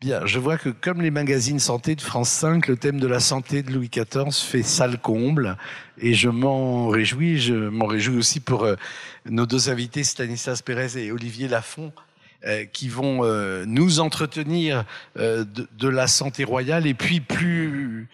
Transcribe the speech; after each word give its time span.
Bien, 0.00 0.24
je 0.26 0.38
vois 0.38 0.58
que 0.58 0.68
comme 0.68 1.02
les 1.02 1.10
magazines 1.10 1.58
santé 1.58 1.96
de 1.96 2.00
France 2.00 2.28
5, 2.28 2.68
le 2.68 2.76
thème 2.76 3.00
de 3.00 3.08
la 3.08 3.18
santé 3.18 3.64
de 3.64 3.72
Louis 3.72 3.90
XIV 3.90 4.32
fait 4.32 4.62
salle 4.62 4.96
comble 4.96 5.56
et 6.00 6.14
je 6.14 6.28
m'en 6.28 6.86
réjouis. 6.86 7.40
Je 7.40 7.54
m'en 7.54 7.86
réjouis 7.86 8.16
aussi 8.16 8.38
pour 8.38 8.62
euh, 8.62 8.76
nos 9.28 9.44
deux 9.44 9.70
invités, 9.70 10.04
Stanislas 10.04 10.62
Pérez 10.62 11.04
et 11.04 11.10
Olivier 11.10 11.48
Lafont, 11.48 11.92
euh, 12.46 12.64
qui 12.64 12.88
vont 12.88 13.24
euh, 13.24 13.64
nous 13.66 13.98
entretenir 13.98 14.84
de, 15.16 15.88
la 15.88 16.06
santé 16.06 16.44
royale 16.44 16.86
et 16.86 16.94
puis 16.94 17.18
plus 17.18 18.06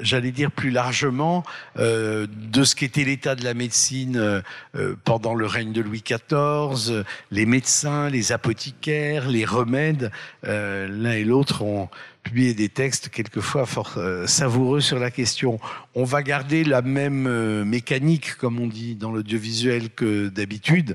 j'allais 0.00 0.32
dire 0.32 0.50
plus 0.50 0.70
largement, 0.70 1.44
euh, 1.78 2.26
de 2.50 2.64
ce 2.64 2.74
qu'était 2.74 3.04
l'état 3.04 3.34
de 3.34 3.44
la 3.44 3.54
médecine 3.54 4.16
euh, 4.16 4.94
pendant 5.04 5.34
le 5.34 5.46
règne 5.46 5.72
de 5.72 5.80
Louis 5.80 6.02
XIV, 6.04 7.04
les 7.30 7.46
médecins, 7.46 8.08
les 8.08 8.32
apothicaires, 8.32 9.28
les 9.28 9.44
remèdes. 9.44 10.10
Euh, 10.46 10.88
l'un 10.88 11.12
et 11.12 11.24
l'autre 11.24 11.62
ont 11.62 11.88
publié 12.22 12.54
des 12.54 12.68
textes 12.68 13.08
quelquefois 13.08 13.66
fort 13.66 13.98
savoureux 14.26 14.80
sur 14.80 15.00
la 15.00 15.10
question. 15.10 15.58
On 15.96 16.04
va 16.04 16.22
garder 16.22 16.62
la 16.62 16.80
même 16.80 17.64
mécanique, 17.64 18.36
comme 18.36 18.60
on 18.60 18.68
dit 18.68 18.94
dans 18.94 19.10
l'audiovisuel, 19.10 19.90
que 19.90 20.28
d'habitude. 20.28 20.94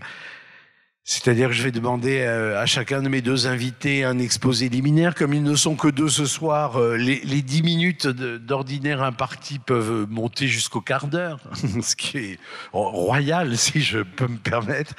C'est-à-dire 1.09 1.47
que 1.47 1.53
je 1.53 1.63
vais 1.63 1.71
demander 1.71 2.19
euh, 2.19 2.61
à 2.61 2.65
chacun 2.65 3.01
de 3.01 3.07
mes 3.07 3.21
deux 3.21 3.47
invités 3.47 4.03
un 4.03 4.19
exposé 4.19 4.67
liminaire. 4.67 5.15
Comme 5.15 5.33
ils 5.33 5.41
ne 5.41 5.55
sont 5.55 5.77
que 5.77 5.87
deux 5.87 6.09
ce 6.09 6.25
soir, 6.25 6.81
euh, 6.81 6.97
les, 6.97 7.41
dix 7.41 7.63
minutes 7.63 8.07
d'ordinaire 8.07 9.01
imparties 9.01 9.57
peuvent 9.57 10.05
monter 10.09 10.49
jusqu'au 10.49 10.81
quart 10.81 11.07
d'heure, 11.07 11.39
ce 11.81 11.95
qui 11.95 12.17
est 12.17 12.39
royal, 12.73 13.57
si 13.57 13.79
je 13.79 13.99
peux 13.99 14.27
me 14.27 14.35
permettre, 14.35 14.95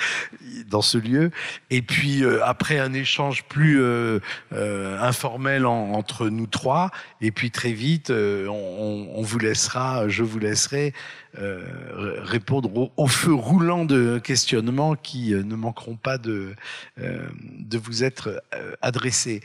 dans 0.71 0.81
ce 0.81 0.97
lieu. 0.97 1.31
Et 1.69 1.83
puis, 1.83 2.25
euh, 2.25 2.41
après 2.43 2.79
un 2.79 2.95
échange 2.95 3.45
plus 3.45 3.79
informel 4.51 5.67
entre 5.67 6.31
nous 6.31 6.47
trois, 6.47 6.91
et 7.21 7.33
puis 7.33 7.51
très 7.51 7.73
vite, 7.73 8.11
on, 8.11 9.09
on, 9.15 9.23
vous 9.23 9.39
laissera, 9.39 10.09
je 10.09 10.23
vous 10.23 10.39
laisserai 10.39 10.95
euh, 11.39 12.21
répondre 12.23 12.91
au, 12.97 13.07
feu 13.07 13.33
roulant 13.33 13.85
de 13.85 14.19
questionnements 14.19 14.97
qui 14.97 15.35
euh, 15.35 15.43
ne 15.45 15.55
manqueront 15.55 15.95
pas 15.95 16.19
de, 16.19 16.55
euh, 17.01 17.29
de 17.59 17.79
vous 17.79 18.03
être 18.03 18.43
adressés. 18.83 19.43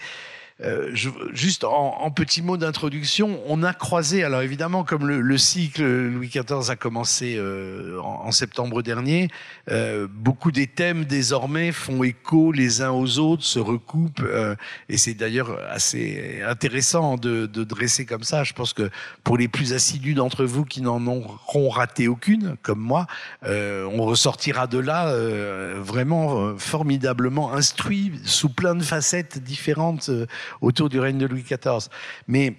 Euh, 0.64 0.90
je, 0.94 1.10
juste 1.34 1.64
en, 1.64 1.98
en 2.00 2.12
petit 2.12 2.42
mot 2.42 2.58
d'introduction, 2.58 3.40
on 3.48 3.64
a 3.64 3.74
croisé, 3.74 4.24
alors 4.24 4.42
évidemment, 4.42 4.84
comme 4.84 5.08
le, 5.08 5.20
le 5.20 5.38
cycle 5.38 5.84
Louis 5.84 6.30
XIV 6.30 6.70
a 6.70 6.76
commencé 6.76 7.36
euh, 7.38 8.00
en, 8.00 8.28
en, 8.28 8.32
septembre 8.32 8.82
dernier, 8.82 9.28
euh, 9.70 10.08
beaucoup 10.10 10.52
des 10.52 10.68
thèmes 10.68 11.06
désormais 11.06 11.72
font 11.72 12.04
écho 12.04 12.52
les 12.52 12.82
uns 12.82 12.92
aux 12.92 13.20
autres, 13.20 13.44
se 13.44 13.60
recoupent, 13.60 14.22
euh, 14.24 14.56
et 14.88 14.98
c'est 14.98 15.14
d'ailleurs 15.14 15.58
assez 15.70 16.42
intéressant 16.48 17.18
de, 17.18 17.46
de, 17.46 17.64
dresser 17.64 18.06
comme 18.06 18.24
ça. 18.24 18.44
Je 18.44 18.54
pense 18.54 18.74
que 18.74 18.90
pour 19.24 19.38
les 19.38 19.48
plus 19.48 19.74
assidus 19.74 20.14
d'entre 20.14 20.46
vous 20.46 20.64
qui 20.64 20.82
n'en 20.82 21.06
auront 21.08 21.70
raté 21.70 22.08
aucune, 22.08 22.56
comme 22.62 22.80
moi, 22.80 23.08
euh, 23.46 23.90
on 23.92 24.04
ressortira 24.04 24.68
de 24.68 24.78
là 24.78 25.14
vraiment 25.78 26.58
formidablement 26.58 27.54
instruit 27.54 28.12
sous 28.26 28.50
plein 28.50 28.76
de 28.76 28.84
facettes 28.84 29.40
différentes 29.44 30.10
autour 30.62 30.90
du 30.90 31.00
règne 31.00 31.18
de 31.18 31.26
Louis 31.26 31.44
XIV. 31.44 31.90
Mais 32.28 32.56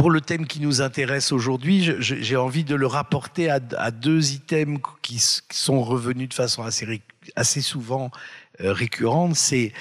pour 0.00 0.10
le 0.10 0.22
thème 0.22 0.46
qui 0.46 0.60
nous 0.60 0.80
intéresse 0.80 1.30
aujourd'hui, 1.30 1.92
j'ai 1.98 2.36
envie 2.36 2.64
de 2.64 2.74
le 2.74 2.86
rapporter 2.86 3.50
à, 3.50 3.90
deux 3.90 4.32
items 4.32 4.80
qui, 5.02 5.18
sont 5.50 5.82
revenus 5.82 6.28
de 6.28 6.34
façon 6.34 6.62
assez, 6.62 7.02
assez 7.36 7.60
souvent 7.60 8.10
euh, 8.62 8.72
récurrente. 8.72 9.36
C'est 9.36 9.72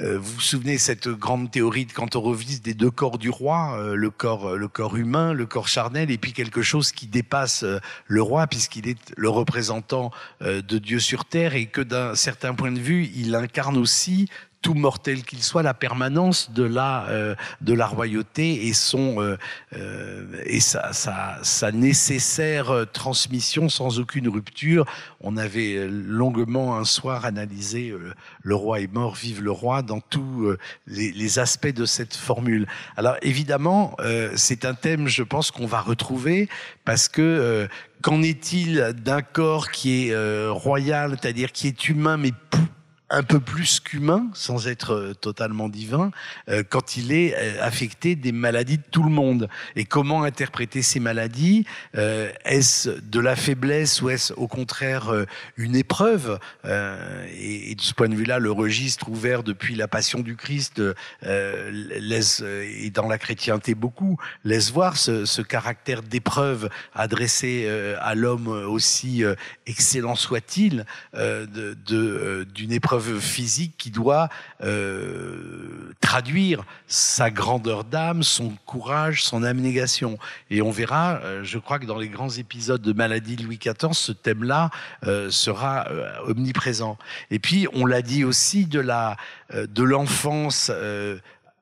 euh, 0.00 0.18
vous 0.20 0.34
vous 0.34 0.40
souvenez 0.40 0.78
cette 0.78 1.08
grande 1.08 1.50
théorie 1.50 1.84
de 1.84 1.92
Cantorovitz 1.92 2.62
des 2.62 2.74
deux 2.74 2.92
corps 2.92 3.18
du 3.18 3.28
roi, 3.28 3.76
euh, 3.76 3.96
le 3.96 4.10
corps 4.10 4.56
le 4.56 4.68
corps 4.68 4.96
humain, 4.96 5.32
le 5.32 5.46
corps 5.46 5.66
charnel, 5.66 6.12
et 6.12 6.18
puis 6.18 6.32
quelque 6.32 6.62
chose 6.62 6.92
qui 6.92 7.08
dépasse 7.08 7.64
le 8.06 8.22
roi 8.22 8.46
puisqu'il 8.46 8.88
est 8.88 9.12
le 9.16 9.28
représentant 9.28 10.12
de 10.42 10.78
Dieu 10.78 11.00
sur 11.00 11.24
terre 11.24 11.56
et 11.56 11.66
que 11.66 11.80
d'un 11.80 12.14
certain 12.14 12.54
point 12.54 12.70
de 12.70 12.78
vue, 12.78 13.10
il 13.16 13.34
incarne 13.34 13.76
aussi 13.76 14.28
tout 14.62 14.74
mortel 14.74 15.22
qu'il 15.22 15.42
soit, 15.42 15.62
la 15.62 15.74
permanence 15.74 16.50
de 16.52 16.64
la 16.64 17.06
euh, 17.08 17.34
de 17.60 17.72
la 17.72 17.86
royauté 17.86 18.66
et 18.66 18.72
son 18.74 19.20
euh, 19.20 19.36
euh, 19.74 20.42
et 20.44 20.60
sa, 20.60 20.92
sa, 20.92 21.38
sa, 21.42 21.72
nécessaire 21.72 22.86
transmission 22.92 23.68
sans 23.68 23.98
aucune 23.98 24.28
rupture. 24.28 24.84
On 25.20 25.36
avait 25.36 25.86
longuement 25.88 26.76
un 26.76 26.84
soir 26.84 27.24
analysé 27.24 27.94
le 28.42 28.54
roi 28.54 28.80
est 28.80 28.92
mort, 28.92 29.14
vive 29.14 29.42
le 29.42 29.50
roi 29.50 29.82
dans 29.82 30.00
tous 30.00 30.54
les, 30.86 31.12
les, 31.12 31.38
aspects 31.38 31.72
de 31.72 31.84
cette 31.84 32.14
formule. 32.14 32.66
Alors 32.96 33.16
évidemment, 33.22 33.96
c'est 34.34 34.64
un 34.64 34.74
thème, 34.74 35.08
je 35.08 35.22
pense, 35.22 35.50
qu'on 35.50 35.66
va 35.66 35.80
retrouver 35.80 36.48
parce 36.84 37.08
que 37.08 37.68
qu'en 38.02 38.22
est-il 38.22 38.94
d'un 38.94 39.22
corps 39.22 39.70
qui 39.70 40.08
est 40.08 40.48
royal, 40.48 41.16
c'est-à-dire 41.20 41.52
qui 41.52 41.68
est 41.68 41.88
humain 41.88 42.16
mais 42.16 42.32
un 43.10 43.24
peu 43.24 43.40
plus 43.40 43.80
qu'humain, 43.80 44.28
sans 44.34 44.68
être 44.68 44.94
euh, 44.94 45.14
totalement 45.14 45.68
divin, 45.68 46.12
euh, 46.48 46.62
quand 46.68 46.96
il 46.96 47.10
est 47.12 47.34
euh, 47.36 47.58
affecté 47.60 48.14
des 48.14 48.30
maladies 48.30 48.78
de 48.78 48.84
tout 48.88 49.02
le 49.02 49.10
monde. 49.10 49.48
Et 49.74 49.84
comment 49.84 50.22
interpréter 50.22 50.82
ces 50.82 51.00
maladies 51.00 51.64
Est-ce 51.94 52.88
de 52.88 53.20
la 53.20 53.34
faiblesse 53.34 54.00
ou 54.00 54.10
est-ce 54.10 54.32
au 54.34 54.46
contraire 54.46 55.12
une 55.56 55.74
épreuve 55.74 56.38
et, 56.64 57.74
de 57.74 57.80
ce 57.80 57.94
point 57.94 58.08
de 58.08 58.14
vue-là, 58.14 58.38
le 58.38 58.52
registre 58.52 59.08
ouvert 59.08 59.42
depuis 59.42 59.74
la 59.74 59.88
Passion 59.88 60.20
du 60.20 60.36
Christ 60.36 60.82
laisse, 61.22 62.42
et 62.42 62.90
dans 62.90 63.08
la 63.08 63.18
chrétienté 63.18 63.74
beaucoup, 63.74 64.18
laisse 64.44 64.70
voir 64.70 64.96
ce, 64.96 65.24
ce 65.24 65.42
caractère 65.42 66.02
d'épreuve 66.02 66.68
adressé 66.94 67.68
à 68.00 68.14
l'homme 68.14 68.48
aussi 68.48 69.24
excellent 69.66 70.14
soit-il, 70.16 70.84
d'une 71.14 72.72
épreuve 72.72 72.99
physique 73.00 73.74
qui 73.78 73.90
doit 73.90 74.28
euh, 74.62 75.92
traduire 76.00 76.64
sa 76.86 77.30
grandeur 77.30 77.84
d'âme, 77.84 78.22
son 78.22 78.52
courage, 78.66 79.24
son 79.24 79.42
abnégation. 79.42 80.18
Et 80.50 80.62
on 80.62 80.70
verra, 80.70 81.20
euh, 81.22 81.44
je 81.44 81.58
crois 81.58 81.78
que 81.78 81.86
dans 81.86 81.98
les 81.98 82.08
grands 82.08 82.30
épisodes 82.30 82.82
de 82.82 82.92
Maladie 82.92 83.36
de 83.36 83.44
Louis 83.44 83.58
XIV, 83.58 83.92
ce 83.92 84.12
thème-là 84.12 84.70
euh, 85.06 85.30
sera 85.30 85.86
omniprésent. 86.26 86.98
Et 87.30 87.38
puis, 87.38 87.66
on 87.72 87.86
l'a 87.86 88.02
dit 88.02 88.24
aussi 88.24 88.66
de 88.66 88.80
la 88.80 89.16
de 89.52 89.82
l'enfance 89.82 90.70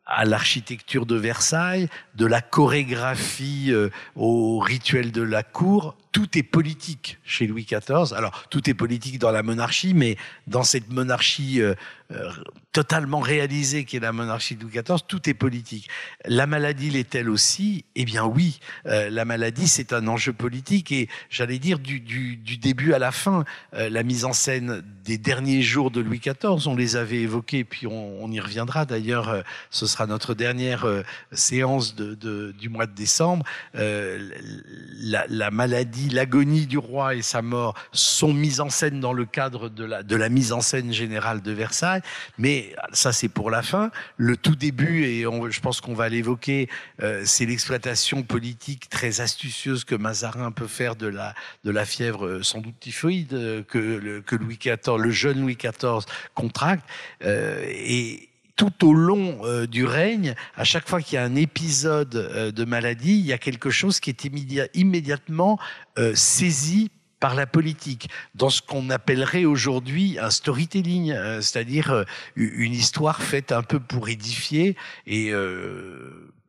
à 0.07 0.25
l'architecture 0.25 1.07
de 1.07 1.17
Versailles, 1.17 1.89
de 2.17 2.27
la 2.27 2.41
chorégraphie 2.41 3.73
au 4.17 4.59
rituel 4.59 5.13
de 5.13 5.23
la 5.23 5.43
cour, 5.43 5.97
tout 6.13 6.39
est 6.39 6.43
politique 6.43 7.19
chez 7.25 7.47
Louis 7.47 7.65
XIV. 7.65 8.15
Alors, 8.15 8.49
tout 8.49 8.69
est 8.69 8.75
politique 8.75 9.19
dans 9.19 9.31
la 9.31 9.43
monarchie, 9.43 9.95
mais 9.95 10.17
dans 10.47 10.63
cette 10.63 10.91
monarchie 10.91 11.61
euh, 11.61 11.75
euh, 12.13 12.31
totalement 12.73 13.21
réalisée 13.21 13.85
qui 13.85 13.97
est 13.97 14.01
la 14.01 14.13
monarchie 14.13 14.57
de 14.57 14.63
Louis 14.63 14.73
XIV, 14.73 15.01
tout 15.07 15.29
est 15.29 15.35
politique. 15.35 15.89
La 16.25 16.47
maladie 16.47 16.91
l'est-elle 16.91 17.29
aussi? 17.29 17.85
Eh 17.97 18.05
bien 18.05 18.25
oui, 18.25 18.61
euh, 18.87 19.11
la 19.11 19.25
maladie 19.25 19.69
c'est 19.69 19.93
un 19.93 20.07
enjeu 20.07 20.33
politique 20.33 20.93
et 20.93 21.09
j'allais 21.29 21.59
dire 21.59 21.79
du, 21.79 22.01
du, 22.01 22.37
du, 22.37 22.57
début 22.57 22.93
à 22.93 22.99
la 22.99 23.13
fin, 23.13 23.45
la 23.73 24.03
mise 24.03 24.25
en 24.25 24.33
scène 24.33 24.83
des 25.05 25.19
derniers 25.19 25.63
jours 25.63 25.91
de 25.91 26.01
Louis 26.01 26.21
XIV, 26.21 26.67
on 26.67 26.77
les 26.77 26.97
avait 26.97 27.21
évoqués, 27.21 27.65
puis 27.65 27.87
on, 27.87 28.23
on 28.23 28.31
y 28.31 28.41
reviendra. 28.41 28.85
D'ailleurs, 28.85 29.43
ce 29.71 29.87
sera 29.87 30.07
notre 30.07 30.35
dernière 30.35 30.87
séance 31.33 31.95
de, 31.95 32.15
de, 32.15 32.55
du 32.59 32.69
mois 32.69 32.87
de 32.87 32.95
décembre. 32.95 33.45
La, 33.75 35.25
la 35.29 35.51
maladie 35.51 36.09
l'agonie 36.11 36.67
du 36.67 36.79
roi 36.79 37.15
et 37.15 37.23
sa 37.23 37.43
mort 37.43 37.75
sont 37.93 38.33
mises 38.33 38.61
en 38.61 38.71
scène 38.71 39.01
dans 39.01 39.13
le 39.13 39.25
cadre 39.25 39.69
de 39.69 39.85
la, 39.85 40.03
de 40.03 40.17
la 40.17 40.29
mise 40.29 40.53
en 40.53 40.61
scène 40.61 40.93
générale 40.93 41.43
de 41.43 41.53
Versailles. 41.53 41.98
Mais 42.39 42.75
ça, 42.93 43.13
c'est 43.13 43.29
pour 43.29 43.51
la 43.51 43.63
fin. 43.63 43.91
Le 44.17 44.37
tout 44.37 44.57
début, 44.57 45.05
et 45.05 45.23
je 45.23 45.61
pense 45.61 45.81
qu'on 45.81 45.95
va 45.95 46.09
l'évoquer, 46.09 46.69
euh, 47.03 47.23
c'est 47.25 47.47
l'exploitation 47.47 48.23
politique 48.23 48.89
très 48.89 49.21
astucieuse 49.21 49.85
que 49.85 49.95
Mazarin 49.95 50.53
peut 50.53 50.67
faire 50.67 50.97
de 50.97 51.07
la, 51.07 51.35
de 51.65 51.71
la 51.71 51.85
fièvre 51.85 52.27
euh, 52.27 52.43
sans 52.43 52.61
doute 52.61 52.79
typhoïde 52.81 53.33
euh, 53.35 53.63
que, 53.63 53.79
le, 53.79 54.21
que 54.21 54.37
Louis 54.37 54.59
XIV, 54.59 54.97
le 54.99 55.11
jeune 55.11 55.41
Louis 55.41 55.57
XIV 55.57 56.05
contracte. 56.35 56.85
et, 57.23 58.25
tout 58.57 58.85
au 58.85 58.93
long 58.93 59.41
du 59.67 59.85
règne, 59.85 60.35
à 60.57 60.65
chaque 60.65 60.89
fois 60.89 61.01
qu'il 61.01 61.15
y 61.15 61.19
a 61.19 61.23
un 61.23 61.37
épisode 61.37 62.53
de 62.53 62.65
maladie, 62.65 63.17
il 63.17 63.25
y 63.25 63.33
a 63.33 63.39
quelque 63.39 63.71
chose 63.71 64.01
qui 64.01 64.11
est 64.11 64.25
immédiatement 64.75 65.61
saisi 66.15 66.91
par 67.21 67.35
la 67.35 67.47
politique, 67.47 68.09
dans 68.35 68.51
ce 68.51 68.63
qu'on 68.63 68.91
appellerait 68.91 69.45
aujourd'hui 69.45 70.19
un 70.21 70.31
storytelling, 70.31 71.15
c'est-à-dire 71.41 72.05
une 72.37 72.73
histoire 72.73 73.23
faite 73.23 73.53
un 73.53 73.63
peu 73.63 73.81
pour 73.81 74.09
édifier. 74.09 74.77
Et 75.07 75.33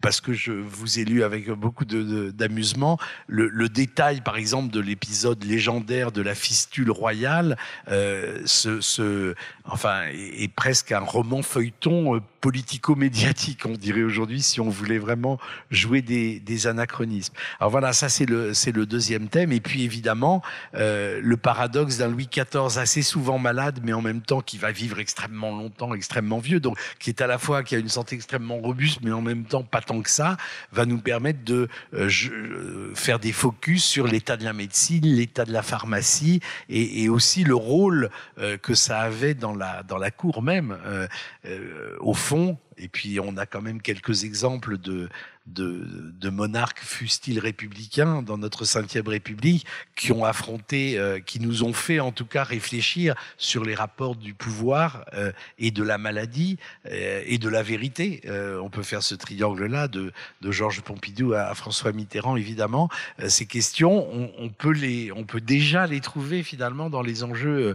parce 0.01 0.21
que 0.21 0.33
je 0.33 0.51
vous 0.51 0.99
ai 0.99 1.05
lu 1.05 1.23
avec 1.23 1.49
beaucoup 1.51 1.85
d'amusement, 1.85 2.97
le, 3.27 3.47
le, 3.49 3.69
détail, 3.69 4.21
par 4.21 4.37
exemple, 4.37 4.71
de 4.71 4.79
l'épisode 4.79 5.43
légendaire 5.43 6.11
de 6.11 6.21
la 6.21 6.35
fistule 6.35 6.91
royale, 6.91 7.57
euh, 7.89 8.41
ce, 8.45 8.81
ce, 8.81 9.35
enfin, 9.65 10.03
est, 10.07 10.43
est, 10.43 10.53
presque 10.53 10.91
un 10.91 10.99
roman 10.99 11.41
feuilleton 11.41 12.15
euh, 12.15 12.19
politico-médiatique, 12.41 13.65
on 13.65 13.73
dirait 13.73 14.03
aujourd'hui, 14.03 14.41
si 14.41 14.59
on 14.61 14.69
voulait 14.69 14.97
vraiment 14.97 15.39
jouer 15.71 16.01
des, 16.01 16.39
des 16.39 16.67
anachronismes. 16.67 17.33
Alors 17.59 17.71
voilà, 17.71 17.93
ça 17.93 18.09
c'est 18.09 18.25
le, 18.25 18.53
c'est 18.53 18.71
le 18.71 18.85
deuxième 18.85 19.27
thème. 19.27 19.51
Et 19.51 19.59
puis 19.59 19.83
évidemment, 19.83 20.41
euh, 20.75 21.19
le 21.21 21.37
paradoxe 21.37 21.97
d'un 21.97 22.07
Louis 22.07 22.29
XIV 22.31 22.77
assez 22.77 23.01
souvent 23.01 23.39
malade, 23.39 23.79
mais 23.83 23.93
en 23.93 24.01
même 24.01 24.21
temps 24.21 24.41
qui 24.41 24.57
va 24.57 24.71
vivre 24.71 24.99
extrêmement 24.99 25.51
longtemps, 25.51 25.93
extrêmement 25.93 26.39
vieux, 26.39 26.59
donc 26.59 26.77
qui 26.99 27.09
est 27.09 27.21
à 27.21 27.27
la 27.27 27.37
fois 27.37 27.63
qui 27.63 27.75
a 27.75 27.79
une 27.79 27.89
santé 27.89 28.15
extrêmement 28.15 28.57
robuste, 28.57 28.99
mais 29.03 29.11
en 29.11 29.21
même 29.21 29.45
temps 29.45 29.63
pas 29.63 29.81
tant 29.81 30.01
que 30.01 30.09
ça, 30.09 30.37
va 30.71 30.85
nous 30.85 30.99
permettre 30.99 31.43
de 31.43 31.67
euh, 31.93 32.09
euh, 32.31 32.91
faire 32.95 33.19
des 33.19 33.31
focus 33.31 33.83
sur 33.83 34.07
l'état 34.07 34.37
de 34.37 34.43
la 34.43 34.53
médecine, 34.53 35.05
l'état 35.05 35.45
de 35.45 35.53
la 35.53 35.61
pharmacie 35.61 36.39
et, 36.69 37.03
et 37.03 37.09
aussi 37.09 37.43
le 37.43 37.55
rôle 37.55 38.09
euh, 38.39 38.57
que 38.57 38.73
ça 38.73 38.99
avait 38.99 39.33
dans 39.33 39.55
la 39.55 39.83
dans 39.83 39.97
la 39.97 40.11
cour 40.11 40.41
même. 40.41 40.77
Euh, 40.85 41.07
euh, 41.45 41.95
au 41.99 42.13
fond, 42.13 42.28
fond 42.29 42.57
et 42.79 42.87
puis 42.87 43.19
on 43.19 43.37
a 43.37 43.45
quand 43.45 43.61
même 43.61 43.81
quelques 43.81 44.23
exemples 44.23 44.77
de, 44.77 45.09
de, 45.49 46.29
monarques, 46.29 46.79
fussent-ils 46.79 47.39
républicains, 47.39 48.21
dans 48.21 48.37
notre 48.37 48.65
cinquième 48.65 49.07
République, 49.07 49.65
qui 49.95 50.11
ont 50.11 50.23
affronté, 50.23 50.97
euh, 50.97 51.19
qui 51.19 51.39
nous 51.39 51.63
ont 51.63 51.73
fait 51.73 51.99
en 51.99 52.11
tout 52.11 52.25
cas 52.25 52.43
réfléchir 52.43 53.15
sur 53.37 53.63
les 53.65 53.75
rapports 53.75 54.15
du 54.15 54.33
pouvoir 54.33 55.05
euh, 55.13 55.31
et 55.57 55.71
de 55.71 55.83
la 55.83 55.97
maladie 55.97 56.57
euh, 56.85 57.23
et 57.25 57.37
de 57.37 57.49
la 57.49 57.63
vérité. 57.63 58.21
On 58.61 58.69
peut 58.69 58.83
faire 58.83 59.03
ce 59.03 59.15
triangle-là 59.15 59.87
de, 59.87 60.11
de 60.41 60.51
Georges 60.51 60.81
Pompidou 60.81 61.33
à, 61.33 61.53
François 61.55 61.91
Mitterrand, 61.91 62.35
évidemment. 62.35 62.89
Ces 63.27 63.45
questions, 63.45 64.07
on, 64.37 64.49
peut 64.49 64.71
les, 64.71 65.11
on 65.11 65.23
peut 65.23 65.41
déjà 65.41 65.87
les 65.87 65.99
trouver 65.99 66.43
finalement 66.43 66.89
dans 66.89 67.01
les 67.01 67.23
enjeux 67.23 67.73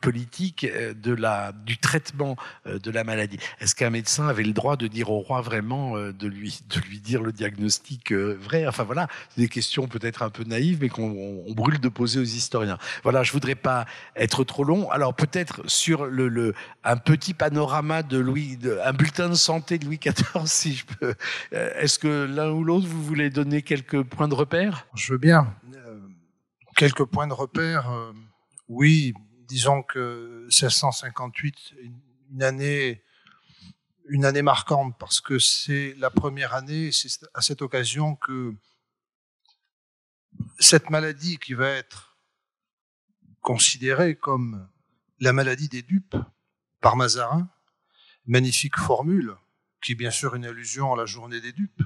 politiques 0.00 0.66
de 0.66 1.12
la, 1.12 1.52
du 1.52 1.78
traitement 1.78 2.36
de 2.66 2.90
la 2.90 3.04
maladie. 3.04 3.38
Est-ce 3.60 3.74
qu'un 3.86 3.90
médecin 3.90 4.26
avait 4.26 4.42
le 4.42 4.52
droit 4.52 4.76
de 4.76 4.88
dire 4.88 5.10
au 5.10 5.20
roi 5.20 5.40
vraiment 5.42 5.96
de 5.96 6.26
lui 6.26 6.60
de 6.68 6.80
lui 6.80 7.00
dire 7.00 7.22
le 7.22 7.32
diagnostic 7.32 8.12
euh, 8.12 8.36
vrai. 8.40 8.66
Enfin 8.66 8.84
voilà, 8.84 9.06
des 9.36 9.48
questions 9.48 9.86
peut-être 9.86 10.22
un 10.22 10.30
peu 10.30 10.44
naïves, 10.44 10.78
mais 10.80 10.88
qu'on 10.88 11.44
on 11.46 11.52
brûle 11.52 11.78
de 11.80 11.88
poser 11.88 12.18
aux 12.18 12.24
historiens. 12.24 12.78
Voilà, 13.02 13.22
je 13.22 13.32
voudrais 13.32 13.54
pas 13.54 13.86
être 14.16 14.44
trop 14.44 14.64
long. 14.64 14.90
Alors 14.90 15.14
peut-être 15.14 15.62
sur 15.68 16.06
le, 16.06 16.28
le, 16.28 16.54
un 16.84 16.96
petit 16.96 17.34
panorama 17.34 18.02
de 18.02 18.18
Louis, 18.18 18.56
de, 18.56 18.78
un 18.84 18.92
bulletin 18.92 19.28
de 19.28 19.34
santé 19.34 19.78
de 19.78 19.84
Louis 19.84 19.98
XIV, 19.98 20.46
si 20.46 20.74
je 20.74 20.86
peux. 20.86 21.14
Euh, 21.52 21.70
est-ce 21.76 21.98
que 21.98 22.24
l'un 22.24 22.50
ou 22.50 22.64
l'autre 22.64 22.86
vous 22.86 23.02
voulez 23.02 23.30
donner 23.30 23.62
quelques 23.62 24.02
points 24.02 24.28
de 24.28 24.34
repère? 24.34 24.86
Je 24.94 25.12
veux 25.12 25.18
bien. 25.18 25.54
Euh, 25.74 26.00
quelques 26.76 27.04
points 27.04 27.28
de 27.28 27.34
repère. 27.34 27.90
Euh, 27.90 28.12
oui, 28.68 29.14
disons 29.46 29.82
que 29.82 30.42
1658, 30.46 31.74
une 32.32 32.42
année 32.42 33.02
une 34.08 34.24
année 34.24 34.42
marquante 34.42 34.96
parce 34.98 35.20
que 35.20 35.38
c'est 35.38 35.94
la 35.98 36.10
première 36.10 36.54
année, 36.54 36.92
c'est 36.92 37.08
à 37.34 37.42
cette 37.42 37.62
occasion 37.62 38.16
que 38.16 38.54
cette 40.58 40.90
maladie 40.90 41.38
qui 41.38 41.54
va 41.54 41.68
être 41.68 42.16
considérée 43.40 44.16
comme 44.16 44.68
la 45.20 45.32
maladie 45.32 45.68
des 45.68 45.82
dupes 45.82 46.16
par 46.80 46.96
Mazarin, 46.96 47.48
magnifique 48.26 48.76
formule 48.76 49.36
qui 49.82 49.92
est 49.92 49.96
bien 49.96 50.10
sûr 50.10 50.34
une 50.34 50.44
allusion 50.44 50.92
à 50.92 50.96
la 50.96 51.06
journée 51.06 51.40
des 51.40 51.52
dupes 51.52 51.82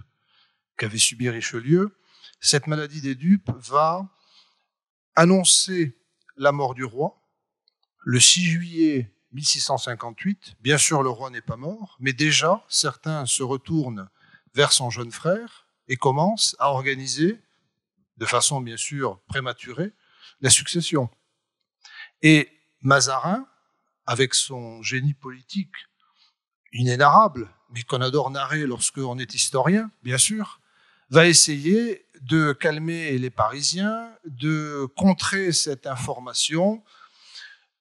qu'avait 0.76 0.98
subi 0.98 1.28
Richelieu, 1.28 1.96
cette 2.40 2.66
maladie 2.66 3.00
des 3.00 3.14
dupes 3.14 3.50
va 3.50 4.08
annoncer 5.14 5.98
la 6.36 6.52
mort 6.52 6.74
du 6.74 6.84
roi 6.84 7.20
le 7.98 8.18
6 8.18 8.44
juillet 8.44 9.14
1658. 9.32 10.56
Bien 10.60 10.78
sûr, 10.78 11.02
le 11.02 11.10
roi 11.10 11.30
n'est 11.30 11.40
pas 11.40 11.56
mort, 11.56 11.96
mais 12.00 12.12
déjà, 12.12 12.64
certains 12.68 13.26
se 13.26 13.42
retournent 13.42 14.08
vers 14.54 14.72
son 14.72 14.90
jeune 14.90 15.12
frère 15.12 15.66
et 15.88 15.96
commencent 15.96 16.56
à 16.58 16.70
organiser, 16.70 17.40
de 18.16 18.26
façon 18.26 18.60
bien 18.60 18.76
sûr 18.76 19.20
prématurée, 19.26 19.92
la 20.40 20.50
succession. 20.50 21.08
Et 22.22 22.48
Mazarin, 22.82 23.46
avec 24.06 24.34
son 24.34 24.82
génie 24.82 25.14
politique 25.14 25.74
inénarrable, 26.72 27.50
mais 27.70 27.82
qu'on 27.82 28.00
adore 28.00 28.30
narrer 28.30 28.66
lorsqu'on 28.66 29.18
est 29.18 29.34
historien, 29.34 29.90
bien 30.02 30.18
sûr, 30.18 30.60
va 31.10 31.26
essayer 31.26 32.06
de 32.20 32.52
calmer 32.52 33.18
les 33.18 33.30
Parisiens, 33.30 34.10
de 34.24 34.86
contrer 34.96 35.52
cette 35.52 35.86
information, 35.86 36.82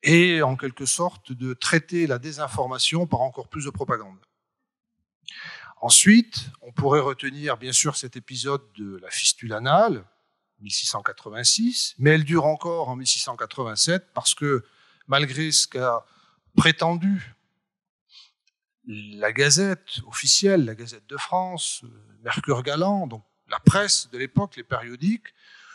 et 0.03 0.41
en 0.41 0.55
quelque 0.55 0.85
sorte 0.85 1.31
de 1.31 1.53
traiter 1.53 2.07
la 2.07 2.19
désinformation 2.19 3.07
par 3.07 3.21
encore 3.21 3.47
plus 3.47 3.65
de 3.65 3.69
propagande. 3.69 4.17
Ensuite, 5.81 6.51
on 6.61 6.71
pourrait 6.71 6.99
retenir 6.99 7.57
bien 7.57 7.71
sûr 7.71 7.95
cet 7.95 8.15
épisode 8.17 8.63
de 8.77 8.97
la 8.97 9.09
fistule 9.09 9.53
anale, 9.53 10.03
1686, 10.61 11.95
mais 11.99 12.11
elle 12.11 12.25
dure 12.25 12.45
encore 12.45 12.89
en 12.89 12.95
1687 12.97 14.13
parce 14.13 14.35
que 14.35 14.65
malgré 15.07 15.51
ce 15.51 15.67
qu'a 15.67 16.05
prétendu 16.55 17.35
la 18.85 19.31
Gazette 19.31 20.01
officielle, 20.07 20.65
la 20.65 20.75
Gazette 20.75 21.07
de 21.07 21.15
France, 21.15 21.83
Mercure 22.23 22.63
Galant, 22.63 23.07
donc 23.07 23.23
la 23.47 23.59
presse 23.59 24.09
de 24.11 24.17
l'époque, 24.17 24.55
les 24.57 24.63
périodiques, 24.63 25.27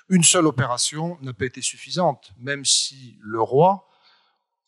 une 0.09 0.25
seule 0.25 0.47
opération 0.47 1.19
n'a 1.23 1.33
pas 1.33 1.47
été 1.47 1.63
suffisante, 1.63 2.33
même 2.39 2.65
si 2.65 3.17
le 3.21 3.41
roi 3.41 3.89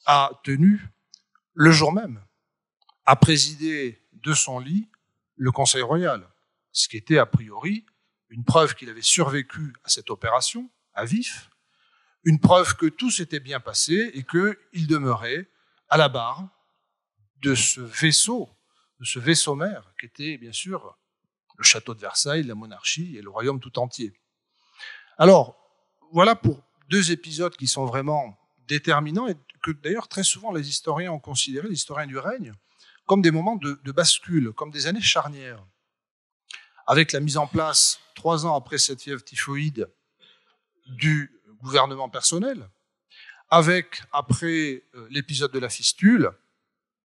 a 0.07 0.41
tenu 0.45 0.89
le 1.55 1.71
jour 1.73 1.93
même 1.93 2.25
à 3.05 3.17
présider 3.17 4.03
de 4.13 4.35
son 4.35 4.59
lit 4.59 4.89
le 5.37 5.53
Conseil 5.53 5.83
royal, 5.83 6.29
ce 6.73 6.89
qui 6.89 6.97
était 6.97 7.19
a 7.19 7.27
priori 7.27 7.85
une 8.29 8.45
preuve 8.45 8.75
qu'il 8.75 8.89
avait 8.89 9.03
survécu 9.03 9.75
à 9.85 9.89
cette 9.89 10.11
opération 10.11 10.71
à 10.95 11.05
vif, 11.05 11.51
une 12.25 12.41
preuve 12.41 12.75
que 12.77 12.87
tout 12.87 13.11
s'était 13.11 13.41
bien 13.41 13.61
passé 13.61 14.11
et 14.15 14.25
qu'il 14.25 14.87
demeurait 14.87 15.49
à 15.89 15.97
la 15.97 16.09
barre 16.09 16.49
de 17.43 17.55
ce 17.55 17.81
vaisseau, 17.81 18.49
de 18.99 19.05
ce 19.05 19.19
vaisseau 19.19 19.55
mère 19.55 19.93
qui 20.01 20.07
était 20.07 20.39
bien 20.39 20.53
sûr 20.53 20.99
le 21.57 21.65
château 21.65 21.95
de 21.95 22.01
Versailles, 22.01 22.43
la 22.43 22.55
monarchie 22.55 23.17
et 23.17 23.23
le 23.23 23.31
royaume 23.31 23.61
tout 23.61 23.79
entier. 23.79 24.13
Alors, 25.19 25.57
voilà 26.13 26.35
pour 26.35 26.63
deux 26.89 27.13
épisodes 27.13 27.57
qui 27.57 27.67
sont 27.67 27.87
vraiment 27.87 28.39
déterminants 28.67 29.29
que 29.67 29.73
d'ailleurs 29.73 30.07
très 30.07 30.23
souvent 30.23 30.53
les 30.53 30.69
historiens 30.69 31.11
ont 31.11 31.19
considéré, 31.19 31.67
les 31.69 31.75
historiens 31.75 32.07
du 32.07 32.19
règne, 32.19 32.55
comme 33.05 33.21
des 33.21 33.33
moments 33.33 33.57
de, 33.57 33.93
bascule, 33.93 34.53
comme 34.53 34.71
des 34.71 34.87
années 34.87 35.01
charnières. 35.01 35.65
Avec 36.87 37.11
la 37.11 37.19
mise 37.19 37.37
en 37.37 37.49
place, 37.49 37.99
trois 38.15 38.47
ans 38.47 38.55
après 38.55 38.79
cette 38.79 39.03
fièvre 39.03 39.25
typhoïde, 39.25 39.91
du 40.87 41.33
gouvernement 41.63 42.09
personnel, 42.09 42.69
avec, 43.51 44.03
après 44.13 44.85
euh, 44.95 45.09
l'épisode 45.11 45.51
de 45.51 45.59
la 45.59 45.69
fistule, 45.69 46.31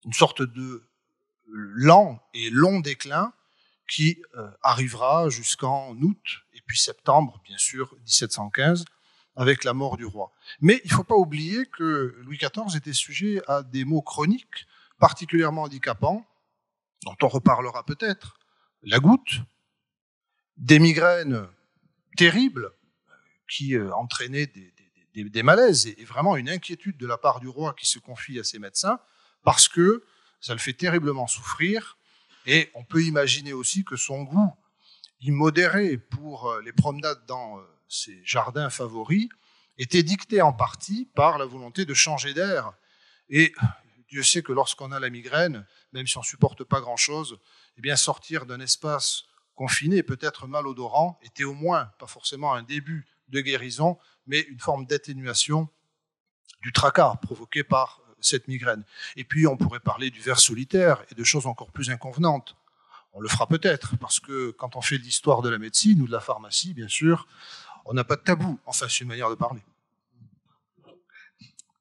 une 0.06 0.14
sorte 0.14 0.40
de 0.40 0.82
lent 1.48 2.22
et 2.32 2.48
long 2.48 2.80
déclin 2.80 3.34
qui 3.88 4.22
euh, 4.34 4.50
arrivera 4.62 5.28
jusqu'en 5.28 5.94
août 5.96 6.44
et 6.54 6.62
puis 6.66 6.78
septembre, 6.78 7.38
bien 7.44 7.58
sûr, 7.58 7.94
1715, 8.00 8.86
avec 9.36 9.64
la 9.64 9.74
mort 9.74 9.96
du 9.96 10.06
roi. 10.06 10.32
Mais 10.60 10.80
il 10.84 10.90
ne 10.90 10.96
faut 10.96 11.04
pas 11.04 11.14
oublier 11.14 11.66
que 11.66 12.16
Louis 12.24 12.38
XIV 12.38 12.76
était 12.76 12.92
sujet 12.92 13.42
à 13.46 13.62
des 13.62 13.84
maux 13.84 14.02
chroniques 14.02 14.66
particulièrement 14.98 15.64
handicapants, 15.64 16.26
dont 17.04 17.16
on 17.22 17.28
reparlera 17.28 17.84
peut-être, 17.84 18.38
la 18.82 18.98
goutte, 18.98 19.42
des 20.56 20.78
migraines 20.78 21.46
terribles 22.16 22.72
qui 23.48 23.76
euh, 23.76 23.92
entraînaient 23.94 24.46
des, 24.46 25.42
malaises 25.42 25.86
et 25.86 26.04
vraiment 26.04 26.36
une 26.36 26.48
inquiétude 26.48 26.96
de 26.96 27.06
la 27.06 27.16
part 27.18 27.40
du 27.40 27.48
roi 27.48 27.74
qui 27.74 27.86
se 27.86 27.98
confie 27.98 28.38
à 28.38 28.44
ses 28.44 28.58
médecins 28.58 28.98
parce 29.44 29.68
que 29.68 30.04
ça 30.40 30.52
le 30.52 30.58
fait 30.58 30.72
terriblement 30.72 31.26
souffrir 31.26 31.96
et 32.46 32.70
on 32.74 32.84
peut 32.84 33.02
imaginer 33.02 33.52
aussi 33.52 33.84
que 33.84 33.96
son 33.96 34.24
goût 34.24 34.54
immodéré 35.20 35.96
pour 35.96 36.50
euh, 36.50 36.60
les 36.62 36.72
promenades 36.72 37.24
dans 37.26 37.58
euh, 37.58 37.62
ses 37.88 38.20
jardins 38.24 38.70
favoris, 38.70 39.28
était 39.78 40.02
dicté 40.02 40.42
en 40.42 40.52
partie 40.52 41.08
par 41.14 41.38
la 41.38 41.44
volonté 41.44 41.84
de 41.84 41.94
changer 41.94 42.34
d'air. 42.34 42.72
Et 43.28 43.52
Dieu 44.08 44.22
sait 44.22 44.42
que 44.42 44.52
lorsqu'on 44.52 44.92
a 44.92 45.00
la 45.00 45.10
migraine, 45.10 45.66
même 45.92 46.06
si 46.06 46.16
on 46.16 46.20
ne 46.20 46.26
supporte 46.26 46.64
pas 46.64 46.80
grand-chose, 46.80 47.38
eh 47.76 47.80
bien 47.80 47.96
sortir 47.96 48.46
d'un 48.46 48.60
espace 48.60 49.24
confiné, 49.54 50.02
peut-être 50.02 50.46
malodorant, 50.46 51.18
était 51.22 51.44
au 51.44 51.54
moins, 51.54 51.86
pas 51.98 52.06
forcément 52.06 52.54
un 52.54 52.62
début 52.62 53.06
de 53.28 53.40
guérison, 53.40 53.98
mais 54.26 54.40
une 54.40 54.60
forme 54.60 54.86
d'atténuation 54.86 55.68
du 56.62 56.72
tracas 56.72 57.16
provoqué 57.22 57.64
par 57.64 58.00
cette 58.20 58.48
migraine. 58.48 58.84
Et 59.16 59.24
puis 59.24 59.46
on 59.46 59.56
pourrait 59.56 59.80
parler 59.80 60.10
du 60.10 60.20
ver 60.20 60.38
solitaire 60.38 61.04
et 61.10 61.14
de 61.14 61.24
choses 61.24 61.46
encore 61.46 61.70
plus 61.70 61.90
inconvenantes. 61.90 62.56
On 63.12 63.20
le 63.20 63.28
fera 63.28 63.46
peut-être, 63.46 63.96
parce 63.98 64.20
que 64.20 64.50
quand 64.50 64.76
on 64.76 64.82
fait 64.82 64.98
l'histoire 64.98 65.40
de 65.40 65.48
la 65.48 65.58
médecine 65.58 66.02
ou 66.02 66.06
de 66.06 66.12
la 66.12 66.20
pharmacie, 66.20 66.74
bien 66.74 66.88
sûr, 66.88 67.26
on 67.86 67.94
n'a 67.94 68.04
pas 68.04 68.16
de 68.16 68.22
tabou. 68.22 68.58
Enfin, 68.66 68.88
c'est 68.88 69.00
une 69.00 69.08
manière 69.08 69.30
de 69.30 69.34
parler. 69.34 69.60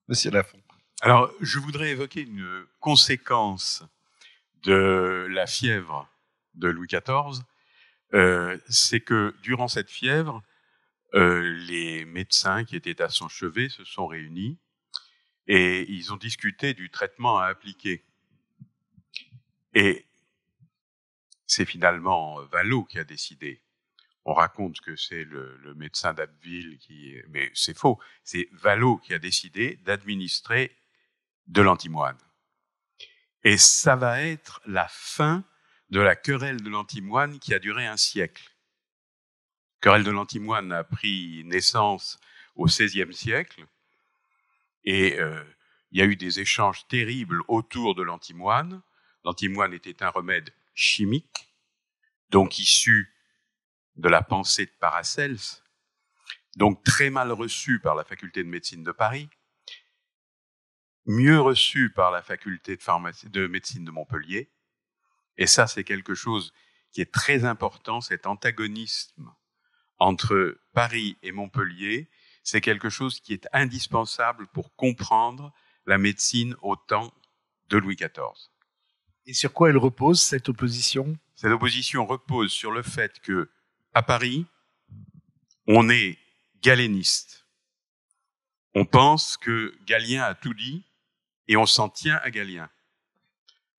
Monsieur 0.08 0.32
Lafont. 0.32 0.62
Alors, 1.02 1.32
je 1.42 1.60
voudrais 1.60 1.90
évoquer 1.90 2.22
une 2.22 2.66
conséquence 2.80 3.84
de 4.64 5.28
la 5.30 5.48
fièvre 5.48 6.08
de 6.54 6.68
Louis 6.68 6.88
XIV. 6.88 7.44
Euh, 8.14 8.58
c'est 8.70 9.02
que 9.02 9.36
durant 9.42 9.68
cette 9.68 9.90
fièvre, 9.90 10.42
euh, 11.16 11.42
les 11.68 12.06
médecins 12.06 12.64
qui 12.66 12.76
étaient 12.76 13.02
à 13.02 13.10
son 13.10 13.28
chevet 13.28 13.70
se 13.70 13.84
sont 13.84 14.08
réunis 14.08 14.58
et 15.48 15.90
ils 15.92 16.14
ont 16.14 16.18
discuté 16.18 16.74
du 16.74 16.90
traitement 16.90 17.38
à 17.38 17.46
appliquer. 17.46 18.04
Et 19.74 20.06
c'est 21.46 21.66
finalement 21.66 22.42
Vallot 22.46 22.86
qui 22.86 23.00
a 23.00 23.04
décidé. 23.04 23.62
On 24.26 24.34
raconte 24.34 24.82
que 24.82 24.96
c'est 24.96 25.24
le, 25.24 25.74
médecin 25.76 26.14
d'Abbeville 26.14 26.80
qui, 26.80 27.16
mais 27.30 27.52
c'est 27.54 27.78
faux. 27.78 28.00
C'est 28.24 28.50
Vallot 28.52 28.98
qui 28.98 29.14
a 29.14 29.20
décidé 29.20 29.76
d'administrer 29.86 30.76
de 31.48 31.62
l'antimoine. 31.62 32.18
Et 33.44 33.58
ça 33.58 33.96
va 33.96 34.22
être 34.24 34.62
la 34.66 34.88
fin 34.88 35.46
de 35.92 36.00
la 36.00 36.16
querelle 36.16 36.62
de 36.62 36.70
l'antimoine 36.70 37.40
qui 37.40 37.54
a 37.54 37.60
duré 37.60 37.86
un 37.86 37.98
siècle. 37.98 38.50
querelle 39.80 40.04
de 40.04 40.10
l'antimoine 40.12 40.72
a 40.72 40.84
pris 40.84 41.44
naissance 41.46 42.20
au 42.56 42.66
XVIe 42.66 43.14
siècle 43.14 43.68
et 44.86 45.20
euh, 45.20 45.44
il 45.92 46.00
y 46.00 46.02
a 46.02 46.06
eu 46.06 46.16
des 46.16 46.40
échanges 46.40 46.88
terribles 46.88 47.42
autour 47.48 47.96
de 47.96 48.02
l'antimoine. 48.04 48.82
L'antimoine 49.24 49.74
était 49.74 50.04
un 50.04 50.10
remède 50.10 50.52
chimique, 50.74 51.54
donc 52.30 52.60
issu 52.60 53.15
de 53.96 54.10
la 54.10 54.22
pensée 54.22 54.66
de 54.66 54.72
Paracels, 54.80 55.62
donc 56.56 56.84
très 56.84 57.10
mal 57.10 57.32
reçu 57.32 57.80
par 57.80 57.96
la 57.96 58.04
faculté 58.04 58.44
de 58.44 58.50
médecine 58.50 58.84
de 58.84 58.92
Paris, 58.92 59.30
mieux 61.06 61.40
reçu 61.40 61.92
par 61.92 62.12
la 62.12 62.22
faculté 62.22 62.78
de, 62.78 62.82
pharmacie, 62.82 63.30
de 63.30 63.48
médecine 63.48 63.86
de 63.86 63.92
Montpellier. 63.92 64.52
Et 65.38 65.48
ça, 65.48 65.68
c'est 65.68 65.84
quelque 65.84 66.16
chose 66.16 66.54
qui 66.92 67.02
est 67.02 67.12
très 67.12 67.46
important, 67.46 68.02
cet 68.02 68.26
antagonisme 68.26 69.34
entre 69.98 70.58
Paris 70.74 71.18
et 71.24 71.32
Montpellier, 71.32 72.10
c'est 72.44 72.62
quelque 72.62 72.90
chose 72.90 73.20
qui 73.20 73.34
est 73.34 73.48
indispensable 73.54 74.48
pour 74.48 74.76
comprendre 74.76 75.54
la 75.86 75.98
médecine 75.98 76.56
au 76.62 76.76
temps 76.76 77.14
de 77.70 77.78
Louis 77.78 77.96
XIV. 77.96 78.52
Et 79.26 79.34
sur 79.34 79.52
quoi 79.52 79.70
elle 79.70 79.78
repose, 79.78 80.22
cette 80.22 80.50
opposition? 80.50 81.18
Cette 81.36 81.52
opposition 81.52 82.06
repose 82.06 82.52
sur 82.52 82.72
le 82.72 82.84
fait 82.84 83.20
que, 83.20 83.50
à 83.96 84.04
Paris, 84.04 84.46
on 85.68 85.90
est 85.90 86.20
galéniste. 86.62 87.48
On 88.74 88.84
pense 88.86 89.38
que 89.38 89.74
Galien 89.86 90.22
a 90.22 90.36
tout 90.36 90.54
dit 90.54 90.84
et 91.48 91.56
on 91.56 91.66
s'en 91.66 91.88
tient 91.88 92.18
à 92.18 92.30
Galien. 92.30 92.70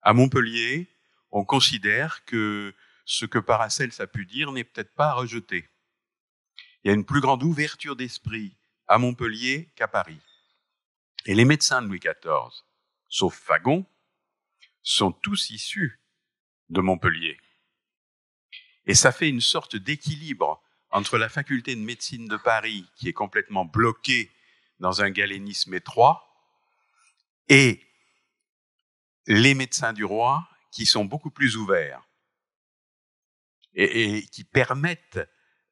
À 0.01 0.13
Montpellier, 0.13 0.89
on 1.29 1.45
considère 1.45 2.25
que 2.25 2.73
ce 3.05 3.27
que 3.27 3.37
Paracels 3.37 3.91
a 3.99 4.07
pu 4.07 4.25
dire 4.25 4.51
n'est 4.51 4.63
peut-être 4.63 4.95
pas 4.95 5.09
à 5.09 5.13
rejeter. 5.13 5.69
Il 6.83 6.87
y 6.87 6.91
a 6.91 6.95
une 6.95 7.05
plus 7.05 7.21
grande 7.21 7.43
ouverture 7.43 7.95
d'esprit 7.95 8.57
à 8.87 8.97
Montpellier 8.97 9.69
qu'à 9.75 9.87
Paris. 9.87 10.19
Et 11.27 11.35
les 11.35 11.45
médecins 11.45 11.83
de 11.83 11.87
Louis 11.87 11.99
XIV, 11.99 12.63
sauf 13.07 13.37
Fagon, 13.37 13.85
sont 14.81 15.11
tous 15.11 15.51
issus 15.51 16.01
de 16.69 16.81
Montpellier. 16.81 17.37
Et 18.87 18.95
ça 18.95 19.11
fait 19.11 19.29
une 19.29 19.41
sorte 19.41 19.75
d'équilibre 19.75 20.63
entre 20.89 21.17
la 21.17 21.29
faculté 21.29 21.75
de 21.75 21.81
médecine 21.81 22.27
de 22.27 22.37
Paris, 22.37 22.89
qui 22.95 23.09
est 23.09 23.13
complètement 23.13 23.65
bloquée 23.65 24.31
dans 24.79 25.01
un 25.01 25.09
galénisme 25.09 25.73
étroit, 25.73 26.23
et 27.49 27.83
les 29.27 29.53
médecins 29.53 29.93
du 29.93 30.05
roi, 30.05 30.47
qui 30.71 30.85
sont 30.85 31.05
beaucoup 31.05 31.31
plus 31.31 31.57
ouverts 31.57 32.01
et, 33.73 34.25
qui 34.31 34.43
permettent 34.43 35.19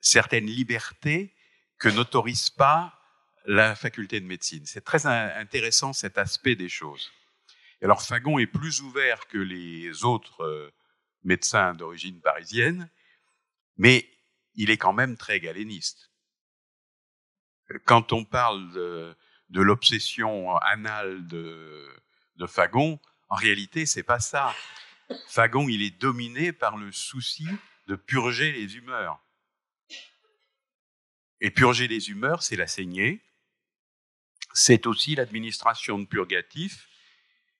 certaines 0.01 0.47
libertés 0.47 1.33
que 1.77 1.89
n'autorise 1.89 2.49
pas 2.49 2.99
la 3.45 3.75
faculté 3.75 4.19
de 4.19 4.25
médecine. 4.25 4.65
C'est 4.65 4.83
très 4.83 5.05
intéressant 5.05 5.93
cet 5.93 6.17
aspect 6.17 6.55
des 6.55 6.69
choses. 6.69 7.11
alors 7.81 8.01
Fagon 8.01 8.39
est 8.39 8.47
plus 8.47 8.81
ouvert 8.81 9.27
que 9.27 9.37
les 9.37 10.03
autres 10.03 10.41
euh, 10.43 10.73
médecins 11.23 11.73
d'origine 11.73 12.19
parisienne, 12.21 12.89
mais 13.77 14.09
il 14.55 14.69
est 14.69 14.77
quand 14.77 14.93
même 14.93 15.17
très 15.17 15.39
galéniste. 15.39 16.11
Quand 17.85 18.13
on 18.13 18.23
parle 18.23 18.71
de, 18.73 19.15
l'obsession 19.61 20.55
anale 20.57 21.25
de, 21.27 21.91
Fagon, 22.47 22.99
en 23.29 23.35
réalité, 23.35 23.85
c'est 23.85 24.03
pas 24.03 24.19
ça. 24.19 24.53
Fagon, 25.27 25.67
il 25.67 25.81
est 25.81 25.99
dominé 25.99 26.53
par 26.53 26.77
le 26.77 26.91
souci 26.91 27.47
de 27.87 27.95
purger 27.95 28.51
les 28.51 28.75
humeurs. 28.77 29.19
Et 31.41 31.51
purger 31.51 31.87
les 31.87 32.09
humeurs, 32.09 32.43
c'est 32.43 32.55
la 32.55 32.67
saignée, 32.67 33.21
c'est 34.53 34.87
aussi 34.87 35.15
l'administration 35.15 35.99
de 35.99 36.05
purgatifs, 36.05 36.87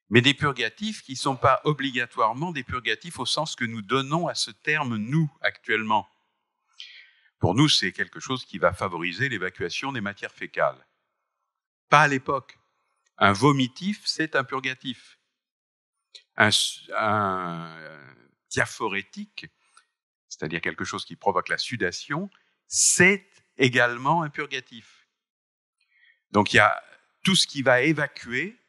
mais 0.10 0.22
des 0.22 0.34
purgatifs 0.34 1.02
qui 1.02 1.14
ne 1.14 1.18
sont 1.18 1.36
pas 1.36 1.62
obligatoirement 1.64 2.52
des 2.52 2.64
purgatifs 2.64 3.20
au 3.20 3.26
sens 3.26 3.56
que 3.56 3.66
nous 3.66 3.82
donnons 3.82 4.28
à 4.28 4.36
ce 4.36 4.52
terme 4.52 4.98
nous 4.98 5.32
actuellement. 5.42 6.08
Pour 7.40 7.56
nous, 7.56 7.70
c'est 7.70 7.92
quelque 7.92 8.20
chose 8.20 8.46
qui 8.46 8.58
va 8.58 8.74
favoriser 8.74 9.30
l'évacuation 9.30 9.92
des 9.92 10.02
matières 10.02 10.34
fécales. 10.34 10.88
Pas 11.90 12.04
à 12.04 12.08
l'époque. 12.08 12.58
Un 13.18 13.34
vomitif, 13.34 14.02
c'est 14.06 14.36
un 14.36 14.44
purgatif. 14.44 15.20
Un, 16.38 16.50
un 16.96 17.76
diaphorétique, 18.50 19.48
c'est-à-dire 20.28 20.62
quelque 20.62 20.86
chose 20.86 21.06
qui 21.06 21.16
provoque 21.16 21.50
la 21.50 21.58
sudation, 21.58 22.30
c'est 22.68 23.30
également 23.58 24.24
un 24.24 24.30
purgatif. 24.30 25.08
Donc 26.32 26.54
il 26.54 26.58
y 26.58 26.60
a 26.60 26.84
tout 27.24 27.36
ce 27.36 27.48
qui 27.48 27.62
va 27.62 27.82
évacuer 27.82 28.60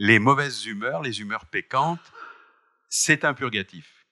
les 0.00 0.18
mauvaises 0.18 0.66
humeurs, 0.66 1.02
les 1.02 1.20
humeurs 1.20 1.46
pécantes, 1.46 2.12
c'est 2.88 3.24
un 3.24 3.34
purgatif. 3.34 4.04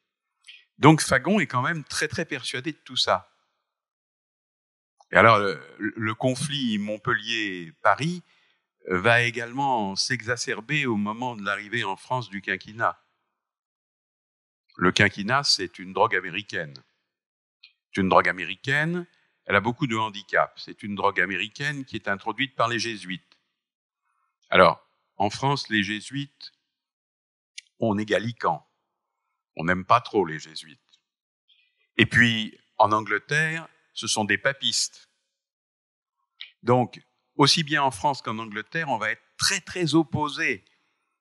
Donc 0.78 1.00
Fagon 1.00 1.40
est 1.40 1.48
quand 1.48 1.62
même 1.62 1.82
très 1.82 2.06
très 2.06 2.24
persuadé 2.24 2.70
de 2.70 2.78
tout 2.84 2.96
ça. 2.96 3.34
Et 5.10 5.16
alors 5.16 5.38
le, 5.78 6.14
conflit 6.14 6.78
Montpellier-Paris 6.78 8.22
va 8.86 9.22
également 9.22 9.96
s'exacerber 9.96 10.86
au 10.86 10.96
moment 10.96 11.34
de 11.34 11.44
l'arrivée 11.44 11.82
en 11.82 11.96
France 11.96 12.28
du 12.28 12.42
quinquennat. 12.42 13.02
Le 14.76 14.92
quinquennat, 14.92 15.42
c'est 15.42 15.80
une 15.80 15.92
drogue 15.92 16.14
américaine. 16.14 16.74
C'est 17.90 18.00
une 18.00 18.08
drogue 18.08 18.28
américaine 18.28 19.06
elle 19.48 19.56
a 19.56 19.60
beaucoup 19.60 19.86
de 19.86 19.96
handicaps. 19.96 20.62
C'est 20.62 20.82
une 20.82 20.94
drogue 20.94 21.20
américaine 21.20 21.86
qui 21.86 21.96
est 21.96 22.06
introduite 22.06 22.54
par 22.54 22.68
les 22.68 22.78
jésuites. 22.78 23.38
Alors, 24.50 24.86
en 25.18 25.30
France, 25.30 25.68
les 25.68 25.82
jésuites, 25.82 26.52
on 27.80 27.98
est 27.98 28.04
gallican. 28.04 28.64
On 29.56 29.64
n'aime 29.64 29.84
pas 29.84 30.00
trop 30.00 30.24
les 30.24 30.38
jésuites. 30.38 30.80
Et 31.96 32.06
puis, 32.06 32.58
en 32.76 32.92
Angleterre, 32.92 33.68
ce 33.92 34.06
sont 34.06 34.24
des 34.24 34.38
papistes. 34.38 35.10
Donc, 36.62 37.02
aussi 37.34 37.64
bien 37.64 37.82
en 37.82 37.90
France 37.90 38.22
qu'en 38.22 38.38
Angleterre, 38.38 38.88
on 38.88 38.98
va 38.98 39.10
être 39.10 39.22
très, 39.36 39.60
très 39.60 39.94
opposé 39.94 40.64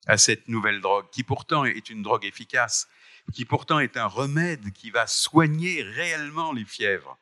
à 0.05 0.17
cette 0.17 0.47
nouvelle 0.47 0.81
drogue, 0.81 1.09
qui 1.11 1.23
pourtant 1.23 1.65
est 1.65 1.89
une 1.89 2.03
drogue 2.03 2.25
efficace, 2.25 2.87
qui 3.33 3.45
pourtant 3.45 3.79
est 3.79 3.97
un 3.97 4.05
remède 4.05 4.71
qui 4.71 4.91
va 4.91 5.05
soigner 5.07 5.81
réellement 5.81 6.53
les 6.53 6.65
fièvres. 6.65 7.17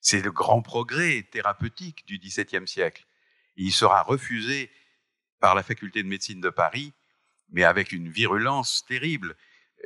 C'est 0.00 0.20
le 0.20 0.32
grand 0.32 0.62
progrès 0.62 1.22
thérapeutique 1.30 2.06
du 2.06 2.18
XVIIe 2.18 2.66
siècle. 2.66 3.06
il 3.56 3.72
sera 3.72 4.02
refusé 4.02 4.70
par 5.42 5.54
la 5.54 5.62
faculté 5.62 6.02
de 6.02 6.08
médecine 6.08 6.40
de 6.40 6.48
Paris, 6.48 6.94
mais 7.50 7.64
avec 7.64 7.92
une 7.92 8.08
virulence 8.08 8.86
terrible. 8.88 9.36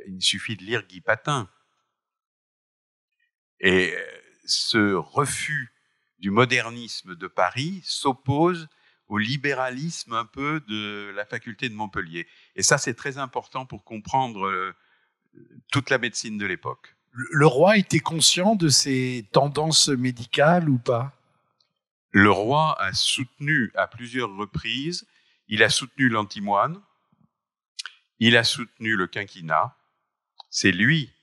Il 0.07 0.21
suffit 0.21 0.55
de 0.55 0.63
lire 0.63 0.87
Guy 0.87 1.01
Patin. 1.01 1.49
Et 3.59 3.93
euh, 3.93 4.05
ce 4.45 4.93
refus 4.93 5.73
du 6.19 6.31
modernisme 6.31 7.15
de 7.15 7.27
Paris 7.27 7.81
s'oppose 7.83 8.69
au 9.09 9.17
libéralisme 9.17 10.13
un 10.13 10.25
peu 10.25 10.61
de 10.69 11.11
la 11.13 11.25
faculté 11.25 11.67
de 11.67 11.73
Montpellier. 11.73 12.25
Et 12.55 12.63
ça, 12.63 12.77
c'est 12.77 12.93
très 12.93 13.17
important 13.17 13.65
pour 13.65 13.83
comprendre 13.83 14.47
euh, 14.47 14.73
toute 15.73 15.89
la 15.89 15.97
médecine 15.97 16.37
de 16.37 16.45
l'époque 16.45 16.97
le 17.17 17.47
roi 17.47 17.77
était 17.77 17.99
conscient 17.99 18.55
de 18.55 18.69
ces 18.69 19.27
tendances 19.31 19.89
médicales 19.89 20.69
ou 20.69 20.77
pas? 20.77 21.13
Le 22.11 22.31
roi 22.31 22.79
a 22.81 22.93
soutenu 22.93 23.71
à 23.75 23.87
plusieurs 23.87 24.33
reprises, 24.35 25.05
il 25.47 25.63
a 25.63 25.69
soutenu 25.69 26.09
l'antimoine, 26.09 26.81
il 28.19 28.35
a 28.35 28.43
soutenu 28.43 28.95
le 28.95 29.07
quinquennat. 29.07 29.77
C'est 30.49 30.71
lui 30.71 31.13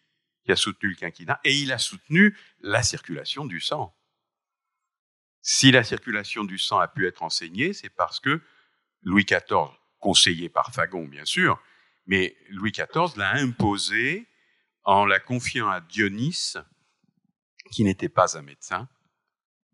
qui 0.44 0.52
a 0.52 0.56
soutenu 0.56 0.90
le 0.90 0.96
quinquennat, 0.96 1.40
et 1.44 1.56
il 1.56 1.72
a 1.72 1.78
soutenu 1.78 2.36
la 2.60 2.82
circulation 2.82 3.46
du 3.46 3.60
sang. 3.60 3.96
Si 5.40 5.70
la 5.70 5.84
circulation 5.84 6.44
du 6.44 6.58
sang 6.58 6.78
a 6.78 6.88
pu 6.88 7.06
être 7.06 7.22
enseignée, 7.22 7.72
c'est 7.72 7.90
parce 7.90 8.20
que 8.20 8.42
Louis 9.02 9.24
XIV, 9.24 9.68
conseillé 9.98 10.48
par 10.48 10.72
Fagon 10.72 11.06
bien 11.06 11.24
sûr, 11.24 11.62
mais 12.06 12.36
Louis 12.50 12.72
XIV 12.72 13.16
l'a 13.16 13.34
imposé 13.36 14.28
en 14.84 15.06
la 15.06 15.18
confiant 15.18 15.68
à 15.68 15.80
Dionys, 15.80 16.54
qui 17.70 17.84
n'était 17.84 18.10
pas 18.10 18.36
un 18.36 18.42
médecin, 18.42 18.88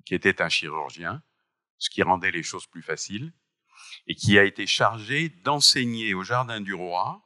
qui 0.05 0.15
était 0.15 0.41
un 0.41 0.49
chirurgien, 0.49 1.23
ce 1.79 1.91
qui 1.91 2.03
rendait 2.03 2.31
les 2.31 2.43
choses 2.43 2.67
plus 2.67 2.83
faciles, 2.83 3.33
et 4.07 4.15
qui 4.15 4.39
a 4.39 4.45
été 4.45 4.67
chargé 4.67 5.29
d'enseigner 5.29 6.15
au 6.15 6.23
Jardin 6.23 6.61
du 6.61 6.75
Roi 6.75 7.23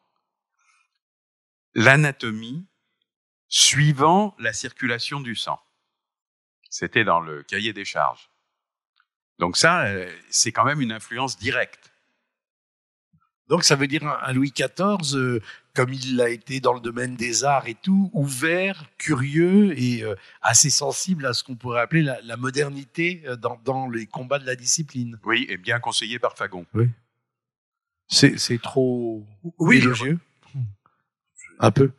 l'anatomie 1.75 2.67
suivant 3.49 4.35
la 4.39 4.53
circulation 4.53 5.21
du 5.21 5.35
sang. 5.35 5.61
C'était 6.71 7.05
dans 7.05 7.21
le 7.21 7.43
cahier 7.43 7.73
des 7.73 7.85
charges. 7.85 8.31
Donc 9.39 9.57
ça, 9.57 9.85
euh, 9.87 10.13
c'est 10.31 10.53
quand 10.53 10.65
même 10.65 10.81
une 10.81 10.93
influence 10.93 11.37
directe. 11.37 11.93
Donc 13.49 13.65
ça 13.65 13.77
veut 13.77 13.87
dire 13.87 14.05
un 14.07 14.33
Louis 14.33 14.53
XIV, 14.53 15.41
comme 15.75 15.93
il 15.93 16.17
l'a 16.17 16.31
été 16.31 16.61
dans 16.61 16.73
le 16.73 16.81
domaine 16.81 17.17
des 17.17 17.45
arts 17.45 17.67
et 17.67 17.75
tout, 17.75 18.11
ouvert, 18.13 18.87
curieux 18.97 19.79
et 19.79 20.03
euh, 20.03 20.15
assez 20.41 20.71
sensible 20.71 21.27
à 21.27 21.35
ce 21.35 21.43
qu'on 21.43 21.57
pourrait 21.57 21.81
appeler 21.81 22.03
la, 22.03 22.37
modernité 22.37 23.25
dans, 23.39 23.61
dans, 23.65 23.89
les 23.89 24.07
combats 24.07 24.39
de 24.39 24.47
la 24.47 24.55
discipline. 24.55 25.19
Oui, 25.25 25.47
et 25.49 25.57
bien 25.57 25.81
conseillé 25.81 26.19
par 26.19 26.37
Fagon. 26.37 26.65
Oui. 26.75 26.89
C'est 28.09 28.63
trop 28.63 29.27
oui, 29.59 29.79
élogieux 29.79 30.19
Un 31.59 31.71
peu. 31.71 31.91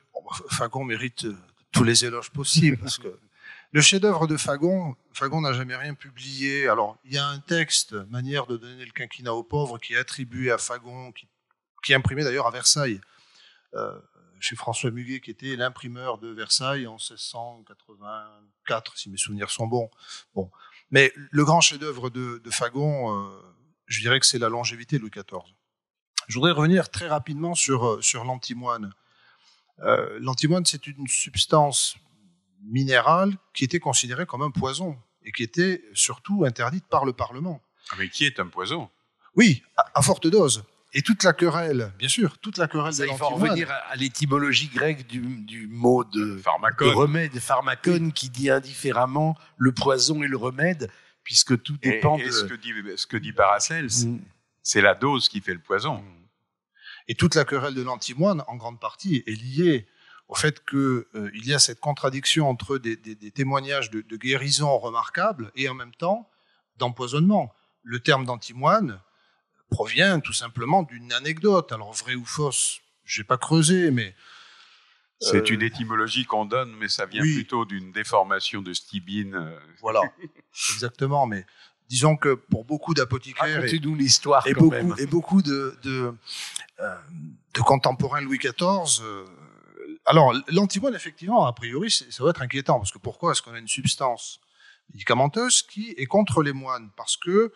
Fagon 0.50 0.84
mérite 0.84 1.28
tous 1.72 1.84
les 1.84 2.06
éloges 2.06 2.32
possibles. 2.32 2.78
parce 2.78 2.98
que 2.98 3.08
le 3.72 3.82
chef-d'œuvre 3.82 4.28
de 4.28 4.38
Fagon, 4.38 4.96
Fagon 5.14 5.42
n'a 5.42 5.54
jamais 5.54 5.76
rien 5.76 5.94
publié. 5.94 6.68
Alors, 6.68 6.98
il 7.04 7.14
y 7.14 7.18
a 7.18 7.28
un 7.28 7.40
texte, 7.40 7.94
manière 8.10 8.48
de 8.48 8.58
donner 8.58 8.86
le 8.86 8.92
quinquennat 8.92 9.34
aux 9.34 9.44
pauvres, 9.44 9.78
qui 9.78 9.94
est 9.94 9.98
attribué 9.98 10.52
à 10.52 10.58
Fagon, 10.58 11.12
qui, 11.12 11.28
qui 11.84 11.92
est 11.92 11.96
imprimé 11.96 12.24
d'ailleurs 12.24 12.48
à 12.48 12.52
Versailles, 12.52 13.02
euh, 13.02 13.15
chez 14.40 14.56
François 14.56 14.92
Muguet, 14.92 15.22
qui 15.22 15.32
était 15.32 15.56
l'imprimeur 15.56 16.18
de 16.18 16.30
Versailles 16.30 16.88
en 16.88 16.98
1684, 16.98 18.98
si 18.98 19.10
mes 19.10 19.18
souvenirs 19.18 19.50
sont 19.50 19.68
bons. 19.68 19.90
Bon. 20.34 20.52
Mais 20.92 21.12
le 21.16 21.44
grand 21.44 21.62
chef-d'œuvre 21.62 22.10
de, 22.10 22.42
Fagon, 22.52 23.18
euh, 23.18 23.30
je 23.88 24.02
dirais 24.02 24.20
que 24.20 24.26
c'est 24.26 24.40
la 24.40 24.50
longévité 24.50 24.98
de 24.98 25.02
Louis 25.02 25.12
XIV. 25.12 25.42
Je 26.28 26.36
voudrais 26.36 26.52
revenir 26.52 26.90
très 26.90 27.08
rapidement 27.08 27.56
sur, 27.56 27.86
euh, 27.86 28.02
sur 28.02 28.24
l'antimoine. 28.24 28.94
Euh, 29.80 30.20
l'antimoine, 30.22 30.66
c'est 30.66 30.88
une 30.88 31.08
substance 31.08 31.96
minérale 32.64 33.34
qui 33.54 33.64
était 33.64 33.80
considérée 33.80 34.26
comme 34.26 34.42
un 34.42 34.52
poison 34.52 34.98
et 35.24 35.32
qui 35.32 35.44
était 35.44 35.84
surtout 35.94 36.46
interdite 36.46 36.86
par 36.88 37.06
le 37.06 37.14
Parlement. 37.14 37.62
Ah, 37.92 37.96
mais 37.98 38.10
qui 38.10 38.26
est 38.26 38.40
un 38.40 38.48
poison? 38.48 38.90
Oui, 39.36 39.64
à, 39.76 40.02
forte 40.02 40.28
dose. 40.28 40.64
Et 40.98 41.02
toute 41.02 41.24
la 41.24 41.34
querelle, 41.34 41.92
bien 42.00 42.08
sûr, 42.08 42.38
toute 42.38 42.58
la 42.58 42.70
querelle 42.70 42.96
de 42.96 43.06
Il 43.06 43.18
faut 43.18 43.28
revenir 43.28 43.70
à, 43.70 43.98
l'étymologie 43.98 44.70
grecque 44.70 45.06
du, 45.06 45.68
mot 45.70 46.06
de, 46.06 46.42
de 46.42 46.86
remède, 46.86 47.38
pharmacone, 47.38 48.14
qui 48.14 48.30
dit 48.30 48.50
indifféremment 48.50 49.38
le 49.58 49.74
poison 49.74 50.24
et 50.24 50.28
le 50.28 50.38
remède, 50.38 50.90
puisque 51.24 51.62
tout 51.62 51.76
dépend 51.78 52.18
et, 52.18 52.24
de... 52.24 52.32
Ce 52.32 52.46
que 52.46 52.54
dit, 52.54 52.72
ce 52.96 53.08
que 53.08 53.18
dit 53.18 53.34
Paracels, 53.34 53.90
mm. 54.06 54.20
c'est 54.64 54.80
la 54.80 54.96
dose 54.96 55.28
qui 55.28 55.42
fait 55.42 55.54
le 55.54 55.60
poison. 55.60 56.02
Et 57.10 57.16
toute 57.16 57.36
la 57.36 57.44
querelle 57.44 57.74
de 57.74 57.82
l'antimoine, 57.82 58.46
en 58.48 58.56
grande 58.56 58.80
partie, 58.80 59.22
est 59.28 59.36
liée 59.36 59.88
au 60.30 60.36
fait 60.36 60.66
qu'il 60.66 60.80
euh, 60.80 61.30
y 61.34 61.54
a 61.54 61.60
cette 61.60 61.82
contradiction 61.82 62.50
entre 62.50 62.78
des, 62.78 62.98
témoignages 63.32 63.92
de, 63.92 64.16
guérison 64.16 64.78
remarquables 64.78 65.52
et 65.56 65.68
en 65.68 65.74
même 65.74 65.94
temps 65.94 66.30
d'empoisonnement. 66.78 67.54
Le 67.84 68.00
terme 68.00 68.26
d'antimoine 68.26 69.02
provient 69.70 70.20
tout 70.20 70.34
simplement 70.34 70.84
d'une 70.84 71.12
anecdote. 71.14 71.72
Alors, 71.72 71.94
vrai 71.94 72.16
ou 72.16 72.26
fausse, 72.26 72.80
je 73.04 73.22
n'ai 73.22 73.26
pas 73.26 73.38
creusé, 73.38 73.92
mais... 73.92 74.16
C'est 75.22 75.50
euh, 75.50 75.54
une 75.54 75.62
étymologie 75.62 76.26
qu'on 76.26 76.46
donne, 76.46 76.76
mais 76.76 76.90
ça 76.90 77.06
vient 77.06 77.22
plutôt 77.22 77.64
d'une 77.64 77.94
déformation 77.94 78.62
de 78.62 78.74
stibine. 78.74 79.54
Voilà, 79.82 80.02
exactement. 80.74 81.26
Mais 81.26 81.46
disons 81.90 82.18
que 82.18 82.34
pour 82.34 82.66
beaucoup 82.66 82.94
d'apothicaires 82.94 83.64
et, 83.64 83.78
l'histoire 83.78 84.46
et, 84.48 84.54
beaucoup, 84.54 84.96
et 84.98 85.06
beaucoup 85.06 85.42
de, 85.42 85.78
de, 85.84 86.14
euh, 86.80 86.96
de 87.54 87.62
contemporains 87.62 88.22
Louis 88.22 88.38
XIV. 88.40 89.02
Euh, 89.02 89.26
alors 90.06 90.34
l'antimoine, 90.50 90.96
effectivement, 90.96 91.46
a 91.46 91.54
priori, 91.54 91.92
ça 91.92 92.24
va 92.24 92.32
être 92.32 92.42
inquiétant 92.42 92.80
parce 92.80 92.92
que 92.92 92.98
pourquoi 92.98 93.32
est-ce 93.32 93.42
qu'on 93.42 93.54
a 93.54 93.60
une 93.60 93.68
substance 93.68 94.40
médicamenteuse 94.94 95.62
qui 95.62 95.94
est 95.98 96.06
contre 96.06 96.44
les 96.44 96.54
moines? 96.54 96.90
Parce 96.96 97.18
que 97.18 97.54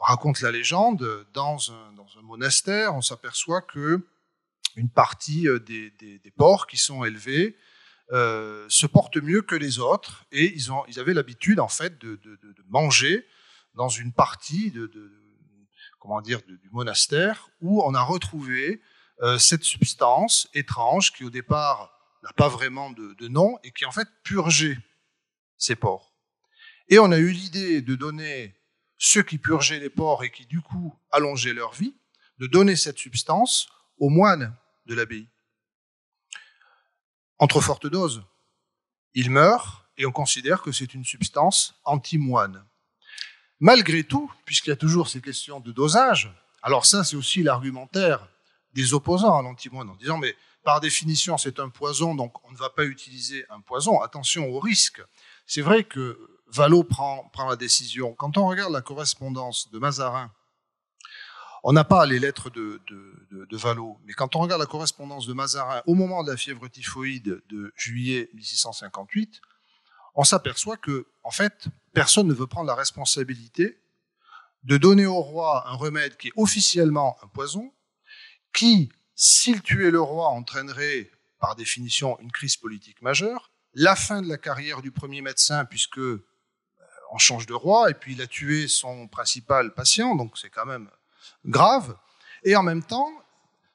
raconte 0.00 0.40
la 0.40 0.50
légende, 0.50 1.26
dans 1.32 1.72
un, 1.72 2.22
monastère, 2.22 2.94
on 2.94 3.02
s'aperçoit 3.02 3.62
que 3.62 4.06
une 4.76 4.88
partie 4.88 5.48
euh, 5.48 5.58
des, 5.58 6.32
porcs 6.36 6.66
qui 6.66 6.76
sont 6.76 7.04
élevés 7.04 7.56
euh, 8.12 8.66
se 8.68 8.86
portent 8.86 9.16
mieux 9.16 9.42
que 9.42 9.54
les 9.54 9.78
autres 9.78 10.24
et 10.32 10.54
ils, 10.54 11.00
avaient 11.00 11.14
l'habitude 11.14 11.60
en 11.60 11.68
fait 11.68 11.98
de 11.98 12.18
manger 12.68 13.26
dans 13.74 13.88
une 13.88 14.12
partie 14.12 14.70
de, 14.70 14.90
comment 15.98 16.20
dire, 16.20 16.40
du 16.42 16.70
monastère 16.72 17.50
où 17.60 17.82
on 17.82 17.94
a 17.94 18.02
retrouvé 18.02 18.80
euh, 19.22 19.38
cette 19.38 19.64
substance 19.64 20.48
étrange 20.54 21.12
qui 21.12 21.24
au 21.24 21.30
départ 21.30 21.92
n'a 22.22 22.32
pas 22.32 22.48
vraiment 22.48 22.90
de, 22.90 23.28
nom 23.28 23.58
et 23.62 23.70
qui 23.70 23.84
en 23.84 23.92
fait 23.92 24.08
purgeait 24.22 24.78
ces 25.56 25.76
porcs. 25.76 26.12
Et 26.88 26.98
on 26.98 27.12
a 27.12 27.18
eu 27.18 27.30
l'idée 27.30 27.82
de 27.82 27.94
donner 27.94 28.54
ceux 29.02 29.22
qui 29.22 29.38
purgeaient 29.38 29.80
les 29.80 29.88
porcs 29.88 30.22
et 30.22 30.30
qui 30.30 30.44
du 30.44 30.60
coup 30.60 30.94
allongeaient 31.10 31.54
leur 31.54 31.72
vie, 31.72 31.96
de 32.38 32.46
donner 32.46 32.76
cette 32.76 32.98
substance 32.98 33.68
aux 33.98 34.10
moines 34.10 34.54
de 34.84 34.94
l'abbaye. 34.94 35.26
Entre 37.38 37.62
fortes 37.62 37.86
doses, 37.86 38.22
ils 39.14 39.30
meurent 39.30 39.88
et 39.96 40.04
on 40.04 40.12
considère 40.12 40.60
que 40.60 40.70
c'est 40.70 40.92
une 40.92 41.06
substance 41.06 41.80
anti-moine. 41.84 42.62
Malgré 43.58 44.04
tout, 44.04 44.30
puisqu'il 44.44 44.68
y 44.68 44.74
a 44.74 44.76
toujours 44.76 45.08
ces 45.08 45.22
questions 45.22 45.60
de 45.60 45.72
dosage, 45.72 46.30
alors 46.62 46.84
ça 46.84 47.02
c'est 47.02 47.16
aussi 47.16 47.42
l'argumentaire 47.42 48.28
des 48.74 48.92
opposants 48.92 49.38
à 49.38 49.42
l'antimoine 49.42 49.88
en 49.88 49.96
disant 49.96 50.18
mais 50.18 50.36
par 50.62 50.80
définition 50.80 51.38
c'est 51.38 51.58
un 51.58 51.70
poison 51.70 52.14
donc 52.14 52.46
on 52.46 52.52
ne 52.52 52.56
va 52.56 52.68
pas 52.68 52.84
utiliser 52.84 53.46
un 53.48 53.62
poison, 53.62 54.02
attention 54.02 54.50
au 54.50 54.60
risque. 54.60 55.02
C'est 55.46 55.62
vrai 55.62 55.84
que 55.84 56.39
Valo 56.52 56.82
prend, 56.82 57.28
prend 57.32 57.48
la 57.48 57.56
décision. 57.56 58.14
Quand 58.14 58.36
on 58.36 58.48
regarde 58.48 58.72
la 58.72 58.82
correspondance 58.82 59.70
de 59.70 59.78
Mazarin, 59.78 60.32
on 61.62 61.72
n'a 61.72 61.84
pas 61.84 62.06
les 62.06 62.18
lettres 62.18 62.50
de, 62.50 62.80
de, 62.88 63.56
Valo, 63.56 63.98
mais 64.04 64.14
quand 64.14 64.34
on 64.36 64.40
regarde 64.40 64.60
la 64.60 64.66
correspondance 64.66 65.26
de 65.26 65.32
Mazarin 65.32 65.82
au 65.86 65.94
moment 65.94 66.22
de 66.22 66.30
la 66.30 66.36
fièvre 66.36 66.68
typhoïde 66.68 67.42
de 67.48 67.72
juillet 67.76 68.30
1658, 68.34 69.40
on 70.14 70.24
s'aperçoit 70.24 70.76
que, 70.76 71.06
en 71.22 71.30
fait, 71.30 71.68
personne 71.92 72.26
ne 72.26 72.34
veut 72.34 72.46
prendre 72.46 72.66
la 72.66 72.74
responsabilité 72.74 73.78
de 74.64 74.76
donner 74.76 75.06
au 75.06 75.20
roi 75.20 75.68
un 75.68 75.74
remède 75.74 76.16
qui 76.16 76.28
est 76.28 76.32
officiellement 76.36 77.16
un 77.22 77.26
poison, 77.28 77.72
qui, 78.52 78.90
s'il 79.14 79.62
tuait 79.62 79.90
le 79.90 80.00
roi, 80.00 80.28
entraînerait 80.28 81.10
par 81.38 81.56
définition 81.56 82.18
une 82.20 82.32
crise 82.32 82.56
politique 82.56 83.02
majeure, 83.02 83.50
la 83.74 83.96
fin 83.96 84.22
de 84.22 84.28
la 84.28 84.38
carrière 84.38 84.82
du 84.82 84.90
premier 84.90 85.22
médecin, 85.22 85.64
puisque 85.64 86.00
on 87.10 87.18
change 87.18 87.46
de 87.46 87.54
roi, 87.54 87.90
et 87.90 87.94
puis 87.94 88.14
il 88.14 88.22
a 88.22 88.26
tué 88.26 88.68
son 88.68 89.08
principal 89.08 89.74
patient, 89.74 90.14
donc 90.14 90.38
c'est 90.38 90.50
quand 90.50 90.66
même 90.66 90.88
grave. 91.44 91.96
Et 92.44 92.56
en 92.56 92.62
même 92.62 92.82
temps, 92.82 93.10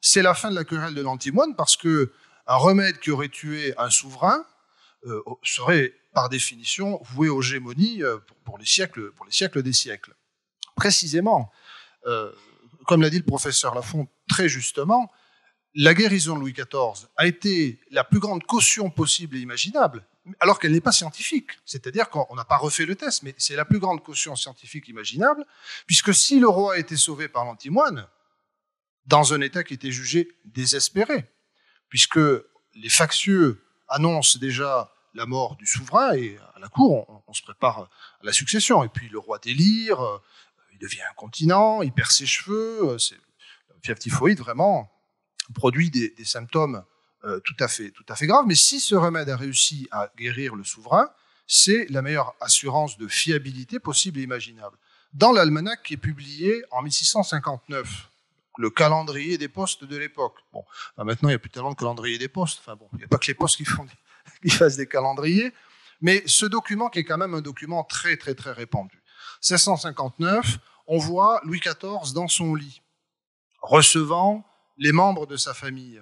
c'est 0.02 0.22
la 0.22 0.34
fin 0.34 0.50
de 0.50 0.56
la 0.56 0.64
querelle 0.64 0.96
de 0.96 1.02
l'antimoine, 1.02 1.56
parce 1.56 1.78
que 1.78 2.12
un 2.48 2.56
remède 2.56 3.00
qui 3.00 3.12
aurait 3.12 3.30
tué 3.30 3.74
un 3.78 3.90
souverain 3.90 4.46
euh, 5.06 5.22
serait 5.44 5.94
par 6.14 6.30
définition 6.30 7.00
voué 7.04 7.30
aux 7.30 7.42
gémonies 7.42 8.04
euh, 8.04 8.18
pour, 8.44 8.58
les 8.58 8.66
siècles, 8.66 9.12
pour 9.12 9.26
les 9.26 9.32
siècles 9.32 9.64
des 9.64 9.74
siècles. 9.74 10.16
Précisément, 10.76 11.52
euh, 12.06 12.32
comme 12.86 13.02
l'a 13.02 13.10
dit 13.10 13.18
le 13.18 13.26
professeur 13.26 13.76
Lafont 13.76 14.08
très 14.30 14.48
justement, 14.48 15.12
la 15.74 15.94
guérison 15.94 16.36
de 16.36 16.40
Louis 16.40 16.54
XIV 16.54 17.08
a 17.18 17.28
été 17.28 17.80
la 17.92 18.04
plus 18.04 18.20
grande 18.20 18.44
caution 18.44 18.90
possible 18.90 19.36
et 19.36 19.42
imaginable, 19.42 20.06
alors 20.40 20.60
qu'elle 20.60 20.72
n'est 20.72 20.82
pas 20.82 20.92
scientifique. 20.92 21.52
C'est-à-dire 21.66 22.10
qu'on 22.10 22.36
n'a 22.36 22.46
pas 22.46 22.58
refait 22.58 22.86
le 22.86 22.96
test, 22.96 23.24
mais 23.24 23.36
c'est 23.38 23.56
la 23.56 23.66
plus 23.66 23.80
grande 23.80 24.04
caution 24.04 24.36
scientifique 24.36 24.88
imaginable, 24.88 25.46
puisque 25.86 26.14
si 26.14 26.40
le 26.40 26.48
roi 26.48 26.76
a 26.76 26.78
été 26.78 26.98
sauvé 26.98 27.28
par 27.28 27.46
l'antimoine, 27.46 28.08
dans 29.06 29.34
un 29.34 29.42
état 29.42 29.64
qui 29.64 29.76
était 29.76 29.92
jugé 29.92 30.28
désespéré, 30.46 31.30
puisque 31.90 32.20
les 32.74 32.90
factieux 32.90 33.64
annoncent 33.88 34.40
déjà 34.40 34.92
la 35.14 35.26
mort 35.26 35.56
du 35.56 35.66
souverain 35.66 36.14
et 36.14 36.38
à 36.56 36.60
la 36.60 36.68
cour, 36.68 37.24
on, 37.28 37.34
se 37.34 37.42
prépare 37.42 37.80
à 37.80 37.90
la 38.24 38.34
succession. 38.34 38.84
Et 38.84 38.90
puis 38.90 39.08
le 39.10 39.20
roi 39.20 39.40
délire, 39.40 40.02
euh, 40.02 40.18
il 40.74 40.80
devient 40.80 41.04
incontinent, 41.12 41.82
il 41.82 41.94
perd 41.94 42.12
ses 42.12 42.26
cheveux. 42.26 42.90
Euh, 42.90 42.98
c'est, 42.98 43.16
fièvre 43.82 44.00
typhoïde, 44.00 44.40
vraiment, 44.40 44.92
produit 45.54 45.90
des, 45.90 46.14
symptômes 46.26 46.84
euh, 47.26 47.40
tout, 47.40 47.56
à 47.60 47.68
fait, 47.68 47.92
tout 47.92 48.06
à 48.10 48.16
fait 48.16 48.28
grave. 48.28 48.46
Mais 48.48 48.56
si 48.56 48.80
ce 48.80 48.96
remède 48.96 49.30
a 49.30 49.38
réussi 49.38 49.88
à 49.92 50.12
guérir 50.18 50.56
le 50.56 50.64
souverain, 50.64 51.10
c'est 51.48 51.88
la 51.90 52.02
meilleure 52.02 52.34
assurance 52.40 52.98
de 52.98 53.08
fiabilité 53.08 53.80
possible 53.80 54.20
et 54.20 54.24
imaginable. 54.24 54.78
Dans 55.14 55.32
l'almanach 55.32 55.82
qui 55.84 55.94
est 55.94 55.98
publié 55.98 56.64
en 56.72 56.82
1659, 56.82 58.10
le 58.58 58.70
calendrier 58.70 59.38
des 59.38 59.48
postes 59.48 59.84
de 59.84 59.98
l'époque. 59.98 60.40
Bon, 60.54 60.64
maintenant, 60.98 61.30
il 61.30 61.34
n'y 61.34 61.36
a 61.36 61.40
plus 61.40 61.50
tellement 61.50 61.72
de 61.72 61.76
calendrier 61.76 62.18
des 62.18 62.28
postes. 62.28 62.60
Enfin 62.60 62.76
bon, 62.76 62.88
il 62.94 63.00
n'y 63.00 63.04
a 63.04 63.08
pas 63.08 63.18
que 63.18 63.28
les 63.28 63.34
postes 63.34 63.58
qui, 63.58 63.66
font, 63.66 63.86
qui 64.42 64.50
fassent 64.50 64.78
des 64.78 64.88
calendriers. 64.88 65.54
Mais 66.02 66.24
ce 66.26 66.46
document, 66.46 66.90
qui 66.90 67.00
est 67.00 67.04
quand 67.04 67.18
même 67.18 67.34
un 67.34 67.42
document 67.42 67.84
très, 67.84 68.18
très, 68.18 68.36
très 68.36 68.52
répandu. 68.52 69.02
1659, 69.42 70.58
on 70.88 70.98
voit 70.98 71.42
Louis 71.44 71.60
XIV 71.60 72.14
dans 72.14 72.28
son 72.28 72.56
lit, 72.56 72.82
recevant 73.62 74.46
les 74.78 74.92
membres 74.92 75.26
de 75.26 75.38
sa 75.38 75.54
famille. 75.54 76.02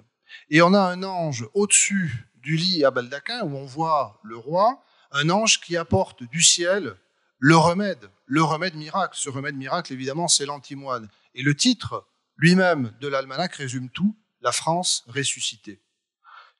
Et 0.50 0.62
on 0.62 0.74
a 0.74 0.80
un 0.80 1.02
ange 1.02 1.46
au-dessus 1.54 2.26
du 2.36 2.56
lit 2.56 2.84
à 2.84 2.90
baldaquin, 2.90 3.42
où 3.42 3.56
on 3.56 3.64
voit 3.64 4.20
le 4.22 4.36
roi, 4.36 4.82
un 5.12 5.30
ange 5.30 5.60
qui 5.60 5.76
apporte 5.76 6.22
du 6.24 6.42
ciel 6.42 6.96
le 7.38 7.56
remède, 7.56 8.10
le 8.26 8.42
remède 8.42 8.74
miracle. 8.74 9.16
Ce 9.18 9.28
remède 9.28 9.56
miracle, 9.56 9.92
évidemment, 9.92 10.28
c'est 10.28 10.46
l'antimoine. 10.46 11.08
Et 11.34 11.42
le 11.42 11.54
titre 11.54 12.06
lui-même 12.36 12.92
de 13.00 13.08
l'almanach 13.08 13.54
résume 13.56 13.90
tout, 13.90 14.16
la 14.40 14.52
France 14.52 15.04
ressuscitée. 15.08 15.80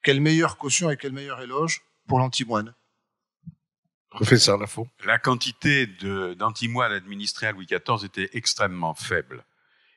Quelle 0.03 0.21
meilleure 0.21 0.59
caution 0.59 0.91
et 0.91 0.97
quel 0.97 1.13
meilleur 1.13 1.41
éloge 1.41 1.83
pour 2.07 2.19
l'antimoine. 2.19 2.75
Professeur 4.11 4.59
Lafont. 4.59 4.89
La 5.05 5.19
quantité 5.19 5.87
d'antimoine 6.37 6.93
administrés 6.93 7.49
à 7.49 7.53
Louis 7.53 7.67
XIV 7.67 8.05
était 8.05 8.31
extrêmement 8.35 8.95
faible. 8.95 9.45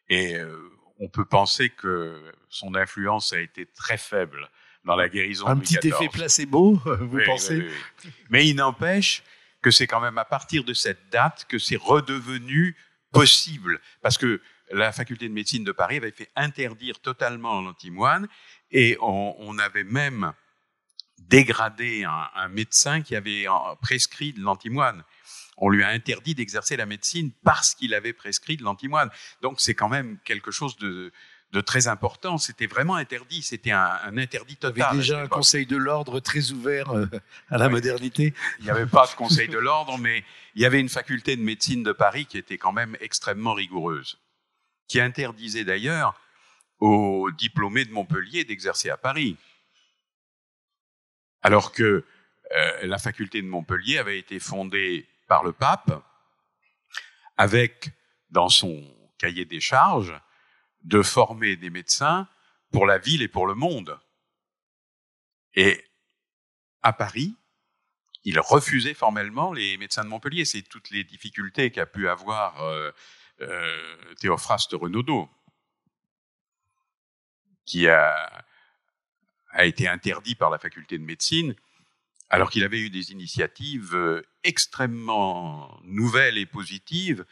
Et 0.09 0.35
euh, 0.35 0.71
on 0.99 1.10
peut 1.10 1.25
penser 1.25 1.69
que 1.69 2.21
son 2.49 2.75
influence 2.75 3.33
a 3.33 3.39
été 3.39 3.65
très 3.65 3.97
faible 3.97 4.49
dans 4.86 4.95
la 4.95 5.10
guérison 5.10 5.47
Un 5.47 5.55
de 5.55 5.60
Louis 5.60 5.65
petit 5.65 5.77
XIV. 5.79 5.93
effet 5.93 6.10
placebo, 6.10 6.73
vous 6.86 7.17
Oui, 7.17 7.23
pensez 7.25 7.57
oui, 7.60 7.67
oui. 8.05 8.12
Mais 8.29 8.47
il 8.47 8.55
n'empêche 8.55 9.23
que 9.62 9.71
c'est 9.71 9.88
quand 9.88 9.99
même 9.99 10.17
à 10.17 10.25
partir 10.25 10.63
de 10.63 10.73
cette 10.73 11.10
date 11.10 11.45
que 11.49 11.60
c'est 11.60 11.75
redevenu 11.75 12.75
possible. 13.12 13.79
Parce 14.01 14.17
que 14.17 14.41
la 14.71 14.91
faculté 14.91 15.27
de 15.27 15.33
médecine 15.33 15.63
de 15.63 15.71
Paris 15.71 15.97
avait 15.97 16.12
fait 16.12 16.29
interdire 16.36 16.99
totalement 16.99 17.62
l'antimoine 17.62 18.27
et 18.71 18.97
on, 19.01 19.36
on 19.39 19.57
avait 19.60 19.83
même 19.83 20.33
dégradé 21.17 22.03
un, 22.03 22.29
un 22.36 22.47
médecin 22.47 23.01
qui 23.01 23.15
avait 23.15 23.45
prescrit 23.81 24.33
de 24.33 24.41
l'antimoine. 24.41 25.03
On 25.57 25.69
lui 25.69 25.83
a 25.83 25.89
interdit 25.89 26.35
d'exercer 26.35 26.77
la 26.77 26.85
médecine 26.85 27.31
parce 27.43 27.73
qu'il 27.75 27.93
avait 27.93 28.13
prescrit 28.13 28.57
de 28.57 28.63
l'antimoine. 28.63 29.09
Donc 29.41 29.59
c'est 29.59 29.73
quand 29.73 29.89
même 29.89 30.19
quelque 30.23 30.51
chose 30.51 30.75
de, 30.77 31.11
de 31.51 31.61
très 31.61 31.87
important. 31.87 32.37
C'était 32.37 32.67
vraiment 32.67 32.95
interdit. 32.95 33.41
C'était 33.41 33.71
un, 33.71 33.89
un 34.03 34.17
interdit 34.17 34.55
total. 34.55 34.81
avez 34.83 34.83
à 34.83 34.93
déjà 34.93 35.15
cette 35.15 35.25
un 35.25 35.27
conseil 35.27 35.65
de 35.65 35.77
l'ordre 35.77 36.19
très 36.19 36.51
ouvert 36.51 36.91
euh, 36.91 37.07
à 37.49 37.57
la 37.57 37.65
Oui. 37.67 37.71
modernité. 37.73 38.33
Il 38.59 38.65
n'y 38.65 38.69
avait 38.71 38.85
pas 38.85 39.07
de 39.07 39.15
conseil 39.15 39.47
de 39.47 39.57
l'ordre, 39.57 39.97
mais 39.97 40.23
il 40.55 40.61
y 40.61 40.65
avait 40.65 40.79
une 40.79 40.89
faculté 40.89 41.35
de 41.35 41.41
médecine 41.41 41.81
de 41.83 41.91
Paris 41.91 42.25
qui 42.27 42.37
était 42.37 42.57
quand 42.59 42.71
même 42.73 42.95
extrêmement 43.01 43.53
rigoureuse, 43.53 44.19
qui 44.87 44.99
interdisait 45.01 45.63
d'ailleurs 45.63 46.19
aux 46.79 47.31
diplômés 47.31 47.85
de 47.85 47.91
Montpellier 47.91 48.43
d'exercer 48.43 48.91
à 48.91 48.97
Paris. 48.97 49.37
Alors 51.41 51.71
que 51.71 52.03
euh, 52.55 52.71
la 52.85 52.97
faculté 52.97 53.41
de 53.41 53.47
Montpellier 53.47 53.97
avait 53.97 54.19
été 54.19 54.39
fondée 54.39 55.07
par 55.27 55.43
le 55.43 55.53
pape 55.53 56.03
avec, 57.37 57.91
dans 58.29 58.49
son 58.49 58.83
cahier 59.17 59.45
des 59.45 59.59
charges, 59.59 60.19
de 60.83 61.01
former 61.01 61.55
des 61.55 61.69
médecins 61.69 62.27
pour 62.71 62.85
la 62.85 62.97
ville 62.97 63.21
et 63.21 63.27
pour 63.27 63.47
le 63.47 63.53
monde. 63.53 63.99
Et 65.53 65.83
à 66.81 66.93
Paris, 66.93 67.35
il 68.23 68.39
refusait 68.39 68.93
formellement 68.93 69.53
les 69.53 69.77
médecins 69.77 70.03
de 70.03 70.09
Montpellier. 70.09 70.45
C'est 70.45 70.63
toutes 70.63 70.89
les 70.89 71.03
difficultés 71.03 71.71
qu'a 71.71 71.85
pu 71.85 72.09
avoir 72.09 72.61
euh, 72.61 72.91
euh, 73.41 74.13
Théophraste 74.19 74.73
Renaudot, 74.73 75.29
qui 77.65 77.87
a, 77.87 78.45
a 79.51 79.65
été 79.65 79.87
interdit 79.87 80.35
par 80.35 80.49
la 80.49 80.59
faculté 80.59 80.97
de 80.97 81.03
médecine, 81.03 81.55
alors 82.29 82.49
qu'il 82.49 82.63
avait 82.63 82.79
eu 82.79 82.89
des 82.89 83.11
initiatives 83.11 83.95
euh, 83.95 84.21
extrêmement 84.43 85.79
nouvelles 85.83 86.37
et 86.37 86.45
positives 86.45 87.25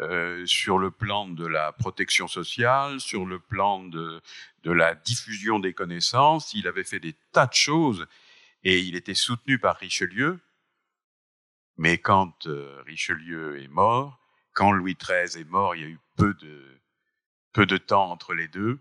euh, 0.00 0.44
sur 0.46 0.78
le 0.78 0.90
plan 0.90 1.28
de 1.28 1.46
la 1.46 1.72
protection 1.72 2.26
sociale, 2.26 2.98
sur 2.98 3.26
le 3.26 3.38
plan 3.38 3.84
de, 3.84 4.20
de 4.62 4.72
la 4.72 4.94
diffusion 4.94 5.58
des 5.58 5.74
connaissances. 5.74 6.54
Il 6.54 6.66
avait 6.66 6.84
fait 6.84 7.00
des 7.00 7.14
tas 7.32 7.46
de 7.46 7.52
choses 7.52 8.06
et 8.64 8.80
il 8.80 8.96
était 8.96 9.14
soutenu 9.14 9.58
par 9.58 9.76
Richelieu. 9.76 10.40
Mais 11.76 11.98
quand 11.98 12.46
euh, 12.46 12.82
Richelieu 12.86 13.60
est 13.62 13.68
mort, 13.68 14.18
quand 14.54 14.72
Louis 14.72 14.96
XIII 14.96 15.42
est 15.42 15.48
mort, 15.48 15.74
il 15.74 15.82
y 15.82 15.84
a 15.84 15.88
eu 15.88 16.00
peu 16.16 16.34
de, 16.34 16.80
peu 17.52 17.66
de 17.66 17.76
temps 17.76 18.10
entre 18.10 18.34
les 18.34 18.48
deux. 18.48 18.78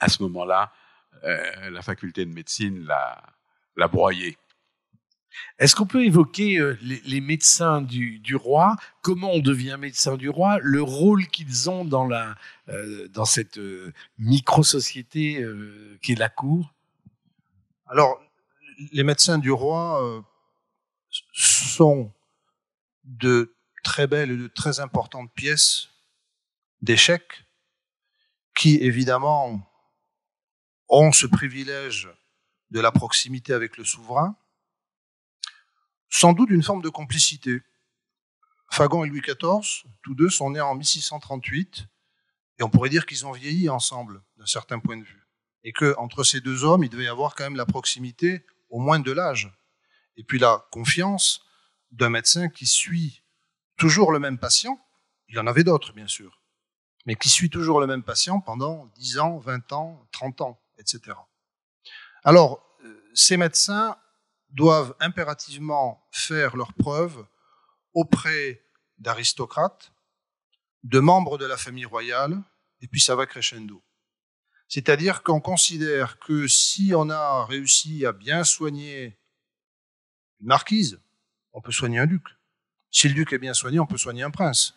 À 0.00 0.08
ce 0.08 0.22
moment-là, 0.22 0.72
euh, 1.24 1.70
la 1.70 1.82
faculté 1.82 2.24
de 2.24 2.32
médecine 2.32 2.84
l'a, 2.86 3.22
l'a 3.76 3.88
broyé. 3.88 4.38
Est-ce 5.58 5.74
qu'on 5.74 5.86
peut 5.86 6.04
évoquer 6.04 6.58
euh, 6.58 6.78
les, 6.82 7.20
médecins 7.20 7.82
du, 7.82 8.36
roi? 8.36 8.76
Comment 9.00 9.32
on 9.32 9.38
devient 9.38 9.76
médecin 9.78 10.16
du 10.16 10.28
roi? 10.28 10.58
Le 10.60 10.82
rôle 10.82 11.26
qu'ils 11.28 11.70
ont 11.70 11.84
dans, 11.84 12.06
la, 12.06 12.34
euh, 12.68 13.08
cette 13.24 13.58
euh, 13.58 13.92
micro-société 14.18 15.42
euh, 15.42 15.98
qui 16.02 16.12
est 16.12 16.18
la 16.18 16.28
cour? 16.28 16.72
Alors, 17.86 18.20
les 18.92 19.04
médecins 19.04 19.38
du 19.38 19.50
roi 19.50 20.24
sont 21.32 22.10
de 23.04 23.54
très 23.84 24.06
belles 24.06 24.30
et 24.30 24.36
de 24.36 24.48
très 24.48 24.80
importantes 24.80 25.30
pièces 25.34 25.88
d'échecs 26.80 27.44
qui, 28.54 28.76
évidemment, 28.76 29.60
ont 30.88 31.12
ce 31.12 31.26
privilège 31.26 32.08
de 32.70 32.80
la 32.80 32.90
proximité 32.90 33.52
avec 33.52 33.76
le 33.76 33.84
souverain, 33.84 34.36
sans 36.12 36.34
doute 36.34 36.50
une 36.50 36.62
forme 36.62 36.82
de 36.82 36.90
complicité. 36.90 37.62
Fagon 38.70 39.02
et 39.02 39.08
Louis 39.08 39.22
XIV, 39.22 39.84
tous 40.02 40.14
deux 40.14 40.28
sont 40.28 40.50
nés 40.50 40.60
en 40.60 40.74
1638, 40.74 41.86
et 42.58 42.62
on 42.62 42.68
pourrait 42.68 42.90
dire 42.90 43.06
qu'ils 43.06 43.26
ont 43.26 43.32
vieilli 43.32 43.70
ensemble, 43.70 44.22
d'un 44.36 44.46
certain 44.46 44.78
point 44.78 44.98
de 44.98 45.04
vue. 45.04 45.26
Et 45.64 45.72
que 45.72 45.94
entre 45.96 46.22
ces 46.22 46.42
deux 46.42 46.64
hommes, 46.64 46.84
il 46.84 46.90
devait 46.90 47.04
y 47.04 47.08
avoir 47.08 47.34
quand 47.34 47.44
même 47.44 47.56
la 47.56 47.64
proximité, 47.64 48.44
au 48.68 48.78
moins 48.78 49.00
de 49.00 49.10
l'âge, 49.10 49.50
et 50.18 50.22
puis 50.22 50.38
la 50.38 50.66
confiance 50.70 51.46
d'un 51.90 52.10
médecin 52.10 52.50
qui 52.50 52.66
suit 52.66 53.22
toujours 53.78 54.12
le 54.12 54.18
même 54.18 54.38
patient. 54.38 54.78
Il 55.28 55.38
en 55.38 55.46
avait 55.46 55.64
d'autres, 55.64 55.94
bien 55.94 56.08
sûr, 56.08 56.42
mais 57.06 57.14
qui 57.14 57.30
suit 57.30 57.48
toujours 57.48 57.80
le 57.80 57.86
même 57.86 58.02
patient 58.02 58.38
pendant 58.38 58.86
10 58.96 59.18
ans, 59.18 59.38
20 59.38 59.72
ans, 59.72 60.06
30 60.12 60.42
ans, 60.42 60.60
etc. 60.76 61.16
Alors, 62.22 62.62
euh, 62.84 63.02
ces 63.14 63.38
médecins 63.38 63.96
doivent 64.52 64.94
impérativement 65.00 66.06
faire 66.10 66.56
leurs 66.56 66.74
preuves 66.74 67.26
auprès 67.94 68.64
d'aristocrates, 68.98 69.92
de 70.84 71.00
membres 71.00 71.38
de 71.38 71.46
la 71.46 71.56
famille 71.56 71.84
royale, 71.84 72.42
et 72.80 72.88
puis 72.88 73.00
ça 73.00 73.16
va 73.16 73.26
crescendo. 73.26 73.82
C'est-à-dire 74.68 75.22
qu'on 75.22 75.40
considère 75.40 76.18
que 76.18 76.46
si 76.48 76.92
on 76.94 77.10
a 77.10 77.44
réussi 77.44 78.06
à 78.06 78.12
bien 78.12 78.44
soigner 78.44 79.18
une 80.40 80.46
marquise, 80.46 81.00
on 81.52 81.60
peut 81.60 81.72
soigner 81.72 81.98
un 81.98 82.06
duc. 82.06 82.24
Si 82.90 83.08
le 83.08 83.14
duc 83.14 83.32
est 83.32 83.38
bien 83.38 83.54
soigné, 83.54 83.78
on 83.80 83.86
peut 83.86 83.98
soigner 83.98 84.22
un 84.22 84.30
prince. 84.30 84.74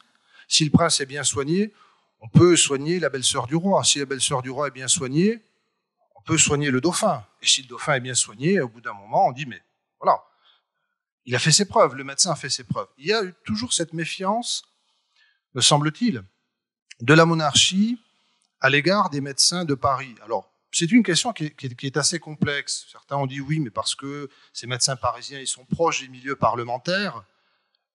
Si 0.47 0.63
le 0.65 0.71
prince 0.71 0.99
est 0.99 1.05
bien 1.05 1.23
soigné, 1.23 1.73
on 2.19 2.29
peut 2.29 2.55
soigner 2.55 2.99
la 2.99 3.09
belle-sœur 3.09 3.47
du 3.47 3.55
roi. 3.55 3.83
Si 3.83 3.99
la 3.99 4.05
belle-sœur 4.05 4.41
du 4.41 4.49
roi 4.49 4.67
est 4.67 4.71
bien 4.71 4.87
soignée, 4.87 5.43
on 6.15 6.21
peut 6.21 6.37
soigner 6.37 6.71
le 6.71 6.81
dauphin. 6.81 7.25
Et 7.41 7.47
si 7.47 7.61
le 7.61 7.67
dauphin 7.67 7.93
est 7.95 7.99
bien 8.01 8.15
soigné, 8.15 8.59
au 8.59 8.67
bout 8.67 8.81
d'un 8.81 8.93
moment, 8.93 9.27
on 9.27 9.31
dit, 9.31 9.45
mais 9.45 9.61
voilà, 9.99 10.23
il 11.25 11.35
a 11.35 11.39
fait 11.39 11.51
ses 11.51 11.65
preuves, 11.65 11.95
le 11.95 12.03
médecin 12.03 12.31
a 12.31 12.35
fait 12.35 12.49
ses 12.49 12.63
preuves. 12.63 12.87
Il 12.97 13.07
y 13.07 13.13
a 13.13 13.23
eu 13.23 13.33
toujours 13.43 13.73
cette 13.73 13.93
méfiance, 13.93 14.63
me 15.53 15.61
semble-t-il, 15.61 16.23
de 17.01 17.13
la 17.13 17.25
monarchie 17.25 17.99
à 18.61 18.69
l'égard 18.69 19.09
des 19.09 19.21
médecins 19.21 19.65
de 19.65 19.73
Paris. 19.73 20.15
Alors, 20.23 20.51
c'est 20.71 20.91
une 20.91 21.03
question 21.03 21.33
qui 21.33 21.45
est, 21.45 21.75
qui 21.75 21.91
assez 21.95 22.19
complexe. 22.19 22.85
Certains 22.91 23.17
ont 23.17 23.27
dit 23.27 23.41
oui, 23.41 23.59
mais 23.59 23.69
parce 23.69 23.95
que 23.95 24.29
ces 24.53 24.67
médecins 24.67 24.95
parisiens, 24.95 25.39
ils 25.39 25.47
sont 25.47 25.65
proches 25.65 26.01
des 26.01 26.09
milieux 26.09 26.35
parlementaires. 26.35 27.23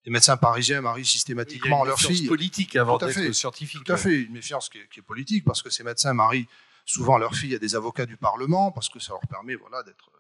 Les 0.05 0.11
médecins 0.11 0.37
parisiens 0.37 0.81
marient 0.81 1.05
systématiquement 1.05 1.85
leurs 1.85 2.01
filles. 2.01 2.27
politique 2.27 2.75
avant 2.77 2.97
d'être 2.99 3.33
scientifique. 3.33 3.85
Tout 3.85 3.93
à 3.93 3.97
fait, 3.97 4.23
une 4.23 4.33
méfiance 4.33 4.69
qui 4.71 4.79
est, 4.79 4.89
qui 4.89 5.01
est 5.01 5.03
politique, 5.03 5.45
parce 5.45 5.63
que 5.63 5.71
ces 5.71 5.85
médecins 5.85 6.15
marient 6.15 6.49
souvent 6.87 7.19
leurs 7.19 7.35
filles 7.35 7.55
à 7.55 7.59
des 7.59 7.75
avocats 7.75 8.07
du 8.07 8.17
Parlement, 8.17 8.73
parce 8.73 8.89
que 8.89 8.99
ça 8.99 9.13
leur 9.13 9.27
permet 9.29 9.57
voilà, 9.57 9.83
d'être 9.83 10.11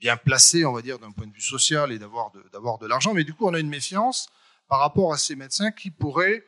bien 0.00 0.16
placés, 0.16 0.64
on 0.64 0.72
va 0.72 0.82
dire, 0.82 0.98
d'un 0.98 1.12
point 1.12 1.26
de 1.26 1.32
vue 1.32 1.40
social 1.40 1.92
et 1.92 1.98
d'avoir 1.98 2.30
de, 2.32 2.44
d'avoir 2.52 2.78
de 2.78 2.86
l'argent. 2.86 3.14
Mais 3.14 3.24
du 3.24 3.34
coup, 3.34 3.46
on 3.46 3.54
a 3.54 3.58
une 3.58 3.68
méfiance 3.68 4.28
par 4.68 4.80
rapport 4.80 5.12
à 5.12 5.18
ces 5.18 5.36
médecins 5.36 5.70
qui 5.70 5.90
pourraient 5.90 6.44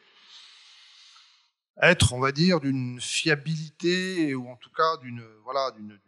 être, 1.81 2.13
on 2.13 2.21
va 2.21 2.33
dire, 2.33 2.61
d'une 2.61 3.01
fiabilité, 3.01 4.35
ou 4.35 4.49
en 4.49 4.57
tout 4.57 4.71
cas 4.77 4.97
d'une 5.03 5.25
voilà, 5.45 5.71
d'une 5.73 5.99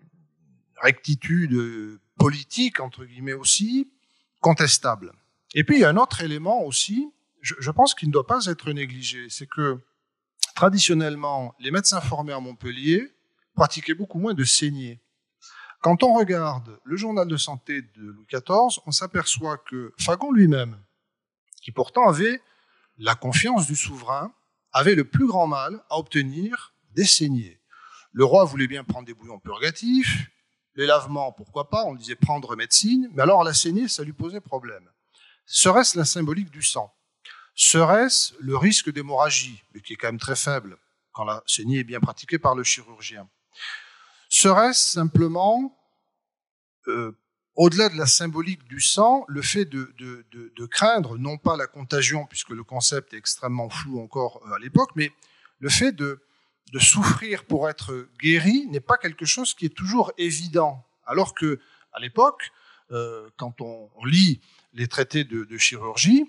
rectitude 0.82 2.00
politique, 2.18 2.80
entre 2.80 3.04
guillemets 3.04 3.32
aussi, 3.32 3.90
contestable. 4.40 5.12
Et 5.54 5.64
puis 5.64 5.76
il 5.76 5.80
y 5.80 5.84
a 5.84 5.88
un 5.88 5.96
autre 5.96 6.22
élément 6.22 6.62
aussi, 6.64 7.12
je, 7.40 7.54
je 7.58 7.70
pense 7.70 7.94
qu'il 7.94 8.08
ne 8.08 8.12
doit 8.12 8.26
pas 8.26 8.46
être 8.46 8.72
négligé, 8.72 9.28
c'est 9.28 9.46
que 9.46 9.78
traditionnellement, 10.54 11.54
les 11.58 11.70
médecins 11.70 12.00
formés 12.00 12.32
à 12.32 12.40
Montpellier 12.40 13.12
pratiquaient 13.54 13.94
beaucoup 13.94 14.18
moins 14.18 14.34
de 14.34 14.44
saignées. 14.44 15.00
Quand 15.80 16.02
on 16.02 16.12
regarde 16.12 16.78
le 16.84 16.96
journal 16.98 17.26
de 17.26 17.38
santé 17.38 17.80
de 17.80 18.02
Louis 18.02 18.26
XIV, 18.30 18.80
on 18.84 18.90
s'aperçoit 18.90 19.56
que 19.56 19.94
Fagon 19.98 20.30
lui-même, 20.30 20.78
qui 21.62 21.72
pourtant 21.72 22.06
avait 22.06 22.42
la 22.98 23.14
confiance 23.14 23.66
du 23.66 23.74
souverain, 23.74 24.30
avait 24.72 24.94
le 24.94 25.04
plus 25.04 25.26
grand 25.26 25.46
mal 25.46 25.82
à 25.88 25.98
obtenir 25.98 26.74
des 26.94 27.06
saignées. 27.06 27.58
Le 28.12 28.26
roi 28.26 28.44
voulait 28.44 28.66
bien 28.66 28.84
prendre 28.84 29.06
des 29.06 29.14
bouillons 29.14 29.38
purgatifs, 29.38 30.30
les 30.74 30.84
lavements, 30.84 31.32
pourquoi 31.32 31.70
pas, 31.70 31.84
on 31.84 31.94
disait 31.94 32.14
prendre 32.14 32.56
médecine, 32.56 33.08
mais 33.14 33.22
alors 33.22 33.42
la 33.42 33.54
saignée, 33.54 33.88
ça 33.88 34.04
lui 34.04 34.12
posait 34.12 34.40
problème. 34.40 34.86
Serait-ce 35.46 35.96
la 35.96 36.04
symbolique 36.04 36.50
du 36.50 36.62
sang? 36.62 36.94
Serait-ce 37.54 38.34
le 38.38 38.56
risque 38.56 38.92
d'hémorragie, 38.92 39.62
mais 39.72 39.80
qui 39.80 39.94
est 39.94 39.96
quand 39.96 40.08
même 40.08 40.20
très 40.20 40.36
faible 40.36 40.76
quand 41.12 41.24
la 41.24 41.42
saignée 41.46 41.78
est 41.78 41.84
bien 41.84 42.00
pratiquée 42.00 42.38
par 42.38 42.54
le 42.54 42.64
chirurgien? 42.64 43.28
Serait-ce 44.32 44.92
simplement, 44.92 45.76
euh, 46.86 47.10
au-delà 47.56 47.88
de 47.88 47.96
la 47.96 48.06
symbolique 48.06 48.62
du 48.68 48.80
sang, 48.80 49.24
le 49.26 49.42
fait 49.42 49.64
de, 49.64 49.92
de, 49.98 50.24
de, 50.30 50.66
craindre, 50.66 51.18
non 51.18 51.36
pas 51.36 51.56
la 51.56 51.66
contagion, 51.66 52.26
puisque 52.26 52.50
le 52.50 52.62
concept 52.62 53.12
est 53.12 53.16
extrêmement 53.16 53.68
flou 53.68 54.00
encore 54.00 54.40
euh, 54.46 54.54
à 54.54 54.60
l'époque, 54.60 54.90
mais 54.94 55.10
le 55.58 55.68
fait 55.68 55.90
de, 55.90 56.22
de 56.72 56.78
souffrir 56.78 57.44
pour 57.44 57.68
être 57.68 58.08
guéri 58.20 58.68
n'est 58.68 58.78
pas 58.78 58.98
quelque 58.98 59.24
chose 59.26 59.52
qui 59.52 59.66
est 59.66 59.76
toujours 59.76 60.12
évident. 60.16 60.86
Alors 61.06 61.34
que, 61.34 61.58
à 61.92 61.98
l'époque, 61.98 62.52
euh, 62.92 63.28
quand 63.36 63.60
on, 63.60 63.90
on, 63.96 64.04
lit 64.04 64.40
les 64.74 64.86
traités 64.86 65.24
de, 65.24 65.42
de 65.42 65.58
chirurgie, 65.58 66.24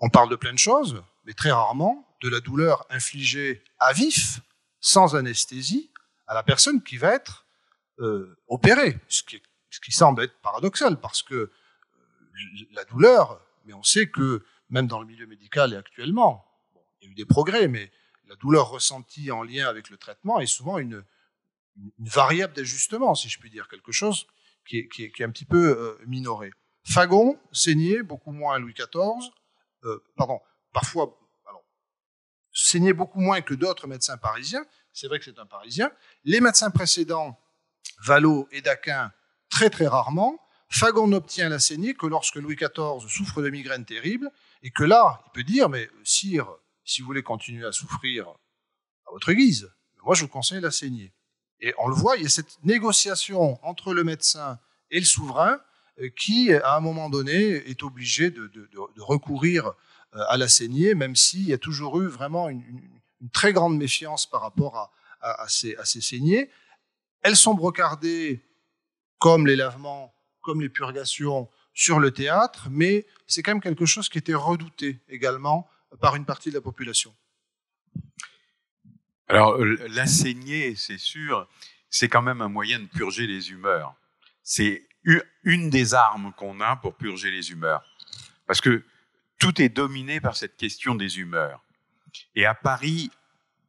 on 0.00 0.08
parle 0.08 0.30
de 0.30 0.36
plein 0.36 0.54
de 0.54 0.58
choses, 0.58 1.02
mais 1.26 1.34
très 1.34 1.52
rarement 1.52 2.08
de 2.22 2.30
la 2.30 2.40
douleur 2.40 2.86
infligée 2.88 3.62
à 3.78 3.92
vif, 3.92 4.40
sans 4.80 5.14
anesthésie, 5.16 5.91
à 6.26 6.34
la 6.34 6.42
personne 6.42 6.82
qui 6.82 6.96
va 6.96 7.14
être 7.14 7.46
euh, 7.98 8.36
opérée, 8.48 8.98
ce 9.08 9.22
qui, 9.22 9.92
semble 9.92 10.22
être 10.22 10.40
paradoxal, 10.40 11.00
parce 11.00 11.22
que 11.22 11.34
euh, 11.34 11.50
la 12.72 12.84
douleur, 12.84 13.40
mais 13.64 13.74
on 13.74 13.82
sait 13.82 14.08
que 14.08 14.44
même 14.70 14.86
dans 14.86 15.00
le 15.00 15.06
milieu 15.06 15.26
médical 15.26 15.74
et 15.74 15.76
actuellement, 15.76 16.44
il 17.00 17.06
y 17.06 17.08
a 17.08 17.12
eu 17.12 17.14
des 17.14 17.26
progrès, 17.26 17.68
mais 17.68 17.92
la 18.26 18.36
douleur 18.36 18.70
ressentie 18.70 19.30
en 19.30 19.42
lien 19.42 19.68
avec 19.68 19.90
le 19.90 19.98
traitement 19.98 20.40
est 20.40 20.46
souvent 20.46 20.78
une, 20.78 21.04
variable 21.98 22.52
d'ajustement, 22.54 23.14
si 23.14 23.30
je 23.30 23.38
puis 23.38 23.50
dire, 23.50 23.66
quelque 23.68 23.92
chose 23.92 24.26
qui 24.66 24.78
est, 24.78 25.20
un 25.22 25.30
petit 25.30 25.46
peu 25.46 25.70
euh, 25.70 25.98
minoré. 26.06 26.50
Fagon 26.84 27.38
saignait 27.52 28.02
beaucoup 28.02 28.32
moins 28.32 28.56
à 28.56 28.58
Louis 28.58 28.74
XIV, 28.74 29.30
euh, 29.84 30.02
pardon, 30.16 30.40
parfois, 30.72 31.18
alors, 31.46 31.64
saignait 32.52 32.92
beaucoup 32.92 33.20
moins 33.20 33.40
que 33.40 33.54
d'autres 33.54 33.86
médecins 33.86 34.16
parisiens, 34.16 34.64
c'est 34.92 35.06
vrai 35.06 35.18
que 35.18 35.24
c'est 35.24 35.38
un 35.38 35.46
Parisien. 35.46 35.90
Les 36.24 36.40
médecins 36.40 36.70
précédents, 36.70 37.38
Vallot 38.04 38.48
et 38.52 38.60
Daquin, 38.62 39.12
très 39.48 39.70
très 39.70 39.86
rarement. 39.86 40.38
Fagon 40.68 41.06
n'obtient 41.06 41.48
la 41.48 41.58
saignée 41.58 41.94
que 41.94 42.06
lorsque 42.06 42.36
Louis 42.36 42.56
XIV 42.56 43.06
souffre 43.08 43.42
de 43.42 43.50
migraines 43.50 43.84
terribles 43.84 44.30
et 44.62 44.70
que 44.70 44.84
là, 44.84 45.22
il 45.26 45.30
peut 45.32 45.44
dire, 45.44 45.68
mais 45.68 45.88
sire, 46.02 46.48
si 46.84 47.02
vous 47.02 47.06
voulez 47.06 47.22
continuer 47.22 47.66
à 47.66 47.72
souffrir 47.72 48.28
à 49.06 49.12
votre 49.12 49.32
guise, 49.32 49.70
moi 50.02 50.14
je 50.14 50.22
vous 50.22 50.28
conseille 50.28 50.60
la 50.60 50.70
saignée. 50.70 51.12
Et 51.60 51.74
on 51.78 51.88
le 51.88 51.94
voit, 51.94 52.16
il 52.16 52.22
y 52.22 52.26
a 52.26 52.30
cette 52.30 52.58
négociation 52.64 53.58
entre 53.64 53.94
le 53.94 54.02
médecin 54.02 54.58
et 54.90 54.98
le 54.98 55.04
souverain 55.04 55.60
euh, 56.00 56.08
qui, 56.08 56.52
à 56.52 56.76
un 56.76 56.80
moment 56.80 57.10
donné, 57.10 57.38
est 57.68 57.82
obligé 57.82 58.30
de, 58.30 58.50
recourir 58.98 59.66
euh, 60.14 60.24
à 60.28 60.36
la 60.36 60.48
saignée, 60.48 60.94
même 60.94 61.14
s'il 61.14 61.46
y 61.46 61.52
a 61.52 61.58
toujours 61.58 62.00
eu 62.00 62.06
vraiment 62.06 62.48
une, 62.48 62.72
une 63.22 63.30
très 63.30 63.52
grande 63.52 63.76
méfiance 63.76 64.26
par 64.26 64.42
rapport 64.42 64.92
à, 65.20 65.48
ces, 65.48 65.76
à, 65.76 65.84
ces, 65.84 66.00
saignées. 66.00 66.50
Elles 67.22 67.36
sont 67.36 67.54
brocardées 67.54 68.44
comme 69.18 69.46
les 69.46 69.56
lavements, 69.56 70.12
comme 70.40 70.60
les 70.60 70.68
purgations 70.68 71.48
sur 71.72 72.00
le 72.00 72.10
théâtre, 72.10 72.68
mais 72.70 73.06
c'est 73.26 73.42
quand 73.42 73.52
même 73.52 73.62
quelque 73.62 73.86
chose 73.86 74.08
qui 74.08 74.18
était 74.18 74.34
redouté 74.34 75.00
également 75.08 75.70
par 76.00 76.16
une 76.16 76.24
partie 76.24 76.50
de 76.50 76.54
la 76.54 76.60
population. 76.60 77.14
Alors, 79.28 79.56
la 79.56 80.06
saignée, 80.06 80.74
c'est 80.74 80.98
sûr, 80.98 81.48
c'est 81.88 82.08
quand 82.08 82.22
même 82.22 82.42
un 82.42 82.48
moyen 82.48 82.80
de 82.80 82.86
purger 82.86 83.26
les 83.26 83.50
humeurs. 83.50 83.94
C'est 84.42 84.86
une 85.44 85.70
des 85.70 85.94
armes 85.94 86.32
qu'on 86.36 86.60
a 86.60 86.76
pour 86.76 86.96
purger 86.96 87.30
les 87.30 87.50
humeurs. 87.50 87.82
Parce 88.46 88.60
que 88.60 88.84
tout 89.38 89.62
est 89.62 89.68
dominé 89.68 90.20
par 90.20 90.36
cette 90.36 90.56
question 90.56 90.94
des 90.94 91.18
humeurs. 91.18 91.62
Et 92.34 92.46
à 92.46 92.54
Paris, 92.54 93.10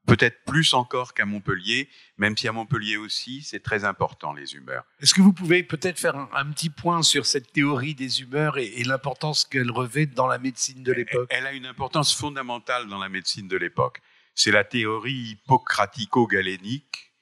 peut-être 0.06 0.44
plus 0.46 0.74
encore 0.74 1.14
qu'à 1.14 1.26
Montpellier, 1.26 1.90
même 2.18 2.38
si 2.38 2.48
à 2.48 2.52
Montpellier 2.52 2.98
aussi, 2.98 3.42
c'est 3.42 3.62
très 3.62 3.86
important, 3.86 4.34
les 4.34 4.56
humeurs. 4.56 4.86
Est-ce 5.00 5.14
que 5.14 5.22
vous 5.22 5.34
pouvez 5.34 5.64
peut-être 5.64 6.00
faire 6.00 6.16
un, 6.16 6.30
un, 6.34 6.52
petit 6.52 6.70
point 6.70 7.04
sur 7.04 7.26
cette 7.26 7.52
théorie 7.52 7.96
des 7.96 8.22
humeurs 8.22 8.58
et, 8.58 8.66
et 8.66 8.84
l'importance 8.84 9.46
qu'elle 9.46 9.72
revêt 9.72 10.06
dans 10.06 10.28
la 10.28 10.40
médecine 10.40 10.84
de 10.84 10.92
l'époque? 10.92 11.28
elle, 11.30 11.40
elle, 11.40 11.48
a 11.48 11.54
une 11.54 11.66
importance 11.66 12.16
fondamentale 12.16 12.88
dans 12.88 13.00
la 13.00 13.10
médecine 13.10 13.48
de 13.48 13.58
l'époque. 13.58 14.02
C'est 14.36 14.52
la 14.52 14.64
théorie 14.64 15.14
hippocratico-galénique. 15.14 17.14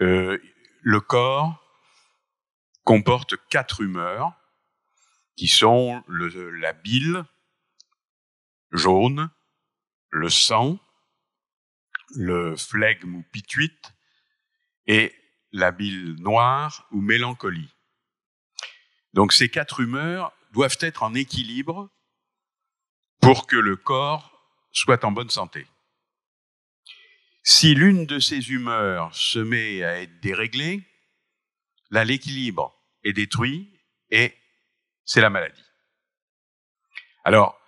Euh, 0.00 0.38
le 0.82 1.00
corps 1.00 1.58
comporte 2.84 3.36
quatre 3.48 3.80
humeurs 3.80 4.32
qui 5.36 5.48
sont 5.48 6.02
le, 6.06 6.50
la 6.50 6.72
bile 6.72 7.24
jaune, 8.72 9.30
le 10.12 10.28
sang, 10.28 10.78
le 12.14 12.54
flegme 12.54 13.16
ou 13.16 13.22
pituite 13.32 13.92
et 14.86 15.14
la 15.52 15.72
bile 15.72 16.16
noire 16.20 16.86
ou 16.92 17.00
mélancolie. 17.00 17.74
Donc 19.14 19.32
ces 19.32 19.48
quatre 19.48 19.80
humeurs 19.80 20.32
doivent 20.52 20.78
être 20.80 21.02
en 21.02 21.14
équilibre 21.14 21.90
pour 23.20 23.46
que 23.46 23.56
le 23.56 23.76
corps 23.76 24.38
soit 24.70 25.04
en 25.04 25.12
bonne 25.12 25.30
santé. 25.30 25.66
Si 27.42 27.74
l'une 27.74 28.06
de 28.06 28.18
ces 28.18 28.50
humeurs 28.50 29.14
se 29.14 29.38
met 29.38 29.82
à 29.82 30.02
être 30.02 30.20
déréglée, 30.20 30.82
là 31.90 32.04
l'équilibre 32.04 32.78
est 33.02 33.14
détruit 33.14 33.80
et 34.10 34.36
c'est 35.04 35.22
la 35.22 35.30
maladie. 35.30 35.64
Alors, 37.24 37.58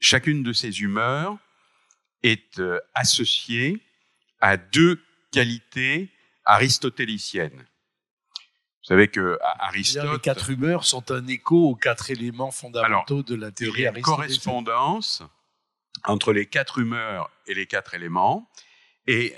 chacune 0.00 0.42
de 0.42 0.52
ces 0.52 0.80
humeurs 0.80 1.38
est 2.22 2.58
euh, 2.58 2.80
associée 2.94 3.82
à 4.40 4.56
deux 4.56 5.00
qualités 5.32 6.10
aristotéliciennes. 6.44 7.66
Vous 8.86 8.94
savez 8.94 9.08
que 9.08 9.36
Aristote. 9.42 10.12
Les 10.12 10.20
quatre 10.20 10.50
humeurs 10.50 10.84
sont 10.84 11.10
un 11.10 11.26
écho 11.26 11.70
aux 11.70 11.74
quatre 11.74 12.10
éléments 12.10 12.52
fondamentaux 12.52 13.14
Alors, 13.14 13.24
de 13.24 13.34
la 13.34 13.50
théorie 13.50 13.80
il 13.80 13.84
y 13.84 13.86
a 13.88 13.96
une 13.96 14.02
correspondance 14.02 15.22
entre 16.04 16.32
les 16.32 16.46
quatre 16.46 16.78
humeurs 16.78 17.30
et 17.46 17.54
les 17.54 17.66
quatre 17.66 17.94
éléments. 17.94 18.48
Et 19.08 19.34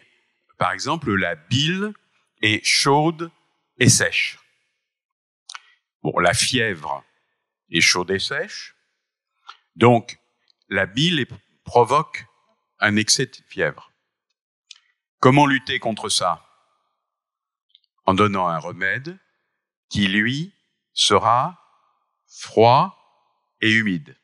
par 0.58 0.72
exemple, 0.72 1.14
la 1.14 1.34
bile 1.34 1.92
est 2.42 2.62
chaude 2.64 3.30
et 3.78 3.88
sèche. 3.88 4.38
Bon, 6.02 6.18
la 6.18 6.34
fièvre 6.34 7.04
est 7.70 7.80
chaude 7.80 8.10
et 8.10 8.18
sèche. 8.18 8.74
Donc, 9.76 10.18
la 10.68 10.86
bile 10.86 11.26
provoque 11.64 12.26
un 12.80 12.96
excès 12.96 13.26
de 13.26 13.36
fièvre. 13.48 13.92
Comment 15.20 15.46
lutter 15.46 15.78
contre 15.78 16.08
ça? 16.08 16.44
En 18.04 18.14
donnant 18.14 18.48
un 18.48 18.58
remède 18.58 19.18
qui, 19.88 20.08
lui, 20.08 20.54
sera 20.92 21.60
froid 22.26 22.94
et 23.60 23.70
humide. 23.70 24.16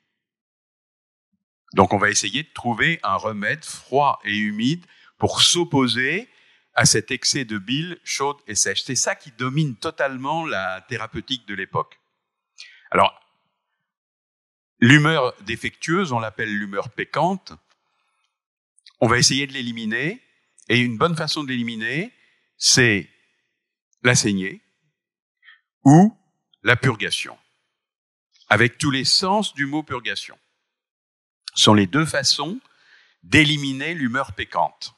Donc 1.75 1.93
on 1.93 1.99
va 1.99 2.11
essayer 2.11 2.45
de 2.45 2.53
trouver 2.53 3.01
un 3.03 3.17
remède 3.17 3.65
froid 3.65 4.21
et 4.25 4.37
humide 4.37 4.85
pour 5.19 5.43
s'opposer 5.43 6.29
à 6.75 6.87
cet 6.87 7.11
excès 7.11 7.45
de 7.45 7.59
bile 7.59 8.01
chaude 8.05 8.37
et 8.47 8.55
sèche. 8.55 8.83
C'est 8.83 8.95
ça 8.97 9.15
qui 9.15 9.33
domine 9.33 9.77
totalement 9.77 10.47
la 10.47 10.81
thérapeutique 10.89 11.47
de 11.47 11.55
l'époque. 11.55 12.01
Alors, 12.91 13.21
l'humeur 14.79 15.35
défectueuse, 15.43 16.13
on 16.13 16.21
l'appelle 16.21 16.57
l'humeur 16.57 16.91
pécante, 16.91 17.53
on 19.05 19.07
va 19.07 19.19
essayer 19.19 19.47
de 19.47 19.53
l'éliminer. 19.53 20.23
Et 20.71 20.79
une 20.79 20.97
bonne 20.97 21.15
façon 21.15 21.45
de 21.45 21.51
l'éliminer, 21.51 22.11
c'est 22.57 23.07
la 24.03 24.15
saignée 24.15 24.63
ou 25.85 26.17
la 26.63 26.75
purgation. 26.75 27.37
Avec 28.49 28.79
tous 28.79 28.91
les 28.91 29.05
sens 29.05 29.53
du 29.53 29.67
mot 29.67 29.83
purgation. 29.83 30.39
Ce 31.55 31.65
sont 31.65 31.75
les 31.75 31.87
deux 31.87 32.07
façons 32.07 32.59
d'éliminer 33.23 33.93
l'humeur 33.93 34.33
pécante. 34.33 34.95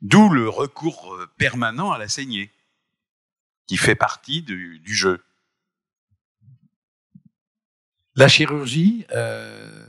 D'où 0.00 0.28
le 0.28 0.48
recours 0.48 1.18
permanent 1.36 1.90
à 1.90 1.98
la 1.98 2.08
saignée. 2.08 2.52
qui 3.66 3.78
fait 3.78 3.96
partie 3.96 4.42
du, 4.42 4.78
du 4.78 4.94
jeu. 4.94 5.24
La 8.14 8.28
chirurgie, 8.28 9.06
euh, 9.10 9.88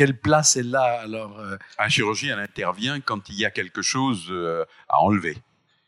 quelle 0.00 0.18
place 0.18 0.56
elle 0.56 0.74
a 0.74 1.00
alors 1.00 1.38
euh, 1.40 1.58
La 1.78 1.90
chirurgie, 1.90 2.28
elle 2.28 2.38
intervient 2.38 3.00
quand 3.00 3.28
il 3.28 3.34
y 3.34 3.44
a 3.44 3.50
quelque 3.50 3.82
chose 3.82 4.28
euh, 4.30 4.64
à 4.88 5.00
enlever, 5.00 5.36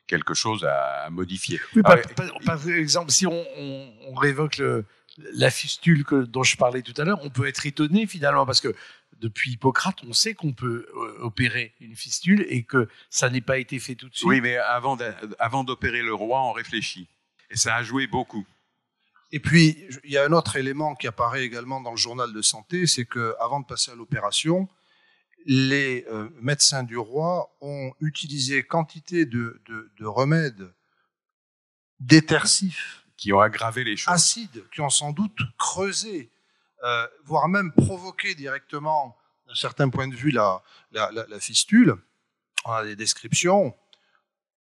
quelque 0.06 0.34
chose 0.34 0.64
à 0.64 1.08
modifier. 1.10 1.58
oui, 1.74 1.80
par, 1.82 1.96
par- 2.14 2.30
par 2.44 2.68
exemple, 2.68 3.10
si 3.10 3.26
on, 3.26 3.42
on- 3.56 3.90
on 4.08 4.14
révoque 4.14 4.58
le- 4.58 4.84
la 5.32 5.50
fistule 5.50 6.04
que, 6.04 6.24
dont 6.24 6.42
je 6.42 6.58
parlais 6.58 6.82
tout 6.82 6.92
à 7.00 7.04
l'heure, 7.04 7.20
on 7.22 7.30
peut 7.30 7.46
être 7.46 7.64
étonné 7.64 8.06
finalement 8.06 8.44
parce 8.44 8.60
que 8.60 8.74
depuis 9.18 9.52
Hippocrate, 9.52 9.96
on 10.06 10.12
sait 10.12 10.34
qu'on 10.34 10.52
peut 10.52 10.86
euh, 10.94 11.16
opérer 11.20 11.72
une 11.80 11.96
fistule 11.96 12.44
et 12.50 12.64
que 12.64 12.88
ça 13.08 13.30
n'ait 13.30 13.40
pas 13.40 13.56
été 13.56 13.78
fait 13.78 13.94
tout 13.94 14.10
de 14.10 14.14
suite. 14.14 14.28
Oui, 14.28 14.42
mais 14.42 14.58
avant 14.58 15.64
d'opérer 15.64 16.02
le 16.02 16.12
roi, 16.12 16.42
on 16.42 16.52
réfléchit. 16.52 17.08
Et 17.50 17.56
ça 17.56 17.76
a 17.76 17.82
joué 17.82 18.06
beaucoup. 18.06 18.44
Et 19.34 19.40
puis, 19.40 19.86
il 20.04 20.10
y 20.10 20.18
a 20.18 20.24
un 20.24 20.32
autre 20.32 20.56
élément 20.56 20.94
qui 20.94 21.06
apparaît 21.06 21.42
également 21.44 21.80
dans 21.80 21.90
le 21.92 21.96
journal 21.96 22.32
de 22.32 22.42
santé, 22.42 22.86
c'est 22.86 23.06
que 23.06 23.34
avant 23.40 23.60
de 23.60 23.66
passer 23.66 23.90
à 23.90 23.94
l'opération, 23.94 24.68
les 25.46 26.04
euh, 26.10 26.28
médecins 26.40 26.82
du 26.82 26.96
roi 26.98 27.50
ont 27.62 27.92
utilisé 28.00 28.62
quantité 28.62 29.24
de, 29.24 29.60
de- 29.66 29.90
de 29.98 30.04
remèdes 30.06 30.72
détersifs, 32.00 33.04
qui 33.16 33.32
ont 33.32 33.40
aggravé 33.40 33.84
les 33.84 33.96
choses. 33.96 34.12
acides, 34.12 34.64
qui 34.72 34.80
ont 34.80 34.90
sans 34.90 35.12
doute 35.12 35.38
creusé, 35.58 36.30
euh, 36.84 37.06
voire 37.24 37.48
même 37.48 37.72
provoqué 37.72 38.34
directement, 38.34 39.16
d'un 39.46 39.54
certain 39.54 39.88
point 39.88 40.08
de 40.08 40.14
vue, 40.14 40.30
la, 40.30 40.62
la- 40.90 41.10
la- 41.12 41.26
la 41.26 41.40
fistule. 41.40 41.96
On 42.64 42.72
a 42.72 42.84
des 42.84 42.96
descriptions 42.96 43.74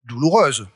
douloureuses 0.04 0.68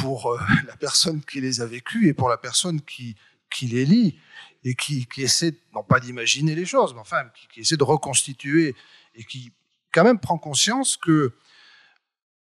pour 0.00 0.32
euh, 0.32 0.38
la 0.66 0.76
personne 0.76 1.20
qui 1.22 1.40
les 1.40 1.60
a 1.60 1.66
vécues 1.66 2.08
et 2.08 2.14
pour 2.14 2.28
la 2.28 2.36
personne 2.36 2.80
qui, 2.80 3.16
les 3.62 3.84
lit 3.84 4.18
et 4.64 4.74
qui, 4.74 5.06
essaie, 5.18 5.54
non 5.74 5.82
pas 5.82 6.00
d'imaginer 6.00 6.54
les 6.54 6.64
choses, 6.64 6.94
mais 6.94 7.00
enfin, 7.00 7.24
qui, 7.52 7.60
essaie 7.60 7.76
de 7.76 7.84
reconstituer 7.84 8.74
et 9.14 9.24
qui 9.24 9.52
quand 9.92 10.04
même 10.04 10.20
prend 10.20 10.38
conscience 10.38 10.96
que 10.96 11.34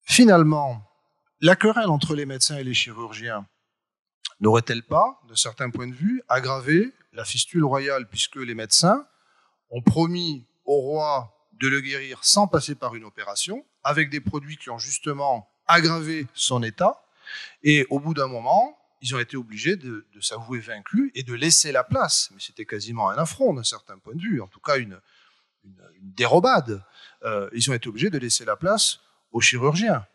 finalement, 0.02 0.86
la 1.40 1.56
querelle 1.56 1.88
entre 1.88 2.14
les 2.14 2.26
médecins 2.26 2.56
et 2.56 2.64
les 2.64 2.74
chirurgiens 2.74 3.46
n'aurait-elle 4.40 4.82
pas, 4.82 5.20
de 5.28 5.34
certains 5.34 5.70
points 5.70 5.88
de 5.88 5.94
vue, 5.94 6.22
aggravé 6.28 6.92
la 7.12 7.24
fistule 7.24 7.64
royale, 7.64 8.08
puisque 8.08 8.36
les 8.36 8.54
médecins 8.54 9.06
ont 9.70 9.82
promis 9.82 10.46
au 10.64 10.80
roi 10.80 11.34
de 11.60 11.68
le 11.68 11.80
guérir 11.80 12.18
sans 12.22 12.46
passer 12.46 12.74
par 12.74 12.94
une 12.94 13.04
opération, 13.04 13.64
avec 13.82 14.10
des 14.10 14.20
produits 14.20 14.56
qui 14.56 14.70
ont 14.70 14.78
justement 14.78 15.48
aggravé 15.66 16.26
son 16.34 16.62
état, 16.62 17.03
et 17.62 17.86
au 17.90 18.00
bout 18.00 18.14
d'un 18.14 18.26
moment, 18.28 18.78
ils 19.00 19.14
ont 19.14 19.18
été 19.18 19.36
obligés 19.36 19.76
de, 19.76 20.06
de 20.14 20.20
s'avouer 20.20 20.60
vaincus 20.60 21.10
et 21.14 21.22
de 21.22 21.34
laisser 21.34 21.72
la 21.72 21.84
place. 21.84 22.30
Mais 22.32 22.40
c'était 22.40 22.64
quasiment 22.64 23.10
un 23.10 23.16
affront 23.18 23.52
d'un 23.52 23.62
certain 23.64 23.98
point 23.98 24.14
de 24.14 24.20
vue, 24.22 24.40
en 24.40 24.46
tout 24.48 24.60
cas 24.60 24.78
une, 24.78 24.98
une, 25.64 25.76
une 26.00 26.12
dérobade. 26.12 26.82
Euh, 27.22 27.50
ils 27.52 27.70
ont 27.70 27.74
été 27.74 27.88
obligés 27.88 28.10
de 28.10 28.18
laisser 28.18 28.44
la 28.44 28.56
place 28.56 29.00
aux 29.32 29.40
chirurgiens 29.40 30.06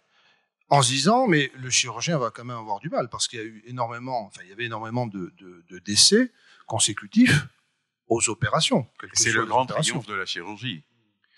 en 0.69 0.81
se 0.81 0.89
disant, 0.89 1.27
mais 1.27 1.51
le 1.55 1.69
chirurgien 1.69 2.17
va 2.17 2.29
quand 2.31 2.45
même 2.45 2.57
avoir 2.57 2.79
du 2.79 2.89
mal 2.89 3.09
parce 3.09 3.27
qu'il 3.27 3.39
y 3.39 3.41
a 3.41 3.45
eu 3.45 3.63
énormément, 3.65 4.25
enfin, 4.25 4.41
il 4.43 4.49
y 4.49 4.53
avait 4.53 4.65
énormément 4.65 5.07
de, 5.07 5.33
de- 5.37 5.63
de 5.69 5.79
décès 5.79 6.31
consécutifs 6.67 7.47
aux 8.07 8.29
opérations. 8.29 8.87
C'est 9.13 9.31
le 9.31 9.45
grand 9.45 9.65
triomphe 9.83 10.05
de 10.07 10.13
la 10.15 10.25
chirurgie. 10.25 10.83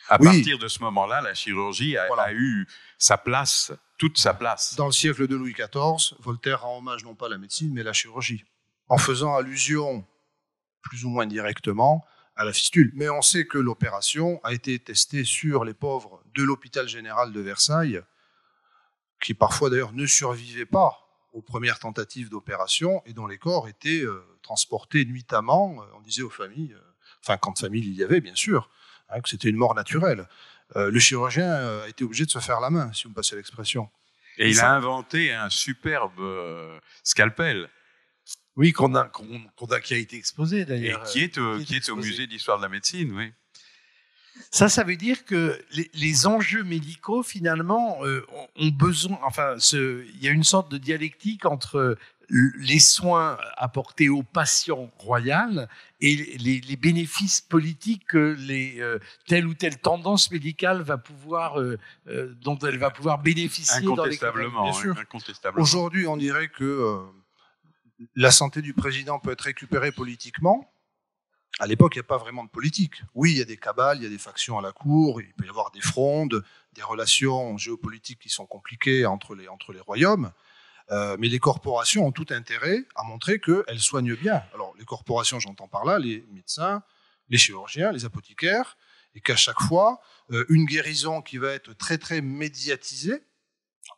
À 0.10 0.18
Oui. 0.20 0.26
partir 0.26 0.58
de 0.60 0.68
ce 0.68 0.80
moment-là, 0.84 1.22
la 1.22 1.34
chirurgie 1.34 1.98
a, 1.98 2.08
Voilà. 2.08 2.24
a 2.24 2.34
eu 2.34 2.68
sa 2.98 3.18
place, 3.18 3.72
toute 3.98 4.18
sa 4.18 4.34
place. 4.34 4.76
Dans 4.76 4.88
le 4.88 4.92
siècle 4.92 5.28
de 5.28 5.36
Louis 5.36 5.54
XIV, 5.54 6.16
Voltaire 6.20 6.62
rend 6.62 6.78
hommage 6.80 7.04
non 7.04 7.16
pas 7.16 7.28
à 7.28 7.30
la 7.30 7.38
médecine, 7.38 7.72
mais 7.74 7.82
à 7.82 7.86
la 7.86 7.94
chirurgie, 7.94 8.44
en 8.90 8.98
faisant 8.98 9.36
allusion, 9.36 10.06
plus 10.82 11.06
ou 11.06 11.10
moins 11.10 11.26
directement, 11.28 12.06
à 12.36 12.44
la 12.46 12.54
fistule. 12.54 12.92
Mais 12.96 13.10
on 13.10 13.22
sait 13.22 13.46
que 13.46 13.58
l'opération 13.58 14.40
a 14.44 14.54
été 14.54 14.80
testée 14.80 15.24
sur 15.24 15.64
les 15.66 15.74
pauvres 15.74 16.24
de 16.36 16.44
l'hôpital 16.44 16.88
général 16.88 17.32
de 17.32 17.40
Versailles, 17.42 18.02
qui 19.22 19.34
parfois 19.34 19.70
d'ailleurs 19.70 19.94
ne 19.94 20.06
survivaient 20.08 20.66
pas 20.66 20.98
aux 21.34 21.42
premières 21.42 21.80
tentatives 21.80 22.30
d'opération 22.30 23.02
et 23.06 23.14
dont 23.14 23.28
les 23.28 23.38
corps 23.38 23.68
étaient 23.70 24.02
euh, 24.04 24.22
transportés 24.42 25.06
nuitamment. 25.06 25.82
Euh, 25.82 25.86
On 25.96 26.02
disait 26.02 26.24
aux 26.24 26.30
familles, 26.30 26.74
euh, 26.74 26.82
enfin 27.24 27.38
quand 27.38 27.58
famille 27.58 27.86
il 27.86 27.94
y 27.94 28.04
avait 28.04 28.20
bien 28.20 28.36
sûr, 28.36 28.70
hein, 29.12 29.21
que 29.21 29.30
c'était 29.30 29.50
une 29.50 29.56
mort 29.58 29.76
naturelle. 29.76 30.28
Euh, 30.76 30.89
le 30.89 31.00
chirurgien 31.00 31.50
euh, 31.52 31.84
a 31.86 31.89
été 31.89 32.04
obligé 32.04 32.26
de 32.26 32.32
se 32.32 32.39
faire 32.39 32.60
la 32.60 32.69
main, 32.69 32.91
si 32.93 33.04
vous 33.04 33.10
me 33.10 33.15
passez 33.15 33.36
l'expression. 33.36 33.89
Et 34.38 34.47
il 34.50 34.56
ça- 34.56 34.71
a 34.71 34.76
inventé 34.76 35.34
un 35.34 35.50
superbe 35.50 36.19
euh, 36.19 36.80
scalpel 37.04 37.69
Oui, 38.56 38.71
qu'on 38.71 38.95
a, 38.95 39.06
qu'on 39.06 39.65
a- 39.69 39.80
qui 39.82 39.93
a 39.93 39.97
été 39.97 40.15
exposé 40.17 40.60
et 40.62 40.65
d'ailleurs. 40.65 41.04
qui 41.04 41.19
est, 41.24 41.38
au, 41.38 41.58
qui 41.58 41.63
est 41.63 41.65
qui 41.65 41.76
est 41.76 41.89
au 41.89 41.95
musée 41.97 42.28
d'histoire 42.28 42.58
de 42.58 42.63
la 42.63 42.69
médecine, 42.69 43.12
oui. 43.13 43.32
Ça, 44.50 44.69
ça 44.69 44.84
veut 44.84 44.95
dire 44.95 45.26
que 45.26 45.62
les, 45.71 45.89
les 45.93 46.26
enjeux 46.26 46.63
médicaux, 46.63 47.21
finalement, 47.21 48.00
euh, 48.06 48.26
ont, 48.56 48.69
besoin. 48.69 49.19
Enfin, 49.24 49.56
il 49.74 50.21
y 50.24 50.28
a 50.28 50.32
une 50.32 50.43
sorte 50.45 50.71
de 50.71 50.78
dialectique 50.78 51.45
entre 51.45 51.97
les 52.32 52.80
soins 52.80 53.38
apportés 53.58 54.08
aux 54.08 54.24
patients 54.24 54.89
royal 55.00 55.67
et 56.00 56.15
les, 56.15 56.62
les 56.62 56.76
bénéfices 56.78 57.41
politiques 57.41 58.06
que 58.08 58.36
les, 58.39 58.80
euh, 58.80 59.00
telle 59.28 59.46
ou 59.46 59.54
telle 59.54 59.78
tendance 59.78 60.32
médicale 60.32 60.82
va 60.82 60.98
pouvoir, 60.98 61.60
euh, 61.60 61.78
euh, 62.08 62.34
dont 62.41 62.58
elle 62.60 62.78
va 62.78 62.89
pouvoir 62.89 63.20
bénéficier 63.20 63.82
dans 63.82 63.96
les 63.96 64.15
Incontestablement. 64.15 64.63
bien 64.63 64.74
sûr. 64.74 64.98
incontestablement. 64.98 65.62
Aujourd'hui, 65.62 66.08
on 66.08 66.15
dirait 66.15 66.48
que 66.48 66.63
euh, 66.63 67.00
la 68.15 68.32
santé 68.32 68.62
du 68.62 68.74
président 68.74 69.20
peut 69.20 69.32
être 69.32 69.41
récupérée 69.41 69.91
politiquement. 69.91 70.74
À 71.60 71.67
l'époque, 71.67 71.96
il 71.96 72.00
n'y 72.00 72.06
a 72.06 72.08
pas 72.08 72.17
vraiment 72.17 72.46
de 72.46 72.50
politique. 72.50 73.04
Oui, 73.13 73.32
il 73.34 73.38
y 73.39 73.41
a 73.41 73.46
des 73.46 73.58
cabales, 73.58 73.98
il 73.98 74.04
y 74.04 74.06
a 74.06 74.10
des 74.10 74.17
factions 74.17 74.58
à 74.58 74.62
la 74.62 74.72
cour, 74.72 75.22
il 75.22 75.34
peut 75.34 75.46
y 75.46 75.50
avoir 75.50 75.72
des 75.72 75.82
frondes, 75.82 76.44
des 76.74 76.82
relations 76.82 77.58
géopolitiques 77.58 78.20
qui 78.20 78.30
sont 78.30 78.46
compliquées 78.46 79.06
entre 79.06 79.36
les, 79.36 79.50
entre 79.50 79.74
les 79.74 79.82
royaumes. 79.82 80.32
Euh, 80.92 81.16
mais 81.20 81.30
les 81.30 81.40
corporations 81.40 82.06
ont 82.06 82.12
tout 82.12 82.26
intérêt 82.32 82.84
à 82.96 83.04
montrer 83.04 83.40
qu'elles 83.40 83.80
soignent 83.80 84.16
bien. 84.16 84.44
Alors, 84.54 84.74
les 84.78 84.86
corporations, 84.86 85.40
j'entends 85.40 85.68
par 85.70 85.86
là 85.86 86.00
les 86.00 86.26
médecins, 86.32 86.84
les 87.30 87.38
chirurgiens, 87.38 87.92
les 87.92 88.04
apothicaires, 88.04 88.78
et 89.16 89.22
qu'à 89.22 89.36
chaque 89.38 89.62
fois, 89.62 90.02
euh, 90.32 90.46
une 90.50 90.66
guérison 90.66 91.22
qui 91.22 91.38
va 91.38 91.52
être 91.52 91.74
très, 91.74 91.98
très 91.98 92.22
médiatisée, 92.22 93.24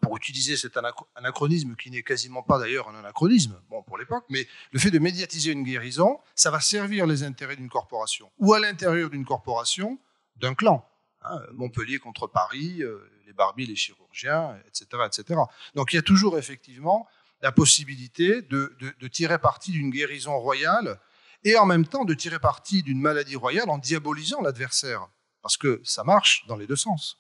pour 0.02 0.18
utiliser 0.18 0.58
cet 0.58 0.76
anachro- 0.76 1.08
anachronisme 1.16 1.76
qui 1.76 1.90
n'est 1.90 2.04
quasiment 2.04 2.44
pas 2.44 2.58
d'ailleurs 2.60 2.90
un 2.90 2.96
anachronisme, 2.96 3.60
bon 3.70 3.84
pour 3.84 3.98
l'époque, 3.98 4.26
mais 4.30 4.48
le 4.72 4.80
fait 4.80 4.92
de 4.92 5.00
médiatiser 5.00 5.52
une 5.52 5.64
guérison, 5.64 6.20
ça 6.36 6.52
va 6.52 6.60
servir 6.60 7.06
les 7.08 7.24
intérêts 7.24 7.56
d'une 7.56 7.70
corporation 7.70 8.32
ou 8.38 8.54
à 8.54 8.60
l'intérieur 8.60 9.10
d'une 9.10 9.26
corporation 9.26 10.00
d'un 10.36 10.56
clan. 10.56 10.86
Hein, 11.26 11.42
Montpellier 11.54 12.00
contre 12.00 12.28
Paris, 12.28 12.82
euh, 12.84 13.00
les 13.26 13.34
barbiers, 13.34 13.66
les 13.66 13.76
chirurgiens, 13.76 14.58
etc., 14.68 14.86
etc. 15.06 15.40
Donc 15.76 15.94
il 15.94 15.96
y 15.96 16.00
a 16.00 16.04
toujours 16.04 16.38
effectivement 16.38 17.08
la 17.42 17.52
possibilité 17.52 18.42
de, 18.42 18.76
de- 18.80 18.94
de 19.00 19.08
tirer 19.08 19.40
parti 19.40 19.72
d'une 19.72 19.90
guérison 19.90 20.38
royale 20.40 21.00
et 21.44 21.56
en 21.58 21.66
même 21.66 21.86
temps 21.86 22.06
de 22.06 22.14
tirer 22.14 22.40
parti 22.40 22.84
d'une 22.84 23.00
maladie 23.02 23.36
royale 23.36 23.70
en 23.70 23.78
diabolisant 23.78 24.42
l'adversaire. 24.42 25.08
Parce 25.42 25.58
que 25.58 25.82
ça 25.84 26.04
marche 26.06 26.46
dans 26.48 26.56
les 26.56 26.68
deux 26.68 26.78
sens. 26.78 27.18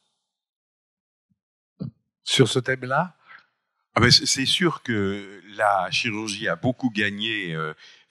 Sur 2.24 2.48
ce 2.48 2.60
thème-là, 2.60 3.16
Ah 3.96 4.00
ben, 4.00 4.10
c'est 4.10 4.26
c'est 4.26 4.46
sûr 4.46 4.82
que 4.82 5.42
la 5.56 5.92
chirurgie 5.92 6.48
a 6.48 6.56
beaucoup 6.56 6.90
gagné. 6.90 7.54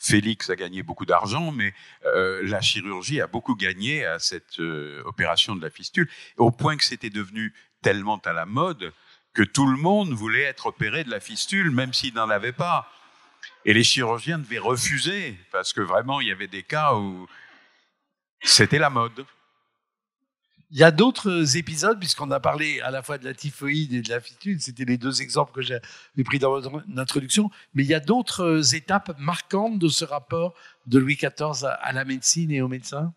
Félix 0.03 0.51
a 0.51 0.57
gagné 0.57 0.83
beaucoup 0.83 1.07
d'argent, 1.07 1.53
mais 1.53 1.73
euh, 2.07 2.41
la 2.43 2.61
chirurgie 2.61 3.21
a 3.21 3.29
beaucoup 3.29 3.55
gagné 3.55 4.05
à 4.05 4.19
cette 4.19 4.59
euh, 4.59 5.01
opération 5.05 5.55
de 5.55 5.63
la 5.63 5.71
fistule, 5.71 6.11
au 6.39 6.51
point 6.51 6.77
que 6.77 6.85
c'était 6.85 7.09
devenu 7.09 7.55
tellement 7.83 8.19
à 8.25 8.33
la 8.33 8.45
mode 8.45 8.93
que 9.33 9.45
tout 9.45 9.67
le 9.67 9.77
monde 9.77 10.13
voulait 10.13 10.43
être 10.43 10.67
opéré 10.67 11.05
de 11.05 11.11
la 11.11 11.21
fistule, 11.21 11.71
même 11.71 11.93
s'il 11.93 12.15
n'en 12.15 12.31
avait 12.31 12.53
pas. 12.53 12.91
Et 13.65 13.73
les 13.73 13.85
chirurgiens 13.85 14.39
devaient 14.39 14.59
refuser, 14.59 15.39
parce 15.53 15.73
que 15.73 15.81
vraiment, 15.81 16.21
il 16.21 16.27
y 16.29 16.33
avait 16.33 16.49
des 16.49 16.65
cas 16.65 16.95
où 16.95 17.29
c'était 18.43 18.81
la 18.81 18.91
mode. 18.91 19.25
Il 20.73 20.79
y 20.79 20.85
a 20.85 20.91
d'autres 20.91 21.59
épisodes, 21.59 21.99
puisqu'on 21.99 22.31
a 22.31 22.41
parlé 22.41 22.81
à 22.81 22.91
la 22.91 23.03
fois 23.03 23.19
de 23.19 23.27
la 23.27 23.35
typhoïde 23.35 23.93
et 23.93 24.01
de 24.01 24.09
la 24.09 24.21
fistule, 24.21 24.59
c'était 24.59 24.87
les 24.87 24.97
deux 24.97 25.21
exemples 25.21 25.53
que 25.53 25.61
j'ai 25.61 25.81
pris 26.25 26.39
dans 26.39 26.49
votre 26.49 26.83
introduction, 26.97 27.51
mais 27.75 27.85
il 27.85 27.91
y 27.91 27.95
a 27.95 28.01
d'autres 28.01 28.75
étapes 28.75 29.15
marquantes 29.19 29.79
de 29.79 29.89
ce 29.89 30.07
rapport 30.07 30.55
de 30.87 30.99
Louis 30.99 31.17
XIV 31.17 31.67
à, 31.67 31.93
la 31.93 32.07
médecine 32.07 32.51
et 32.51 32.63
aux 32.63 32.69
médecins? 32.69 33.13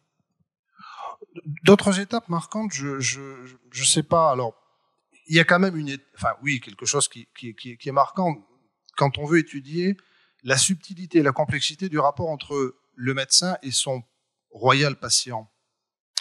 D'autres 1.63 1.97
étapes 2.01 2.27
marquantes, 2.27 2.73
je 2.73 2.99
je 2.99 3.83
sais 3.85 4.03
pas. 4.03 4.31
Alors, 4.31 4.53
il 5.27 5.35
y 5.35 5.39
a 5.39 5.45
quand 5.45 5.59
même 5.59 5.77
une, 5.77 5.97
enfin 6.15 6.33
oui, 6.43 6.59
quelque 6.59 6.85
chose 6.85 7.07
qui, 7.07 7.27
qui, 7.35 7.77
est 7.85 7.91
marquant 7.91 8.35
quand 8.97 9.17
on 9.17 9.25
veut 9.25 9.39
étudier 9.39 9.95
la 10.43 10.57
subtilité 10.57 11.23
la 11.23 11.31
complexité 11.31 11.89
du 11.89 11.99
rapport 11.99 12.29
entre 12.29 12.75
le 12.95 13.13
médecin 13.13 13.57
et 13.63 13.71
son 13.71 14.03
royal 14.51 14.97
patient. 14.97 15.49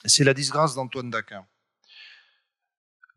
C'est 0.07 0.25
la 0.25 0.35
disgrâce 0.35 0.75
d'Antoine 0.75 1.11
d'Aquin. 1.11 1.47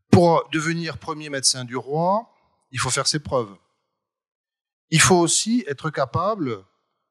Pour 0.10 0.48
devenir 0.52 0.98
premier 0.98 1.30
médecin 1.30 1.66
du 1.66 1.76
roi, 1.76 2.34
il 2.72 2.80
faut 2.80 2.90
faire 2.90 3.08
ses 3.08 3.20
preuves. 3.20 3.56
Il 4.90 5.02
faut 5.02 5.18
aussi 5.18 5.66
être 5.68 5.90
capable 5.90 6.64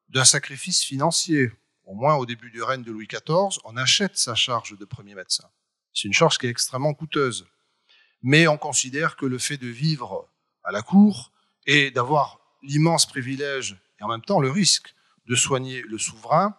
d'un 0.08 0.24
sacrifice 0.24 0.82
financier. 0.82 1.52
Au 1.84 1.94
moins 1.94 2.16
au 2.16 2.26
début 2.26 2.50
du 2.50 2.62
règne 2.62 2.82
de 2.82 2.90
Louis 2.90 3.06
XIV, 3.06 3.60
on 3.64 3.76
achète 3.76 4.16
sa 4.16 4.34
charge 4.34 4.76
de 4.76 4.84
premier 4.84 5.14
médecin. 5.14 5.48
C'est 5.92 6.08
une 6.08 6.14
charge 6.14 6.38
qui 6.38 6.46
est 6.46 6.50
extrêmement 6.50 6.94
coûteuse. 6.94 7.46
Mais 8.22 8.48
on 8.48 8.56
considère 8.56 9.16
que 9.16 9.26
le 9.26 9.38
fait 9.38 9.58
de 9.58 9.68
vivre 9.68 10.28
à 10.64 10.72
la 10.72 10.82
cour 10.82 11.32
et 11.66 11.90
d'avoir 11.90 12.40
l'immense 12.62 13.06
privilège 13.06 13.76
et 14.00 14.04
en 14.04 14.08
même 14.08 14.22
temps 14.22 14.40
le 14.40 14.50
risque 14.50 14.94
de 15.26 15.34
soigner 15.34 15.82
le 15.82 15.98
souverain 15.98 16.56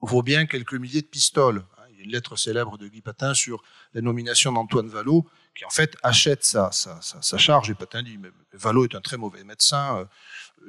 vaut 0.00 0.22
bien 0.22 0.46
quelques 0.46 0.74
milliers 0.74 1.02
de 1.02 1.06
pistoles. 1.06 1.64
Il 2.04 2.08
une 2.08 2.12
lettre 2.12 2.36
célèbre 2.36 2.76
de 2.76 2.86
Guy 2.86 3.00
Patin 3.00 3.32
sur 3.32 3.62
la 3.94 4.02
nomination 4.02 4.52
d'Antoine 4.52 4.88
Vallot, 4.88 5.26
qui 5.54 5.64
en 5.64 5.70
fait 5.70 5.96
achète 6.02 6.44
sa, 6.44 6.70
sa, 6.70 7.00
sa, 7.00 7.38
charge. 7.38 7.70
Et 7.70 7.74
Patin 7.74 8.02
dit, 8.02 8.18
mais 8.18 8.30
Vallot 8.52 8.84
est 8.84 8.94
un 8.94 9.00
très 9.00 9.16
mauvais 9.16 9.42
médecin, 9.42 9.98
euh, 9.98 10.04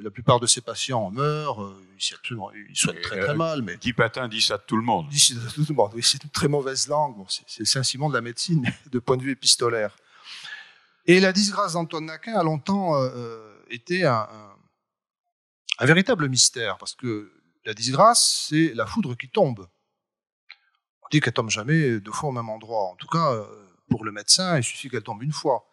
la 0.00 0.10
plupart 0.10 0.40
de 0.40 0.46
ses 0.46 0.62
patients 0.62 1.10
meurent, 1.10 1.62
euh, 1.62 1.86
il 1.98 2.76
soigne 2.76 3.00
très 3.02 3.20
très 3.20 3.30
euh, 3.30 3.34
mal. 3.34 3.60
Mais 3.60 3.76
Guy 3.76 3.92
Patin 3.92 4.28
dit 4.28 4.40
ça 4.40 4.56
de 4.56 4.62
tout 4.66 4.76
le 4.76 4.82
monde. 4.82 5.08
Dit 5.10 5.20
ça 5.20 5.34
de 5.34 5.50
tout 5.50 5.66
le 5.68 5.74
monde, 5.74 5.90
oui, 5.94 6.02
c'est 6.02 6.22
une 6.24 6.30
très 6.30 6.48
mauvaise 6.48 6.88
langue, 6.88 7.16
bon, 7.16 7.26
c'est 7.28 7.58
le 7.58 7.66
Saint-Simon 7.66 8.08
de 8.08 8.14
la 8.14 8.22
médecine, 8.22 8.72
de 8.90 8.98
point 8.98 9.18
de 9.18 9.22
vue 9.22 9.32
épistolaire. 9.32 9.94
Et 11.06 11.20
la 11.20 11.32
disgrâce 11.32 11.74
d'Antoine 11.74 12.06
Naquin 12.06 12.34
a 12.34 12.42
longtemps 12.42 12.94
été 13.70 14.04
un, 14.04 14.26
un 15.78 15.86
véritable 15.86 16.28
mystère, 16.28 16.78
parce 16.78 16.94
que 16.94 17.30
la 17.66 17.74
disgrâce, 17.74 18.46
c'est 18.48 18.72
la 18.74 18.86
foudre 18.86 19.16
qui 19.16 19.28
tombe. 19.28 19.68
On 21.06 21.08
dit 21.12 21.20
qu'elle 21.20 21.32
tombe 21.32 21.50
jamais 21.50 22.00
deux 22.00 22.10
fois 22.10 22.30
au 22.30 22.32
même 22.32 22.48
endroit. 22.48 22.90
En 22.90 22.96
tout 22.96 23.06
cas, 23.06 23.32
euh, 23.32 23.44
pour 23.88 24.04
le 24.04 24.10
médecin, 24.10 24.58
il 24.58 24.64
suffit 24.64 24.90
qu'elle 24.90 25.04
tombe 25.04 25.22
une 25.22 25.32
fois. 25.32 25.68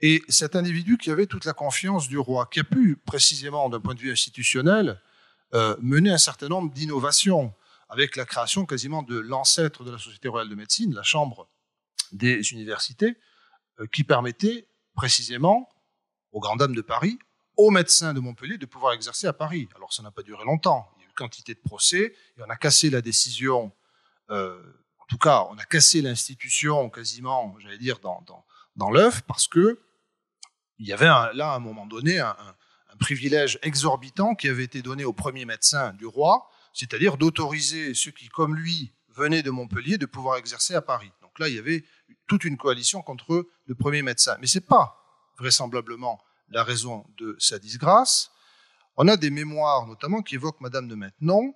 Et 0.00 0.22
cet 0.28 0.56
individu 0.56 0.96
qui 0.96 1.10
avait 1.10 1.26
toute 1.26 1.44
la 1.44 1.52
confiance 1.52 2.08
du 2.08 2.18
roi, 2.18 2.48
qui 2.50 2.60
a 2.60 2.64
pu, 2.64 2.96
précisément 2.96 3.68
d'un 3.68 3.80
point 3.80 3.94
de 3.94 4.00
vue 4.00 4.10
institutionnel, 4.10 5.00
euh, 5.54 5.76
mener 5.82 6.10
un 6.10 6.18
certain 6.18 6.48
nombre 6.48 6.72
d'innovations, 6.72 7.52
avec 7.90 8.16
la 8.16 8.24
création 8.24 8.64
quasiment 8.64 9.02
de 9.02 9.18
l'ancêtre 9.18 9.84
de 9.84 9.90
la 9.90 9.98
Société 9.98 10.28
royale 10.28 10.48
de 10.48 10.54
médecine, 10.54 10.94
la 10.94 11.02
Chambre 11.02 11.48
des 12.12 12.52
universités, 12.52 13.16
euh, 13.80 13.86
qui 13.92 14.04
permettait 14.04 14.68
précisément 14.94 15.68
aux 16.32 16.40
grandes 16.40 16.60
dames 16.60 16.74
de 16.74 16.82
Paris 16.82 17.18
aux 17.58 17.70
médecins 17.70 18.14
de 18.14 18.20
Montpellier 18.20 18.56
de 18.56 18.66
pouvoir 18.66 18.94
exercer 18.94 19.26
à 19.26 19.32
Paris. 19.32 19.68
Alors 19.74 19.92
ça 19.92 20.02
n'a 20.02 20.12
pas 20.12 20.22
duré 20.22 20.44
longtemps. 20.44 20.88
Il 20.96 21.02
y 21.02 21.06
a 21.06 21.08
eu 21.08 21.12
quantité 21.12 21.54
de 21.54 21.58
procès 21.58 22.14
et 22.36 22.42
on 22.46 22.48
a 22.48 22.56
cassé 22.56 22.88
la 22.88 23.02
décision. 23.02 23.72
Euh, 24.30 24.60
en 24.98 25.06
tout 25.06 25.18
cas, 25.18 25.46
on 25.50 25.56
a 25.58 25.64
cassé 25.64 26.02
l'institution 26.02 26.90
quasiment, 26.90 27.56
j'allais 27.60 27.78
dire, 27.78 27.98
dans, 28.00 28.90
l'œuf 28.90 29.22
parce 29.22 29.48
que 29.48 29.80
il 30.78 30.86
y 30.86 30.92
avait 30.92 31.06
là, 31.06 31.52
à 31.52 31.56
un 31.56 31.58
moment 31.58 31.86
donné, 31.86 32.20
un, 32.20 32.36
un, 32.38 32.96
privilège 33.00 33.60
exorbitant 33.62 34.34
qui 34.34 34.48
avait 34.48 34.64
été 34.64 34.82
donné 34.82 35.04
au 35.04 35.12
premier 35.12 35.44
médecin 35.44 35.92
du 35.94 36.06
roi, 36.06 36.48
c'est-à-dire 36.72 37.16
d'autoriser 37.16 37.94
ceux 37.94 38.10
qui, 38.10 38.28
comme 38.28 38.56
lui, 38.56 38.92
venaient 39.08 39.42
de 39.42 39.50
Montpellier 39.50 39.98
de 39.98 40.06
pouvoir 40.06 40.36
exercer 40.36 40.74
à 40.74 40.82
Paris. 40.82 41.10
Donc 41.22 41.38
là, 41.38 41.48
il 41.48 41.54
y 41.54 41.58
avait 41.58 41.84
toute 42.26 42.44
une 42.44 42.56
coalition 42.56 43.02
contre 43.02 43.48
le 43.66 43.74
premier 43.74 44.02
médecin. 44.02 44.36
Mais 44.40 44.46
c'est 44.46 44.66
pas 44.66 44.96
vraisemblablement 45.38 46.20
la 46.48 46.64
raison 46.64 47.04
de 47.18 47.36
sa 47.38 47.58
disgrâce. 47.58 48.30
On 48.96 49.08
a 49.08 49.16
des 49.16 49.30
mémoires 49.30 49.86
notamment 49.86 50.22
qui 50.22 50.34
évoquent 50.34 50.60
Madame 50.60 50.88
de 50.88 50.94
Maintenon 50.94 51.54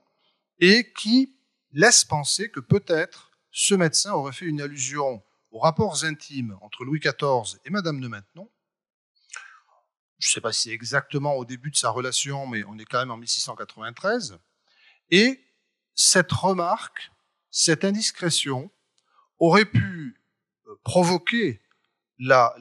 et 0.61 0.93
qui 0.93 1.35
laissent 1.73 2.05
penser 2.05 2.51
que 2.51 2.61
peut-être 2.61 3.31
ce 3.51 3.75
médecin 3.75 4.13
aurait 4.13 4.33
fait 4.33 4.47
une 4.47 4.61
allusion 4.61 5.23
aux 5.51 5.59
rapports 5.59 6.05
intimes 6.05 6.57
entre 6.63 6.85
Louis 6.85 7.01
XIV 7.01 7.59
et 7.65 7.71
Madame 7.71 8.01
de 8.01 8.09
Maintenon. 8.09 8.51
Je 10.19 10.29
ne 10.29 10.33
sais 10.33 10.41
pas 10.41 10.53
si 10.53 10.71
exactement 10.71 11.35
au 11.35 11.45
début 11.45 11.71
de 11.71 11.77
sa 11.77 11.91
relation, 11.91 12.47
mais 12.47 12.65
on 12.65 12.79
est 12.79 12.85
quand 12.85 12.99
même 12.99 13.11
en 13.11 13.17
1693. 13.17 14.39
Et 15.11 15.41
cette 15.95 16.33
remarque, 16.33 17.11
cette 17.51 17.85
indiscrétion 17.85 18.71
aurait 19.39 19.65
pu 19.65 20.17
euh, 20.67 20.75
provoquer 20.85 21.61
la 22.19 22.55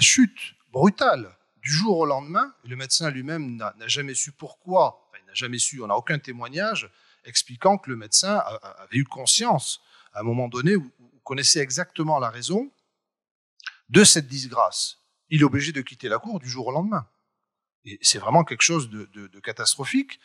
chute 0.00 0.54
brutale 0.72 1.36
du 1.66 1.72
jour 1.72 1.98
au 1.98 2.06
lendemain, 2.06 2.54
le 2.64 2.76
médecin 2.76 3.10
lui-même 3.10 3.56
n'a 3.56 3.88
jamais 3.88 4.14
su 4.14 4.30
pourquoi, 4.30 5.02
enfin, 5.08 5.18
il 5.20 5.26
n'a 5.26 5.34
jamais 5.34 5.58
su, 5.58 5.82
on 5.82 5.88
n'a 5.88 5.96
aucun 5.96 6.20
témoignage 6.20 6.88
expliquant 7.26 7.78
que 7.78 7.90
le 7.90 7.96
médecin 7.96 8.42
avait 8.62 8.98
eu 8.98 9.04
conscience 9.04 9.80
à 10.12 10.20
un 10.20 10.22
moment 10.22 10.48
donné 10.48 10.76
où, 10.76 10.90
connaissait 11.24 11.60
exactement 11.60 12.20
la 12.20 12.30
raison 12.30 12.70
de 13.88 14.04
cette 14.04 14.28
disgrâce. 14.28 14.98
Il 15.28 15.40
est 15.40 15.44
obligé 15.44 15.72
de 15.72 15.80
quitter 15.80 16.08
la 16.08 16.20
cour 16.20 16.38
du 16.38 16.48
jour 16.48 16.68
au 16.68 16.72
lendemain. 16.72 17.08
Et 17.84 17.98
c'est 18.00 18.18
vraiment 18.18 18.44
quelque 18.44 18.62
chose 18.62 18.88
de, 18.88 19.40
catastrophique. 19.40 20.20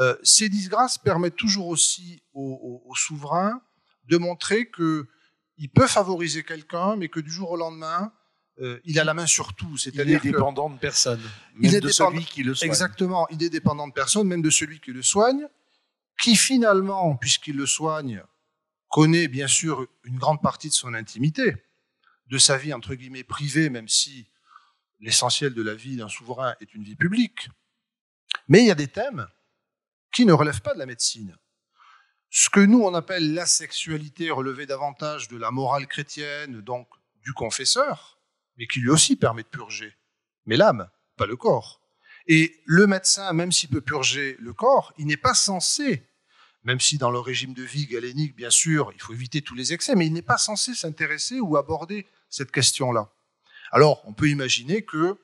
Euh, 0.00 0.16
ces 0.22 0.48
disgrâces 0.48 0.96
permettent 0.96 1.36
toujours 1.36 1.68
aussi 1.68 2.22
aux 2.32 2.94
souverains 2.94 3.60
de 4.04 4.16
montrer 4.16 4.70
qu'il 4.70 5.70
peut 5.74 5.86
favoriser 5.86 6.42
quelqu'un, 6.42 6.96
mais 6.96 7.08
que 7.08 7.20
du 7.20 7.30
jour 7.30 7.50
au 7.50 7.56
lendemain, 7.56 8.12
euh, 8.60 8.80
il 8.84 8.98
a 8.98 9.04
la 9.04 9.14
main 9.14 9.26
sur 9.26 9.54
tout. 9.54 9.76
C'est-à-dire 9.76 10.20
il 10.22 10.28
est 10.28 10.32
dépendant 10.32 10.70
de 10.70 10.78
personne, 10.78 11.20
même 11.20 11.30
il 11.60 11.74
est 11.74 11.80
de 11.80 11.88
celui 11.88 12.24
qui 12.24 12.42
le 12.42 12.54
soigne. 12.54 12.70
Exactement, 12.70 13.26
il 13.30 13.42
est 13.42 13.50
dépendant 13.50 13.86
de 13.86 13.92
personne, 13.92 14.26
même 14.26 14.42
de 14.42 14.50
celui 14.50 14.80
qui 14.80 14.92
le 14.92 15.02
soigne, 15.02 15.46
qui 16.20 16.36
finalement, 16.36 17.16
puisqu'il 17.16 17.56
le 17.56 17.66
soigne, 17.66 18.22
connaît 18.88 19.28
bien 19.28 19.48
sûr 19.48 19.86
une 20.04 20.18
grande 20.18 20.40
partie 20.40 20.68
de 20.68 20.74
son 20.74 20.94
intimité, 20.94 21.56
de 22.26 22.38
sa 22.38 22.56
vie 22.56 22.72
entre 22.72 22.94
guillemets 22.94 23.24
privée, 23.24 23.70
même 23.70 23.88
si 23.88 24.28
l'essentiel 25.00 25.54
de 25.54 25.62
la 25.62 25.74
vie 25.74 25.96
d'un 25.96 26.08
souverain 26.08 26.54
est 26.60 26.74
une 26.74 26.82
vie 26.82 26.96
publique. 26.96 27.48
Mais 28.48 28.60
il 28.60 28.66
y 28.66 28.70
a 28.70 28.76
des 28.76 28.88
thèmes 28.88 29.26
qui 30.12 30.24
ne 30.24 30.32
relèvent 30.32 30.62
pas 30.62 30.74
de 30.74 30.78
la 30.78 30.86
médecine. 30.86 31.36
Ce 32.30 32.50
que 32.50 32.60
nous 32.60 32.82
on 32.82 32.94
appelle 32.94 33.34
la 33.34 33.46
sexualité 33.46 34.30
relevait 34.30 34.66
davantage 34.66 35.28
de 35.28 35.36
la 35.36 35.50
morale 35.50 35.86
chrétienne, 35.86 36.60
donc 36.60 36.88
du 37.22 37.32
confesseur, 37.32 38.18
mais 38.56 38.66
qui 38.66 38.80
lui 38.80 38.90
aussi 38.90 39.16
permet 39.16 39.42
de 39.42 39.48
purger. 39.48 39.96
Mais 40.46 40.56
l'âme, 40.56 40.88
pas 41.16 41.26
le 41.26 41.36
corps. 41.36 41.80
Et 42.28 42.60
le 42.64 42.86
médecin, 42.86 43.32
même 43.32 43.52
s'il 43.52 43.68
peut 43.68 43.80
purger 43.80 44.36
le 44.40 44.52
corps, 44.52 44.92
il 44.98 45.06
n'est 45.06 45.16
pas 45.16 45.34
censé, 45.34 46.02
même 46.64 46.80
si 46.80 46.98
dans 46.98 47.10
le 47.10 47.20
régime 47.20 47.54
de 47.54 47.62
vie 47.62 47.86
galénique, 47.86 48.34
bien 48.34 48.50
sûr, 48.50 48.90
il 48.94 49.00
faut 49.00 49.12
éviter 49.12 49.42
tous 49.42 49.54
les 49.54 49.72
excès, 49.72 49.94
mais 49.94 50.06
il 50.06 50.12
n'est 50.12 50.22
pas 50.22 50.38
censé 50.38 50.74
s'intéresser 50.74 51.38
ou 51.38 51.56
aborder 51.56 52.06
cette 52.28 52.50
question-là. 52.50 53.08
Alors, 53.70 54.02
on 54.06 54.12
peut 54.12 54.28
imaginer 54.28 54.82
que 54.82 55.18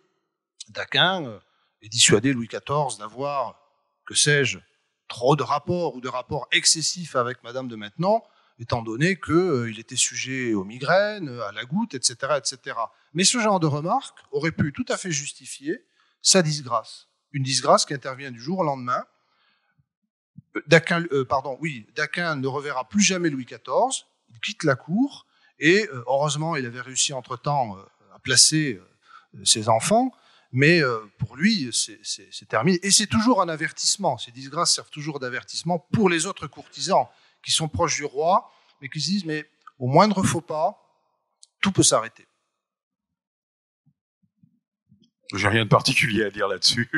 Daquin 0.69 1.25
euh, 1.25 1.39
ait 1.83 1.89
dissuadé 1.89 2.33
Louis 2.33 2.49
XIV 2.49 2.99
d'avoir, 2.99 3.59
que 4.07 4.15
sais-je, 4.15 4.59
trop 5.09 5.35
de 5.35 5.43
rapports 5.43 5.97
ou 5.97 6.01
de 6.01 6.09
rapports 6.09 6.47
excessifs 6.53 7.17
avec 7.17 7.43
Madame 7.43 7.67
de 7.67 7.77
Maintenon, 7.77 8.23
étant 8.61 8.83
donné 8.83 9.19
qu'il 9.19 9.35
euh, 9.35 9.79
était 9.79 9.97
sujet 9.97 10.55
aux 10.55 10.65
migraines, 10.65 11.29
à 11.29 11.51
la 11.53 11.65
goutte, 11.65 11.95
etc., 11.95 12.35
etc. 12.37 12.77
Mais 13.13 13.25
ce 13.25 13.39
genre 13.39 13.59
de 13.59 13.67
remarque 13.67 14.19
aurait 14.31 14.53
pu 14.53 14.73
tout 14.73 14.87
à 14.89 14.97
fait 14.97 15.11
justifier 15.11 15.85
sa 16.23 16.43
disgrâce. 16.43 17.09
Une 17.33 17.43
disgrâce 17.43 17.85
qui 17.85 17.95
intervient 17.95 18.31
du 18.31 18.41
jour 18.41 18.61
au 18.61 18.65
lendemain. 18.65 19.05
Euh, 20.57 20.63
Daquin, 20.67 21.05
euh, 21.13 21.25
pardon, 21.25 21.59
oui, 21.61 21.87
Daquin 21.95 22.37
ne 22.37 22.47
reverra 22.47 22.89
plus 22.89 23.03
jamais 23.03 23.31
Louis 23.31 23.45
XIV, 23.45 24.05
il 24.31 24.41
quitte 24.41 24.65
la 24.65 24.77
cour, 24.77 25.27
et 25.59 25.89
heureusement, 26.07 26.57
il 26.57 26.67
avait 26.67 26.81
réussi 26.81 27.13
entre-temps 27.13 27.77
à 28.13 28.19
placer 28.19 28.81
ses 29.45 29.69
enfants, 29.69 30.11
mais 30.51 30.81
pour 31.19 31.37
lui, 31.37 31.71
c'est 31.73 32.49
terminé. 32.49 32.81
Et 32.83 32.91
c'est 32.91 33.07
toujours 33.07 33.41
un 33.41 33.49
avertissement, 33.49 34.19
ces 34.19 34.33
disgrâces 34.33 34.75
servent 34.75 34.91
toujours 34.91 35.21
d'avertissement 35.21 35.79
pour 35.79 36.09
les 36.09 36.27
autres 36.27 36.49
courtisans 36.49 37.07
qui 37.45 37.53
sont 37.53 37.69
proches 37.69 37.97
du 37.97 38.05
roi, 38.05 38.51
mais 38.81 38.89
qui 38.89 39.01
se 39.01 39.07
disent, 39.07 39.25
mais 39.25 39.49
au 39.79 39.87
moindre 39.87 40.23
faux 40.23 40.41
pas, 40.41 40.77
tout 41.61 41.73
peut 41.73 41.83
s'arrêter. 41.83 42.27
J'ai 45.33 45.49
rien 45.49 45.65
de 45.65 45.69
particulier 45.69 46.25
à 46.25 46.31
dire 46.31 46.49
là-dessus. 46.49 46.91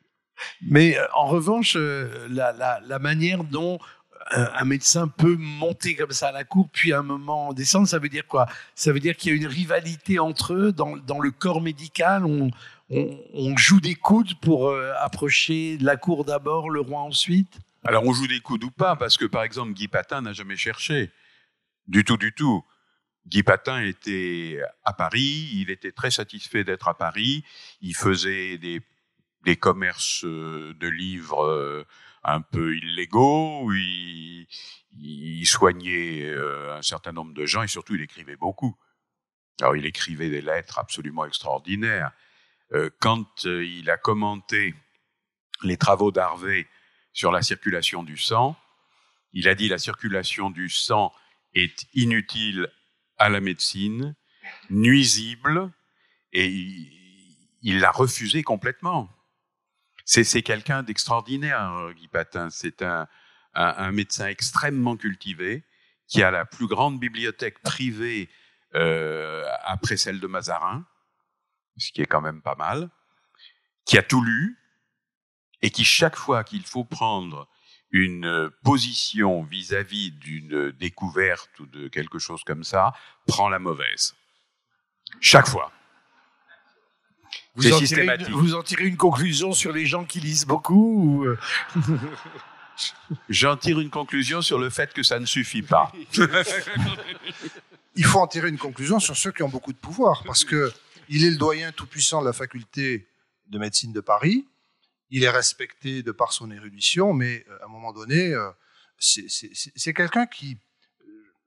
mais 0.62 0.96
euh, 0.96 1.06
en 1.14 1.26
revanche, 1.26 1.74
euh, 1.76 2.26
la, 2.30 2.80
la, 2.80 2.98
manière 2.98 3.44
dont 3.44 3.78
euh, 4.36 4.46
un 4.54 4.64
médecin 4.64 5.08
peut 5.08 5.36
monter 5.38 5.94
comme 5.96 6.12
ça 6.12 6.28
à 6.28 6.32
la 6.32 6.44
cour, 6.44 6.68
puis 6.72 6.92
à 6.92 6.98
un 6.98 7.02
moment 7.02 7.52
descendre, 7.52 7.88
ça 7.88 7.98
veut 7.98 8.08
dire 8.08 8.26
quoi? 8.26 8.46
Ça 8.74 8.92
veut 8.92 9.00
dire 9.00 9.16
qu'il 9.16 9.30
y 9.30 9.34
a 9.34 9.36
une 9.36 9.46
rivalité 9.46 10.18
entre 10.18 10.54
eux? 10.54 10.72
Dans, 10.72 10.96
dans 10.96 11.20
le 11.20 11.30
corps 11.30 11.60
médical. 11.60 12.24
On, 12.24 12.50
on, 12.90 13.18
on, 13.34 13.56
joue 13.56 13.80
des 13.80 13.94
coudes 13.94 14.34
pour 14.40 14.74
approcher 15.00 15.78
la 15.80 15.96
cour 15.96 16.24
d'abord, 16.24 16.70
le 16.70 16.80
roi 16.80 17.00
ensuite? 17.00 17.58
Alors 17.84 18.04
on 18.04 18.12
joue 18.12 18.26
des 18.26 18.40
coudes 18.40 18.64
ou 18.64 18.70
pas, 18.70 18.96
parce 18.96 19.16
que 19.16 19.24
par 19.24 19.42
exemple 19.42 19.72
Guy 19.72 19.88
Patin 19.88 20.20
n'a 20.22 20.32
jamais 20.32 20.56
cherché. 20.56 21.10
Du 21.86 22.04
tout, 22.04 22.16
du 22.16 22.32
tout. 22.32 22.62
Guy 23.26 23.42
Patin 23.42 23.82
était 23.82 24.60
à 24.84 24.92
Paris, 24.92 25.50
il 25.52 25.70
était 25.70 25.92
très 25.92 26.10
satisfait 26.10 26.64
d'être 26.64 26.88
à 26.88 26.96
Paris, 26.96 27.44
il 27.80 27.94
faisait 27.94 28.58
des, 28.58 28.80
des 29.44 29.56
commerces 29.56 30.24
euh, 30.24 30.74
de 30.80 30.88
livres 30.88 31.44
euh, 31.44 31.86
un 32.24 32.40
peu 32.40 32.76
illégaux, 32.76 33.70
il, 33.72 34.46
il 34.98 35.46
soignait 35.46 36.24
euh, 36.24 36.76
un 36.76 36.82
certain 36.82 37.12
nombre 37.12 37.34
de 37.34 37.46
gens 37.46 37.62
et 37.62 37.68
surtout 37.68 37.94
il 37.94 38.02
écrivait 38.02 38.36
beaucoup. 38.36 38.76
Alors 39.60 39.76
il 39.76 39.84
écrivait 39.86 40.30
des 40.30 40.40
lettres 40.40 40.78
absolument 40.78 41.26
extraordinaires. 41.26 42.12
Quand 43.00 43.44
il 43.44 43.90
a 43.90 43.96
commenté 43.96 44.76
les 45.62 45.76
travaux 45.76 46.10
d'Harvey 46.10 46.66
sur 47.12 47.32
la 47.32 47.42
circulation 47.42 48.02
du 48.02 48.16
sang. 48.16 48.56
Il 49.32 49.48
a 49.48 49.54
dit 49.54 49.68
la 49.68 49.78
circulation 49.78 50.50
du 50.50 50.68
sang 50.68 51.12
est 51.54 51.86
inutile 51.94 52.68
à 53.20 53.28
la 53.28 53.40
médecine, 53.40 54.16
nuisible, 54.70 55.70
et 56.32 56.48
il 57.62 57.78
l'a 57.78 57.92
refusé 57.92 58.42
complètement. 58.42 59.08
C'est 60.04 60.42
quelqu'un 60.42 60.82
d'extraordinaire, 60.82 61.92
Guy 61.94 62.08
Patin. 62.08 62.50
C'est 62.50 62.82
un, 62.82 63.06
un, 63.54 63.92
médecin 63.92 64.26
extrêmement 64.26 64.96
cultivé 64.96 65.64
qui 66.08 66.22
a 66.22 66.30
la 66.30 66.44
plus 66.44 66.66
grande 66.66 66.98
bibliothèque 66.98 67.60
privée 67.62 68.28
euh, 68.74 69.44
après 69.62 69.96
celle 69.96 70.18
de 70.18 70.26
Mazarin, 70.26 70.84
ce 71.76 71.92
qui 71.92 72.00
est 72.00 72.06
quand 72.06 72.22
même 72.22 72.42
pas 72.42 72.56
mal, 72.56 72.90
qui 73.84 73.98
a 73.98 74.02
tout 74.02 74.22
lu 74.22 74.58
et 75.62 75.70
qui 75.70 75.84
chaque 75.84 76.16
fois 76.16 76.42
qu'il 76.42 76.64
faut 76.64 76.84
prendre 76.84 77.48
une 77.92 78.50
position 78.62 79.42
vis-à-vis 79.42 80.12
d'une 80.12 80.70
découverte 80.72 81.50
ou 81.58 81.66
de 81.66 81.88
quelque 81.88 82.18
chose 82.18 82.42
comme 82.44 82.64
ça, 82.64 82.92
prend 83.26 83.48
la 83.48 83.58
mauvaise. 83.58 84.14
Chaque 85.20 85.48
fois. 85.48 85.72
Vous 87.56 87.72
en, 87.72 87.80
tirez 87.80 88.06
une, 88.06 88.32
vous 88.32 88.54
en 88.54 88.62
tirez 88.62 88.84
une 88.84 88.96
conclusion 88.96 89.52
sur 89.52 89.72
les 89.72 89.84
gens 89.84 90.04
qui 90.04 90.20
lisent 90.20 90.46
beaucoup 90.46 91.24
euh? 91.24 91.38
J'en 93.28 93.56
tire 93.56 93.80
une 93.80 93.90
conclusion 93.90 94.40
sur 94.40 94.58
le 94.58 94.70
fait 94.70 94.92
que 94.92 95.02
ça 95.02 95.18
ne 95.18 95.26
suffit 95.26 95.62
pas. 95.62 95.92
Il 97.96 98.04
faut 98.04 98.20
en 98.20 98.26
tirer 98.26 98.48
une 98.48 98.58
conclusion 98.58 99.00
sur 99.00 99.16
ceux 99.16 99.32
qui 99.32 99.42
ont 99.42 99.48
beaucoup 99.48 99.72
de 99.72 99.78
pouvoir, 99.78 100.22
parce 100.24 100.44
que 100.44 100.72
il 101.08 101.24
est 101.24 101.30
le 101.30 101.36
doyen 101.36 101.72
tout-puissant 101.72 102.20
de 102.20 102.26
la 102.26 102.32
faculté 102.32 103.08
de 103.48 103.58
médecine 103.58 103.92
de 103.92 104.00
Paris. 104.00 104.46
Il 105.10 105.24
est 105.24 105.30
respecté 105.30 106.02
de 106.02 106.12
par 106.12 106.32
son 106.32 106.50
érudition, 106.50 107.12
mais 107.12 107.44
euh, 107.48 107.58
à 107.62 107.64
un 107.66 107.68
moment 107.68 107.92
donné, 107.92 108.32
euh, 108.32 108.50
c'est 108.98 109.94
quelqu'un 109.94 110.26
qui 110.26 110.58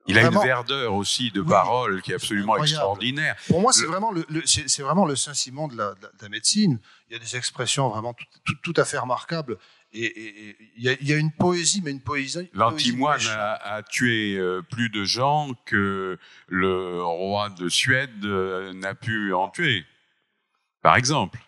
il 0.07 0.17
a 0.17 0.23
une 0.23 0.37
verdeur 0.37 0.93
aussi 0.93 1.31
de 1.31 1.41
parole 1.41 2.01
qui 2.01 2.11
est 2.11 2.15
absolument 2.15 2.57
extraordinaire. 2.57 3.35
Pour 3.47 3.61
moi, 3.61 3.71
c'est 3.71 3.85
vraiment 3.85 4.11
le, 4.11 4.25
c'est 4.45 4.81
vraiment 4.81 5.05
le 5.05 5.15
Saint-Simon 5.15 5.67
de, 5.67 5.75
de 5.75 5.81
la, 6.21 6.29
médecine. 6.29 6.79
Il 7.09 7.13
y 7.13 7.15
a 7.15 7.19
des 7.19 7.35
expressions 7.35 7.89
vraiment 7.89 8.13
tout, 8.13 8.55
tout, 8.63 8.73
à 8.75 8.85
fait 8.85 8.97
remarquables. 8.97 9.57
Et, 9.93 10.57
il, 10.75 10.83
y 10.83 11.13
a, 11.13 11.17
une 11.17 11.31
poésie, 11.31 11.81
mais 11.83 11.91
une 11.91 12.01
poésie. 12.01 12.49
L'antimoine 12.53 13.25
a, 13.27 13.75
a, 13.75 13.83
tué 13.83 14.35
euh, 14.35 14.61
plus 14.61 14.89
de 14.89 15.03
gens 15.05 15.51
que 15.65 16.17
le 16.47 17.01
roi 17.03 17.49
de 17.51 17.69
Suède 17.69 18.25
euh, 18.25 18.73
n'a 18.73 18.95
pu 18.95 19.33
en 19.33 19.49
tuer, 19.49 19.85
par 20.81 20.95
exemple. 20.95 21.39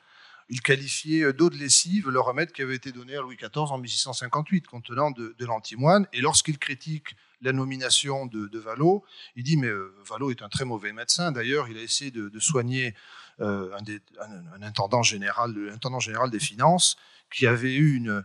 Il 0.50 0.62
qualifiait 0.62 1.24
euh, 1.24 1.34
d'eau 1.34 1.50
de 1.50 1.58
lessive 1.58 2.10
le 2.10 2.20
remède 2.20 2.52
qui 2.52 2.62
avait 2.62 2.76
été 2.76 2.92
donné 2.92 3.16
à 3.16 3.22
Louis 3.22 3.36
XIV 3.36 3.72
en 3.72 3.78
1658, 3.78 4.68
contenant 4.68 5.12
de, 5.12 5.36
de 5.38 5.46
l'antimoine. 5.46 6.08
Et 6.14 6.22
lorsqu'il 6.22 6.58
critique 6.60 7.16
la 7.42 7.52
nomination 7.52 8.26
de, 8.26 8.48
de 8.48 8.60
Valo, 8.60 9.04
il 9.36 9.44
dit 9.44 9.58
mais 9.58 9.68
euh, 9.68 9.96
Valo 10.08 10.32
est 10.32 10.42
un 10.42 10.50
très 10.50 10.66
mauvais 10.66 10.94
médecin. 10.94 11.32
D'ailleurs, 11.32 11.68
il 11.70 11.78
a 11.78 11.82
essayé 11.82 12.12
de, 12.12 12.40
soigner 12.40 12.96
euh, 13.40 13.76
un, 13.76 14.62
intendant 14.62 15.04
général, 15.04 15.54
l'intendant 15.54 16.00
général 16.00 16.30
des 16.30 16.40
finances, 16.40 16.98
qui 17.34 17.48
avait 17.48 17.74
eu 17.74 17.96
une, 17.96 18.24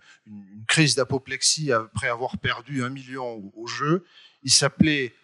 crise 0.69 0.95
d'apoplexie 0.95 1.73
après 1.73 2.09
avoir 2.09 2.39
perdu 2.39 2.85
un 2.85 2.91
million 2.91 3.51
au, 3.57 3.67
jeu. 3.67 4.05
Il 4.43 4.53
s'appelait 4.53 5.15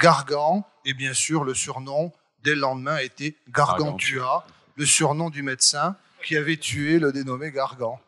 Gargan, 0.00 0.66
et 0.84 0.94
bien 0.94 1.14
sûr, 1.14 1.44
le 1.44 1.54
surnom 1.54 2.12
dès 2.42 2.54
le 2.54 2.60
lendemain 2.60 2.98
était 2.98 3.36
Gargantua, 3.48 4.46
le 4.76 4.86
surnom 4.86 5.30
du 5.30 5.42
médecin 5.42 5.96
qui 6.26 6.36
avait 6.36 6.56
tué 6.56 6.98
le 6.98 7.12
dénommé 7.12 7.52
Gargan. 7.52 8.00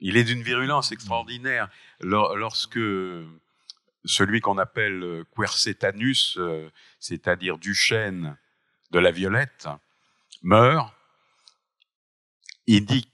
Il 0.00 0.16
est 0.16 0.22
d'une 0.22 0.42
virulence 0.42 0.92
extraordinaire. 0.92 1.68
Lorsque 1.98 2.78
celui 4.04 4.40
qu'on 4.40 4.56
appelle 4.56 5.02
euh, 5.02 5.24
Quercetanus, 5.36 6.38
euh, 6.38 6.70
c'est-à-dire 7.00 7.58
Duchesne 7.58 8.38
de 8.92 8.98
la 9.00 9.10
Violette, 9.10 9.66
meurt, 10.42 10.94
il 12.68 12.86
dit 12.86 13.10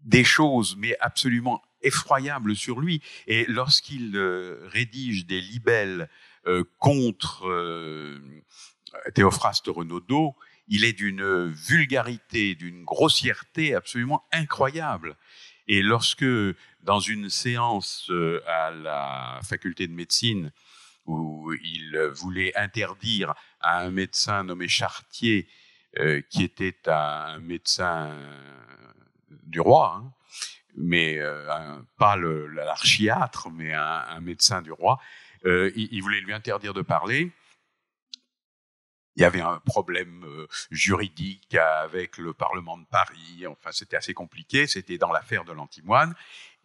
des 0.00 0.24
choses, 0.24 0.74
mais 0.76 0.96
absolument 0.98 1.62
effroyables 1.82 2.56
sur 2.56 2.80
lui. 2.80 3.00
Et 3.28 3.46
lorsqu'il 3.46 4.16
euh, 4.16 4.68
rédige 4.72 5.26
des 5.26 5.40
libelles 5.40 6.08
contre 6.78 7.50
Théophraste 9.14 9.66
Renaudot, 9.66 10.36
il 10.68 10.84
est 10.84 10.92
d'une 10.92 11.48
vulgarité, 11.50 12.54
d'une 12.54 12.84
grossièreté 12.84 13.74
absolument 13.74 14.24
incroyable. 14.32 15.16
Et 15.68 15.82
lorsque, 15.82 16.24
dans 16.82 17.00
une 17.00 17.28
séance 17.28 18.08
euh, 18.10 18.40
à 18.46 18.70
la 18.70 19.40
faculté 19.42 19.86
de 19.86 19.92
médecine, 19.92 20.52
où 21.06 21.52
il 21.52 21.96
voulait 22.14 22.56
interdire 22.56 23.34
à 23.60 23.80
un 23.80 23.90
médecin 23.90 24.44
nommé 24.44 24.68
Chartier, 24.68 25.48
euh, 25.98 26.20
qui 26.28 26.42
était 26.42 26.76
un 26.88 27.38
médecin 27.38 28.16
du 29.44 29.60
roi, 29.60 30.02
hein, 30.02 30.12
mais 30.76 31.18
euh, 31.18 31.80
pas 31.96 32.16
l'archiatre, 32.16 33.50
mais 33.50 33.72
un, 33.72 34.20
médecin 34.20 34.62
du 34.62 34.72
roi, 34.72 35.00
il, 35.44 36.00
voulait 36.02 36.20
lui 36.20 36.32
interdire 36.32 36.74
de 36.74 36.82
parler 36.82 37.30
il 39.16 39.22
y 39.22 39.24
avait 39.24 39.40
un 39.40 39.60
problème 39.64 40.24
euh, 40.26 40.46
juridique 40.70 41.54
avec 41.54 42.18
le 42.18 42.34
Parlement 42.34 42.76
de 42.76 42.84
Paris. 42.84 43.46
Enfin, 43.46 43.72
c'était 43.72 43.96
assez 43.96 44.12
compliqué. 44.12 44.66
C'était 44.66 44.98
dans 44.98 45.10
l'affaire 45.10 45.44
de 45.44 45.52
l'antimoine. 45.52 46.14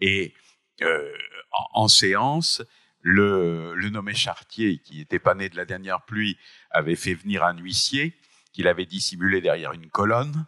Et 0.01 0.33
euh, 0.81 1.13
en, 1.51 1.87
séance, 1.87 2.61
le, 2.99 3.73
le, 3.75 3.89
nommé 3.89 4.13
Chartier, 4.13 4.79
qui 4.79 4.97
n'était 4.97 5.19
pas 5.19 5.33
né 5.33 5.47
de 5.47 5.55
la 5.55 5.63
dernière 5.63 6.01
pluie, 6.01 6.37
avait 6.71 6.97
fait 6.97 7.13
venir 7.13 7.43
un 7.45 7.57
huissier 7.57 8.17
qu'il 8.51 8.67
avait 8.67 8.85
dissimulé 8.85 9.39
derrière 9.39 9.71
une 9.71 9.89
colonne. 9.89 10.45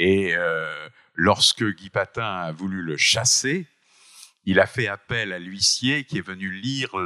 Et 0.00 0.34
euh, 0.34 0.88
lorsque 1.14 1.64
Guy 1.64 1.90
Patin 1.90 2.38
a 2.38 2.50
voulu 2.50 2.82
le 2.82 2.96
chasser, 2.96 3.68
il 4.46 4.58
a 4.58 4.66
fait 4.66 4.88
appel 4.88 5.32
à 5.32 5.38
l'huissier 5.38 6.02
qui 6.04 6.18
est 6.18 6.26
venu 6.26 6.50
lire 6.50 6.96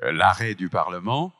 l'arrêt 0.00 0.54
du 0.54 0.68
Parlement 0.68 1.34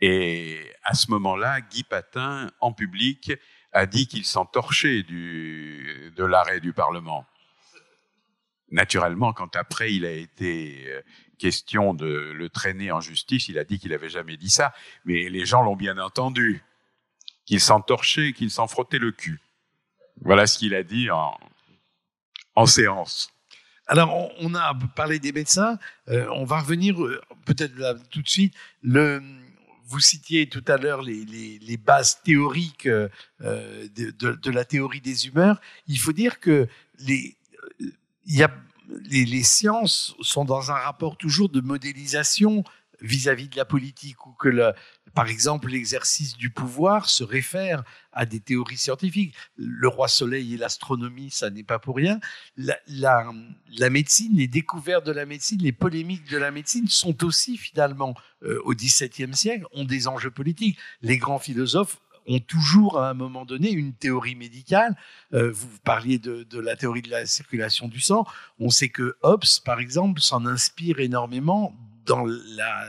et 0.00 0.72
à 0.84 0.94
ce 0.94 1.10
moment-là, 1.10 1.60
Guy 1.60 1.82
Patin, 1.82 2.50
en 2.60 2.72
public, 2.72 3.32
a 3.72 3.86
dit 3.86 4.06
qu'il 4.06 4.24
s'en 4.24 4.46
torchait 4.46 5.02
du, 5.02 6.12
de 6.16 6.24
l'arrêt 6.24 6.60
du 6.60 6.72
Parlement. 6.72 7.26
Naturellement, 8.70 9.32
quand 9.32 9.56
après 9.56 9.92
il 9.92 10.04
a 10.04 10.12
été 10.12 10.84
euh, 10.88 11.02
question 11.38 11.92
de 11.92 12.06
le 12.06 12.48
traîner 12.48 12.92
en 12.92 13.00
justice, 13.00 13.48
il 13.48 13.58
a 13.58 13.64
dit 13.64 13.78
qu'il 13.78 13.90
n'avait 13.90 14.08
jamais 14.08 14.36
dit 14.36 14.50
ça, 14.50 14.72
mais 15.04 15.28
les 15.28 15.44
gens 15.44 15.62
l'ont 15.62 15.76
bien 15.76 15.98
entendu, 15.98 16.62
qu'il 17.46 17.60
s'en 17.60 17.80
torchait, 17.80 18.32
qu'il 18.32 18.50
s'en 18.50 18.68
frottait 18.68 18.98
le 18.98 19.10
cul. 19.10 19.40
Voilà 20.22 20.46
ce 20.46 20.58
qu'il 20.58 20.74
a 20.74 20.82
dit 20.82 21.08
en, 21.10 21.36
séance. 22.66 23.30
Alors, 23.86 24.30
on, 24.38 24.54
a 24.54 24.74
parlé 24.94 25.18
des 25.18 25.32
médecins, 25.32 25.78
euh, 26.08 26.28
on 26.32 26.44
va 26.44 26.60
revenir 26.60 27.02
euh, 27.02 27.20
peut-être 27.46 27.74
tout 28.10 28.20
de 28.20 28.28
suite. 28.28 28.54
Vous 29.90 29.98
citiez 29.98 30.48
tout 30.48 30.64
à 30.68 30.76
l'heure 30.76 31.02
les, 31.02 31.76
bases 31.76 32.22
théoriques 32.22 32.86
euh, 32.86 33.08
de, 33.40 34.50
la 34.50 34.64
théorie 34.64 35.00
des 35.00 35.26
humeurs. 35.26 35.60
Il 35.88 35.98
faut 35.98 36.12
dire 36.12 36.38
que 36.38 36.68
les, 37.00 37.36
les, 39.10 39.42
sciences 39.42 40.14
sont 40.20 40.44
dans 40.44 40.70
un 40.70 40.74
rapport 40.74 41.16
toujours 41.16 41.48
de 41.48 41.60
modélisation 41.60 42.62
vis-à-vis 43.00 43.48
de 43.48 43.56
la 43.56 43.64
politique 43.64 44.26
ou 44.26 44.32
que, 44.32 44.48
le, 44.48 44.72
par 45.14 45.28
exemple, 45.28 45.70
l'exercice 45.70 46.36
du 46.36 46.50
pouvoir 46.50 47.08
se 47.08 47.24
réfère 47.24 47.82
à 48.12 48.26
des 48.26 48.40
théories 48.40 48.76
scientifiques. 48.76 49.34
Le 49.56 49.88
roi 49.88 50.08
soleil 50.08 50.54
et 50.54 50.56
l'astronomie, 50.56 51.30
ça 51.30 51.50
n'est 51.50 51.64
pas 51.64 51.78
pour 51.78 51.96
rien. 51.96 52.20
La, 52.56 52.76
la, 52.88 53.90
médecine, 53.90 54.36
les 54.36 54.48
découvertes 54.48 55.06
de 55.06 55.12
la 55.12 55.26
médecine, 55.26 55.60
les 55.62 55.72
polémiques 55.72 56.30
de 56.30 56.38
la 56.38 56.50
médecine 56.50 56.88
sont 56.88 57.24
aussi 57.24 57.56
finalement, 57.56 58.14
euh, 58.42 58.60
au 58.64 58.74
XVIIe 58.74 59.34
siècle, 59.34 59.66
ont 59.72 59.84
des 59.84 60.06
enjeux 60.06 60.30
politiques. 60.30 60.78
Les 61.02 61.18
grands 61.18 61.38
philosophes 61.38 62.00
ont 62.26 62.40
toujours 62.40 63.00
à 63.00 63.10
un 63.10 63.14
moment 63.14 63.44
donné 63.44 63.70
une 63.70 63.92
théorie 63.92 64.36
médicale. 64.36 64.96
Euh, 65.32 65.50
vous 65.50 65.68
parliez 65.84 66.18
de, 66.18 66.44
de, 66.44 66.60
la 66.60 66.76
théorie 66.76 67.02
de 67.02 67.10
la 67.10 67.26
circulation 67.26 67.88
du 67.88 68.00
sang. 68.00 68.26
On 68.58 68.70
sait 68.70 68.90
que 68.90 69.16
Hobbes, 69.22 69.44
par 69.64 69.80
exemple, 69.80 70.20
s'en 70.20 70.46
inspire 70.46 71.00
énormément 71.00 71.74
dans 72.06 72.24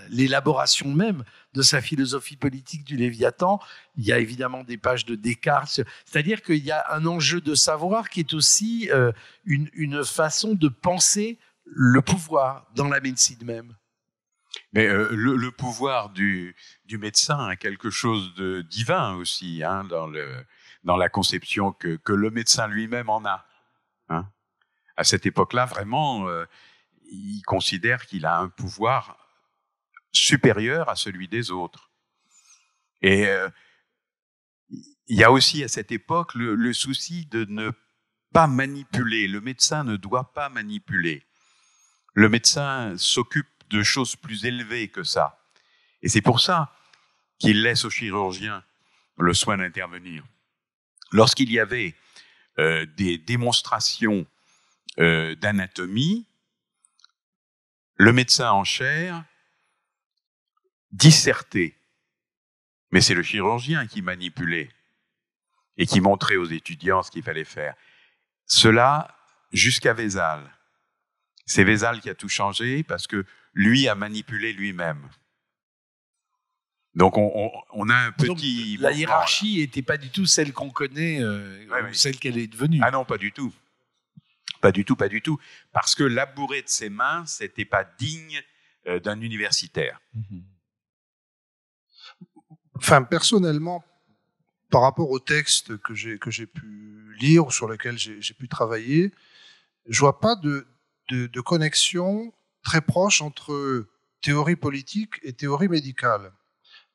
l'élaboration 0.10 0.90
même 0.94 1.24
de 1.54 1.62
sa 1.62 1.82
philosophie 1.82 2.38
politique 2.38 2.84
du 2.84 2.96
Léviathan. 2.96 3.60
Il 3.96 4.06
y 4.06 4.12
a 4.12 4.20
évidemment 4.20 4.64
des 4.64 4.78
pages 4.78 5.06
de 5.06 5.16
Descartes, 5.16 5.82
c'est-à-dire 6.06 6.42
qu'il 6.42 6.64
y 6.64 6.72
a 6.72 6.86
un 6.94 7.06
enjeu 7.06 7.42
de 7.42 7.56
savoir 7.56 8.10
qui 8.10 8.22
est 8.22 8.34
aussi 8.34 8.90
euh, 8.92 9.12
une, 9.46 10.04
façon 10.04 10.54
de 10.54 10.68
penser 10.68 11.40
le 11.66 12.02
pouvoir 12.02 12.68
dans 12.76 12.88
la 12.88 13.00
médecine 13.00 13.44
même. 13.44 13.76
Mais 14.74 14.88
euh, 14.88 15.10
le, 15.12 15.52
pouvoir 15.52 16.10
du, 16.10 16.56
médecin 16.90 17.48
a 17.48 17.56
quelque 17.56 17.90
chose 17.90 18.34
de 18.36 18.62
divin 18.62 19.16
aussi 19.16 19.64
hein, 19.64 19.86
dans, 19.86 20.98
la 20.98 21.10
conception 21.10 21.72
que, 21.72 21.98
que 21.98 22.14
le 22.14 22.30
médecin 22.30 22.68
lui-même 22.68 23.10
en 23.10 23.24
a. 23.26 23.46
Hein. 24.10 24.28
À 24.98 25.04
cette 25.04 25.26
époque-là, 25.26 25.66
vraiment, 25.66 26.28
euh, 26.28 26.46
il 27.12 27.42
considère 27.44 28.06
qu'il 28.06 28.26
a 28.26 28.38
un 28.38 28.50
pouvoir 28.50 29.21
supérieur 30.12 30.90
à 30.90 30.96
celui 30.96 31.28
des 31.28 31.52
autres. 31.52 31.92
Et 33.02 33.28
euh, 33.28 33.50
il 35.08 35.18
y 35.18 35.24
a 35.24 35.32
aussi 35.32 35.64
à 35.64 35.68
cette 35.68 35.92
époque 35.92 36.36
le, 36.36 36.74
souci 36.74 37.26
de 37.26 37.46
ne 37.46 37.72
pas 38.34 38.48
manipuler. 38.48 39.28
Le 39.28 39.42
médecin 39.42 39.84
ne 39.84 39.98
doit 39.98 40.34
pas 40.34 40.50
manipuler. 40.50 41.26
Le 42.14 42.30
médecin 42.30 42.96
s'occupe 42.98 43.48
de 43.70 43.84
choses 43.84 44.16
plus 44.16 44.46
élevées 44.46 44.90
que 44.90 45.04
ça. 45.04 45.40
Et 46.02 46.10
c'est 46.10 46.22
pour 46.22 46.40
ça 46.40 46.74
qu'il 47.40 47.62
laisse 47.62 47.86
au 47.86 47.90
chirurgien 47.90 48.64
le 49.18 49.34
soin 49.34 49.58
d'intervenir. 49.58 50.24
Lorsqu'il 51.12 51.52
y 51.52 51.60
avait 51.60 51.96
euh, 52.60 52.86
des 52.98 53.18
démonstrations 53.18 54.26
euh, 55.00 55.36
d'anatomie, 55.36 56.26
le 57.96 58.14
médecin 58.14 58.52
en 58.52 58.64
chair 58.64 59.24
dissertait. 60.92 61.76
Mais 62.92 63.02
c'est 63.02 63.14
le 63.14 63.24
chirurgien 63.24 63.88
qui 63.88 64.02
manipulait 64.02 64.70
et 65.78 65.86
qui 65.86 66.02
montrait 66.02 66.36
aux 66.36 66.46
étudiants 66.46 67.04
ce 67.04 67.12
qu'il 67.12 67.24
fallait 67.24 67.46
faire. 67.46 67.76
Cela 68.46 69.16
jusqu'à 69.54 69.94
Vézal. 69.94 70.42
C'est 71.46 71.64
Vézal 71.64 72.02
qui 72.02 72.10
a 72.10 72.16
tout 72.16 72.30
changé 72.30 72.84
parce 72.84 73.08
que 73.08 73.26
lui 73.54 73.88
a 73.88 73.96
manipulé 73.96 74.54
lui-même. 74.54 75.10
Donc 76.94 77.18
on, 77.18 77.32
on, 77.34 77.52
on, 77.72 77.90
a 77.90 77.96
un 77.96 78.12
petit. 78.12 78.76
Donc, 78.76 78.82
la 78.82 78.92
hiérarchie 78.92 79.60
n'était 79.60 79.82
pas 79.82 79.98
du 79.98 80.10
tout 80.10 80.26
celle 80.26 80.52
qu'on 80.52 80.70
connaît, 80.70 81.22
euh, 81.22 81.66
Ouais, 81.70 81.94
celle 81.94 82.18
qu'elle 82.18 82.38
est 82.38 82.48
devenue. 82.48 82.82
Ah 82.84 82.92
non, 82.92 83.06
pas 83.06 83.18
du 83.18 83.32
tout. 83.32 83.54
Pas 84.60 84.74
du 84.74 84.84
tout, 84.84 84.98
pas 84.98 85.08
du 85.08 85.22
tout. 85.22 85.40
Parce 85.72 85.96
que 85.96 86.04
labourer 86.04 86.62
de 86.62 86.70
ses 86.70 86.90
mains, 86.90 87.26
c'était 87.26 87.66
pas 87.66 87.86
digne 87.98 88.42
euh, 88.88 89.00
d'un 89.00 89.22
universitaire. 89.22 90.02
Mhm. 90.14 90.44
Enfin, 92.82 93.04
personnellement, 93.04 93.84
par 94.72 94.82
rapport 94.82 95.12
au 95.12 95.20
texte 95.20 95.78
que 95.78 95.94
j'ai 95.94 96.48
pu 96.48 97.16
lire 97.20 97.46
ou 97.46 97.52
sur 97.52 97.68
lequel 97.68 97.98
j'ai 98.00 98.34
pu 98.34 98.48
travailler, 98.48 99.14
je 99.88 100.00
vois 100.00 100.20
pas 100.20 100.36
de, 100.36 100.66
connexion 101.42 102.34
très 102.64 102.82
proche 102.82 103.22
entre 103.22 103.88
théorie 104.24 104.56
politique 104.56 105.20
et 105.22 105.34
théorie 105.34 105.68
médicale. 105.68 106.34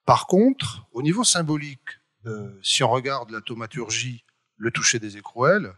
Par 0.05 0.27
contre, 0.27 0.87
au 0.93 1.03
niveau 1.03 1.23
symbolique, 1.23 2.01
euh, 2.27 2.59
si 2.63 2.83
on 2.83 2.91
regarde 2.91 3.31
la 3.31 3.41
thaumaturgie, 3.41 4.25
le 4.57 4.73
toucher 4.73 4.99
des 4.99 5.17
écrouelles, 5.17 5.73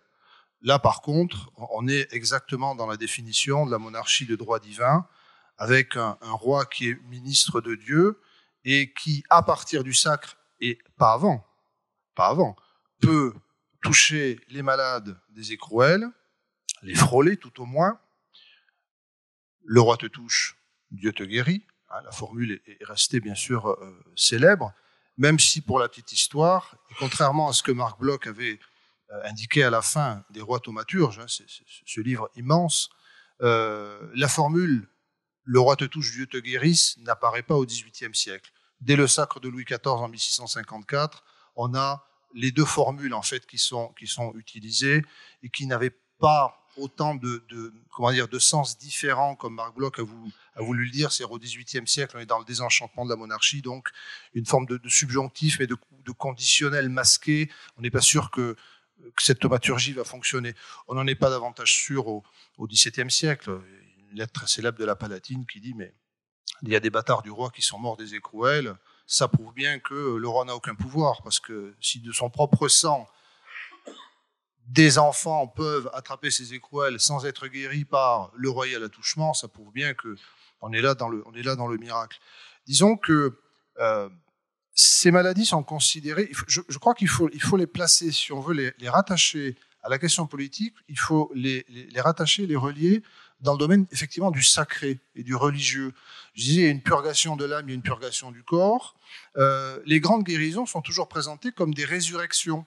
là 0.62 0.78
par 0.78 1.02
contre, 1.02 1.50
on 1.56 1.86
est 1.86 2.10
exactement 2.14 2.74
dans 2.74 2.86
la 2.86 2.96
définition 2.96 3.66
de 3.66 3.70
la 3.70 3.78
monarchie 3.78 4.26
de 4.26 4.36
droit 4.36 4.58
divin, 4.58 5.06
avec 5.58 5.96
un 5.96 6.16
roi 6.22 6.64
qui 6.64 6.90
est 6.90 6.98
ministre 7.08 7.60
de 7.60 7.74
Dieu 7.74 8.20
et 8.70 8.92
qui, 8.92 9.24
à 9.30 9.42
partir 9.42 9.82
du 9.82 9.94
sacre, 9.94 10.36
et 10.60 10.78
pas 10.98 11.14
avant, 11.14 11.42
pas 12.14 12.26
avant, 12.26 12.54
peut 13.00 13.32
toucher 13.80 14.38
les 14.48 14.60
malades 14.60 15.18
des 15.30 15.52
écrouelles, 15.52 16.06
les 16.82 16.94
frôler 16.94 17.38
tout 17.38 17.62
au 17.62 17.64
moins. 17.64 17.98
Le 19.64 19.80
roi 19.80 19.96
te 19.96 20.04
touche, 20.04 20.58
Dieu 20.90 21.14
te 21.14 21.22
guérit. 21.22 21.66
Hein, 21.88 22.02
la 22.04 22.10
formule 22.10 22.52
est, 22.52 22.62
est 22.68 22.84
restée 22.84 23.20
bien 23.20 23.34
sûr 23.34 23.70
euh, 23.70 24.04
célèbre, 24.16 24.74
même 25.16 25.38
si 25.38 25.62
pour 25.62 25.78
la 25.78 25.88
petite 25.88 26.12
histoire, 26.12 26.76
contrairement 26.98 27.48
à 27.48 27.54
ce 27.54 27.62
que 27.62 27.72
Marc 27.72 27.98
Bloch 27.98 28.26
avait 28.26 28.58
euh, 29.12 29.24
indiqué 29.24 29.62
à 29.64 29.70
la 29.70 29.80
fin 29.80 30.22
des 30.28 30.42
rois 30.42 30.60
thaumaturges, 30.60 31.20
hein, 31.20 31.26
ce 31.26 32.00
livre 32.02 32.28
immense, 32.36 32.90
euh, 33.40 34.10
la 34.14 34.28
formule 34.28 34.86
le 35.50 35.60
roi 35.60 35.76
te 35.76 35.86
touche, 35.86 36.12
Dieu 36.12 36.26
te 36.26 36.36
guérisse 36.36 36.98
n'apparaît 36.98 37.42
pas 37.42 37.54
au 37.54 37.64
XVIIIe 37.64 38.14
siècle. 38.14 38.52
Dès 38.80 38.96
le 38.96 39.06
sacre 39.06 39.40
de 39.40 39.48
Louis 39.48 39.64
XIV 39.64 39.80
en 39.86 40.08
1654, 40.08 41.24
on 41.56 41.74
a 41.74 42.04
les 42.34 42.52
deux 42.52 42.64
formules 42.64 43.14
en 43.14 43.22
fait 43.22 43.46
qui 43.46 43.58
sont 43.58 43.88
qui 43.98 44.06
sont 44.06 44.32
utilisées 44.36 45.02
et 45.42 45.48
qui 45.48 45.66
n'avaient 45.66 45.96
pas 46.18 46.54
autant 46.76 47.14
de, 47.14 47.44
de 47.48 47.72
comment 47.90 48.12
dire 48.12 48.28
de 48.28 48.38
sens 48.38 48.78
différents 48.78 49.34
comme 49.34 49.54
Marc 49.54 49.74
Bloch 49.74 49.98
a 49.98 50.62
voulu, 50.62 50.84
le 50.84 50.90
dire. 50.90 51.12
C'est 51.12 51.24
au 51.24 51.38
XVIIIe 51.38 51.86
siècle, 51.86 52.16
on 52.16 52.20
est 52.20 52.26
dans 52.26 52.38
le 52.38 52.44
désenchantement 52.44 53.04
de 53.04 53.10
la 53.10 53.16
monarchie, 53.16 53.62
donc 53.62 53.88
une 54.34 54.46
forme 54.46 54.66
de, 54.66 54.80
subjonctif 54.88 55.58
de, 55.60 55.76
de 56.04 56.12
conditionnel 56.12 56.88
masqué. 56.88 57.50
On 57.76 57.82
n'est 57.82 57.90
pas 57.90 58.00
sûr 58.00 58.30
que 58.30 58.56
que 59.14 59.22
cette 59.22 59.38
thaumaturgie 59.38 59.92
va 59.92 60.02
fonctionner. 60.02 60.54
On 60.88 60.94
n'en 60.94 61.06
est 61.06 61.14
pas 61.14 61.30
davantage 61.30 61.72
sûr 61.72 62.08
au, 62.08 62.24
au 62.56 62.66
XVIIe 62.66 63.10
siècle. 63.10 63.60
Une 64.10 64.18
lettre 64.18 64.32
très 64.32 64.46
célèbre 64.48 64.78
de 64.78 64.84
la 64.84 64.96
Palatine 64.96 65.46
qui 65.46 65.60
dit 65.60 65.74
mais 65.74 65.94
il 66.62 66.70
y 66.70 66.76
a 66.76 66.80
des 66.80 66.90
bâtards 66.90 67.22
du 67.22 67.30
roi 67.30 67.50
qui 67.50 67.62
sont 67.62 67.78
morts 67.78 67.96
des 67.96 68.14
écrouelles. 68.14 68.74
Ça 69.06 69.28
prouve 69.28 69.54
bien 69.54 69.78
que 69.78 70.16
le 70.16 70.28
roi 70.28 70.44
n'a 70.44 70.54
aucun 70.54 70.74
pouvoir 70.74 71.22
parce 71.22 71.40
que 71.40 71.74
si 71.80 72.00
de 72.00 72.12
son 72.12 72.30
propre 72.30 72.68
sang 72.68 73.08
des 74.66 74.98
enfants 74.98 75.46
peuvent 75.46 75.90
attraper 75.94 76.30
ces 76.30 76.52
écrouelles 76.52 77.00
sans 77.00 77.24
être 77.24 77.48
guéris 77.48 77.86
par 77.86 78.30
le 78.34 78.50
royal 78.50 78.84
attouchement, 78.84 79.32
ça 79.32 79.48
prouve 79.48 79.72
bien 79.72 79.94
que 79.94 80.14
on 80.60 80.72
est 80.72 80.82
là 80.82 80.94
dans 80.94 81.08
le, 81.08 81.22
on 81.26 81.32
est 81.34 81.42
là 81.42 81.56
dans 81.56 81.68
le 81.68 81.78
miracle. 81.78 82.18
Disons 82.66 82.96
que 82.96 83.38
euh, 83.78 84.08
ces 84.74 85.10
maladies 85.10 85.46
sont 85.46 85.62
considérées, 85.62 86.30
je, 86.46 86.78
crois 86.78 86.94
qu'il 86.94 87.08
faut, 87.08 87.28
il 87.32 87.42
faut 87.42 87.56
les 87.56 87.66
placer, 87.66 88.12
si 88.12 88.32
on 88.32 88.40
veut 88.40 88.54
les, 88.54 88.72
les, 88.78 88.88
rattacher 88.88 89.56
à 89.82 89.88
la 89.88 89.98
question 89.98 90.26
politique, 90.26 90.74
il 90.88 90.98
faut 90.98 91.30
les, 91.34 91.64
les, 91.68 92.00
rattacher, 92.00 92.46
les 92.46 92.56
relier 92.56 93.02
dans 93.40 93.52
le 93.52 93.58
domaine 93.58 93.86
effectivement 93.92 94.30
du 94.30 94.42
sacré 94.42 94.98
et 95.14 95.22
du 95.22 95.34
religieux. 95.34 95.92
Je 96.34 96.42
disais, 96.42 96.60
il 96.62 96.64
y 96.64 96.68
a 96.68 96.70
une 96.70 96.82
purgation 96.82 97.36
de 97.36 97.44
l'âme, 97.44 97.68
il 97.68 97.70
y 97.70 97.72
a 97.72 97.76
une 97.76 97.82
purgation 97.82 98.30
du 98.30 98.42
corps. 98.42 98.96
Euh, 99.36 99.80
les 99.86 100.00
grandes 100.00 100.24
guérisons 100.24 100.66
sont 100.66 100.82
toujours 100.82 101.08
présentées 101.08 101.52
comme 101.52 101.74
des 101.74 101.84
résurrections. 101.84 102.66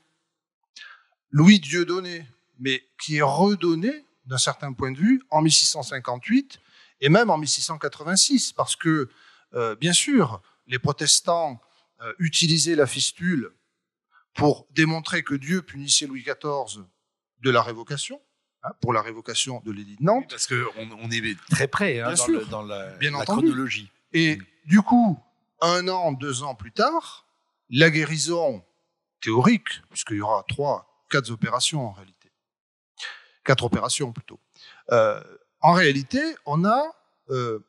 Louis 1.29 1.59
Dieudonné, 1.59 2.25
mais 2.59 2.83
qui 3.01 3.17
est 3.17 3.21
redonné 3.21 4.05
d'un 4.25 4.37
certain 4.37 4.73
point 4.73 4.91
de 4.91 4.97
vue 4.97 5.21
en 5.29 5.41
1658 5.41 6.59
et 7.01 7.09
même 7.09 7.29
en 7.29 7.37
1686, 7.37 8.53
parce 8.53 8.75
que, 8.75 9.09
euh, 9.53 9.75
bien 9.75 9.93
sûr, 9.93 10.41
les 10.67 10.79
protestants 10.79 11.59
euh, 12.01 12.13
utilisaient 12.19 12.75
la 12.75 12.85
fistule 12.85 13.51
pour 14.33 14.67
démontrer 14.71 15.23
que 15.23 15.33
Dieu 15.33 15.61
punissait 15.61 16.05
Louis 16.05 16.23
XIV 16.23 16.85
de 17.41 17.49
la 17.49 17.61
révocation, 17.61 18.21
pour 18.79 18.93
la 18.93 19.01
révocation 19.01 19.61
de 19.65 19.71
l'édit 19.71 19.95
de 19.97 20.03
Nantes. 20.03 20.27
Parce 20.29 20.47
qu'on 20.47 20.91
on 21.01 21.09
est 21.11 21.35
très 21.49 21.67
près 21.67 21.99
hein, 21.99 22.09
dans, 22.11 22.15
sûr. 22.15 22.39
le- 22.39 22.45
dans 22.45 22.61
la, 22.61 22.87
Bien 22.97 23.11
la 23.11 23.19
entendu. 23.19 23.47
chronologie. 23.47 23.91
Et 24.13 24.37
du 24.65 24.81
coup, 24.81 25.19
un 25.61 25.87
an, 25.87 26.11
deux 26.11 26.43
ans 26.43 26.55
plus 26.55 26.71
tard, 26.71 27.25
la 27.69 27.89
guérison 27.89 28.63
théorique, 29.21 29.81
puisqu'il 29.89 30.17
y 30.17 30.21
aura 30.21 30.43
trois, 30.47 31.05
quatre 31.09 31.31
opérations 31.31 31.87
en 31.87 31.91
réalité, 31.91 32.31
quatre 33.43 33.63
opérations 33.63 34.11
plutôt. 34.11 34.39
Euh, 34.91 35.21
en 35.61 35.73
réalité, 35.73 36.21
on 36.45 36.65
a 36.65 36.83
euh, 37.29 37.59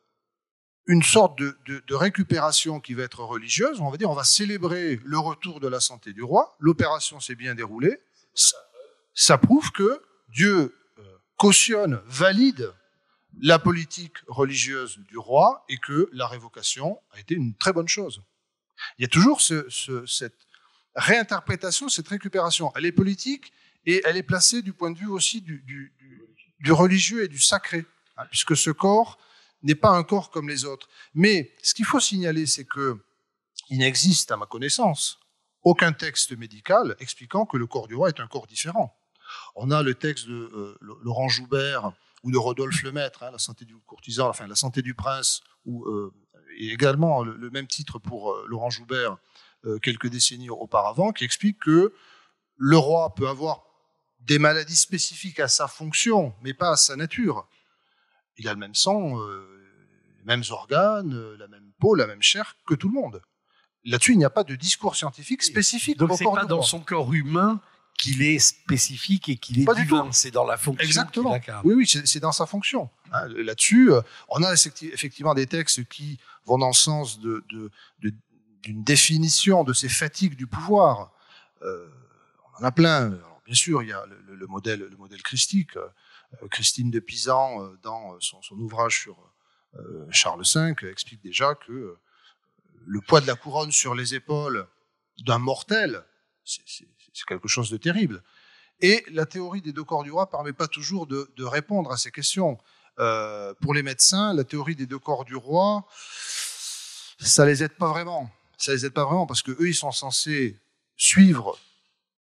une 0.87 1.03
sorte 1.03 1.37
de, 1.39 1.57
de- 1.67 1.81
de 1.87 1.95
récupération 1.95 2.79
qui 2.79 2.93
va 2.93 3.03
être 3.03 3.23
religieuse. 3.23 3.79
On 3.79 3.89
va 3.89 3.97
dire, 3.97 4.09
on 4.09 4.15
va 4.15 4.23
célébrer 4.23 4.99
le 5.05 5.17
retour 5.19 5.59
de 5.59 5.67
la 5.67 5.79
santé 5.79 6.11
du 6.13 6.21
roi. 6.23 6.55
L'opération 6.59 7.19
s'est 7.19 7.35
bien 7.35 7.55
déroulée. 7.55 7.99
Ça, 8.33 8.57
ça 9.13 9.37
prouve 9.37 9.71
que 9.71 10.01
Dieu 10.29 10.75
cautionne, 11.47 12.01
valide 12.05 12.73
la 13.41 13.59
politique 13.59 14.17
religieuse 14.27 14.97
du 15.09 15.17
roi 15.17 15.65
et 15.67 15.77
que 15.77 16.09
la 16.13 16.25
révocation 16.27 17.01
a 17.11 17.19
été 17.19 17.35
une 17.35 17.53
très 17.55 17.73
bonne 17.73 17.89
chose. 17.89 18.21
Il 18.97 19.01
y 19.01 19.05
a 19.05 19.09
toujours 19.09 19.41
ce- 19.41 19.67
ce- 19.69 20.05
cette 20.05 20.39
réinterprétation, 20.95 21.89
cette 21.89 22.07
récupération. 22.07 22.71
Elle 22.75 22.85
est 22.85 22.93
politique 23.03 23.51
et 23.85 24.01
elle 24.05 24.15
est 24.15 24.23
placée 24.33 24.61
du 24.61 24.71
point 24.71 24.91
de 24.91 24.97
vue 24.97 25.07
aussi 25.17 25.41
du 25.41 26.71
religieux 26.71 27.23
et 27.25 27.27
du 27.27 27.39
sacré, 27.39 27.85
hein, 28.15 28.25
puisque 28.31 28.55
ce 28.55 28.69
corps 28.69 29.17
n'est 29.63 29.75
pas 29.85 29.89
un 29.89 30.03
corps 30.03 30.29
comme 30.31 30.47
les 30.47 30.63
autres. 30.63 30.87
Mais 31.13 31.53
ce 31.61 31.73
qu'il 31.73 31.85
faut 31.85 31.99
signaler, 31.99 32.45
c'est 32.45 32.65
que 32.65 33.03
il 33.69 33.79
n'existe, 33.79 34.31
à 34.31 34.37
ma 34.37 34.45
connaissance, 34.45 35.19
aucun 35.63 35.91
texte 35.91 36.31
médical 36.37 36.95
expliquant 36.99 37.45
que 37.45 37.57
le 37.57 37.67
corps 37.67 37.87
du 37.89 37.95
roi 37.95 38.07
est 38.09 38.19
un 38.21 38.27
corps 38.27 38.47
différent. 38.47 38.95
On 39.55 39.71
a 39.71 39.83
le 39.83 39.95
texte 39.95 40.27
de 40.27 40.33
euh, 40.33 40.77
Laurent 41.01 41.29
Joubert 41.29 41.93
ou 42.23 42.31
de 42.31 42.37
Rodolphe 42.37 42.83
Lemaître, 42.83 43.23
hein, 43.23 43.31
la 43.31 43.39
santé 43.39 43.65
du 43.65 43.75
courtisan, 43.85 44.29
enfin 44.29 44.47
la 44.47 44.55
santé 44.55 44.81
du 44.81 44.93
prince, 44.93 45.41
ou 45.65 45.85
euh, 45.85 46.13
et 46.57 46.71
également 46.71 47.23
le, 47.23 47.35
le 47.35 47.49
même 47.49 47.67
titre 47.67 47.99
pour 47.99 48.31
euh, 48.31 48.45
Laurent 48.47 48.69
Joubert 48.69 49.17
quelques 49.81 50.07
décennies 50.07 50.49
auparavant, 50.49 51.13
qui 51.13 51.23
explique 51.23 51.57
que 51.59 51.93
le 52.57 52.77
roi 52.77 53.15
peut 53.15 53.29
avoir 53.29 53.63
des 54.25 54.39
maladies 54.39 54.75
spécifiques 54.75 55.39
à 55.39 55.47
sa 55.47 55.67
fonction, 55.67 56.33
mais 56.41 56.53
pas 56.53 56.71
à 56.71 56.75
sa 56.75 56.95
nature. 56.95 57.47
Il 58.37 58.47
a 58.47 58.53
le 58.53 58.59
même 58.59 58.75
sang, 58.75 59.19
euh, 59.19 59.45
les 60.17 60.25
mêmes 60.25 60.43
organes, 60.49 61.33
la 61.37 61.47
même 61.47 61.71
peau, 61.79 61.95
la 61.95 62.07
même 62.07 62.21
chair 62.21 62.55
que 62.65 62.73
tout 62.73 62.87
le 62.87 62.93
monde. 62.93 63.21
Là-dessus, 63.85 64.13
il 64.13 64.17
n'y 64.17 64.25
a 64.25 64.29
pas 64.29 64.43
de 64.43 64.55
discours 64.55 64.95
scientifique 64.95 65.43
spécifique 65.43 65.97
Donc 65.97 66.17
corps 66.17 66.35
pas 66.35 66.45
dans 66.45 66.61
son 66.61 66.79
corps 66.79 67.13
humain 67.13 67.61
qu'il 67.97 68.21
est 68.21 68.39
spécifique 68.39 69.29
et 69.29 69.37
qu'il 69.37 69.61
est 69.61 69.65
Pas 69.65 69.75
divin. 69.75 70.11
C'est 70.11 70.31
dans 70.31 70.45
la 70.45 70.57
fonction 70.57 70.85
Exactement. 70.85 71.39
Oui, 71.63 71.73
oui, 71.75 71.87
c'est 71.87 72.19
dans 72.19 72.31
sa 72.31 72.45
fonction. 72.45 72.89
hein. 73.11 73.27
Là-dessus, 73.29 73.91
euh, 73.93 74.01
on 74.29 74.43
a 74.43 74.51
effecti- 74.53 74.91
effectivement 74.91 75.33
des 75.33 75.47
textes 75.47 75.85
qui 75.87 76.17
vont 76.45 76.57
dans 76.57 76.67
le 76.67 76.73
sens 76.73 77.19
de- 77.19 77.43
de- 77.49 77.71
de- 77.99 78.13
d'une 78.63 78.83
définition 78.83 79.63
de 79.63 79.73
ces 79.73 79.89
fatigues 79.89 80.35
du 80.35 80.47
pouvoir. 80.47 81.11
Euh, 81.61 81.87
on 82.59 82.63
en 82.63 82.67
a 82.67 82.71
plein. 82.71 83.13
Alors, 83.13 83.41
bien 83.45 83.55
sûr, 83.55 83.83
il 83.83 83.89
y 83.89 83.93
a 83.93 84.05
le, 84.05 84.19
le- 84.27 84.35
le 84.35 84.47
modèle, 84.47 84.79
le 84.79 84.97
modèle 84.97 85.21
christique. 85.21 85.75
Euh, 85.77 85.87
Christine 86.49 86.89
de 86.89 86.99
Pisan, 86.99 87.61
dans 87.83 88.19
son, 88.19 88.41
son 88.41 88.55
ouvrage 88.55 88.99
sur 89.01 89.15
euh, 89.75 90.07
Charles 90.09 90.41
V, 90.43 90.73
explique 90.89 91.21
déjà 91.21 91.53
que 91.55 91.95
le 92.85 93.01
poids 93.01 93.21
de 93.21 93.27
la 93.27 93.35
couronne 93.35 93.71
sur 93.71 93.93
les 93.95 94.15
épaules 94.15 94.67
d'un 95.25 95.37
mortel, 95.37 96.03
c'est- 96.43 96.61
c'est 97.13 97.25
quelque 97.25 97.47
chose 97.47 97.69
de 97.69 97.77
terrible. 97.77 98.23
Et 98.81 99.05
la 99.11 99.25
théorie 99.25 99.61
des 99.61 99.71
deux 99.71 99.83
corps 99.83 100.03
du 100.03 100.11
roi 100.11 100.29
permet 100.29 100.53
pas 100.53 100.67
toujours 100.67 101.07
de, 101.07 101.43
répondre 101.43 101.91
à 101.91 101.97
ces 101.97 102.11
questions. 102.11 102.57
Euh, 102.99 103.53
pour 103.61 103.73
les 103.73 103.83
médecins, 103.83 104.33
la 104.33 104.43
théorie 104.43 104.75
des 104.75 104.85
deux 104.85 104.99
corps 104.99 105.25
du 105.25 105.35
roi, 105.35 105.87
ça 107.19 107.45
les 107.45 107.63
aide 107.63 107.75
pas 107.77 107.87
vraiment. 107.87 108.29
Ça 108.57 108.73
les 108.73 108.85
aide 108.85 108.93
pas 108.93 109.05
vraiment 109.05 109.25
parce 109.25 109.41
que 109.41 109.51
eux, 109.51 109.69
ils 109.69 109.75
sont 109.75 109.91
censés 109.91 110.59
suivre, 110.95 111.57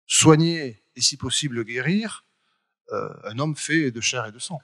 soigner 0.06 0.82
et 0.96 1.00
si 1.00 1.16
possible 1.16 1.64
guérir 1.64 2.24
euh, 2.92 3.14
un 3.24 3.38
homme 3.38 3.56
fait 3.56 3.90
de 3.90 4.00
chair 4.00 4.26
et 4.26 4.32
de 4.32 4.38
sang. 4.38 4.60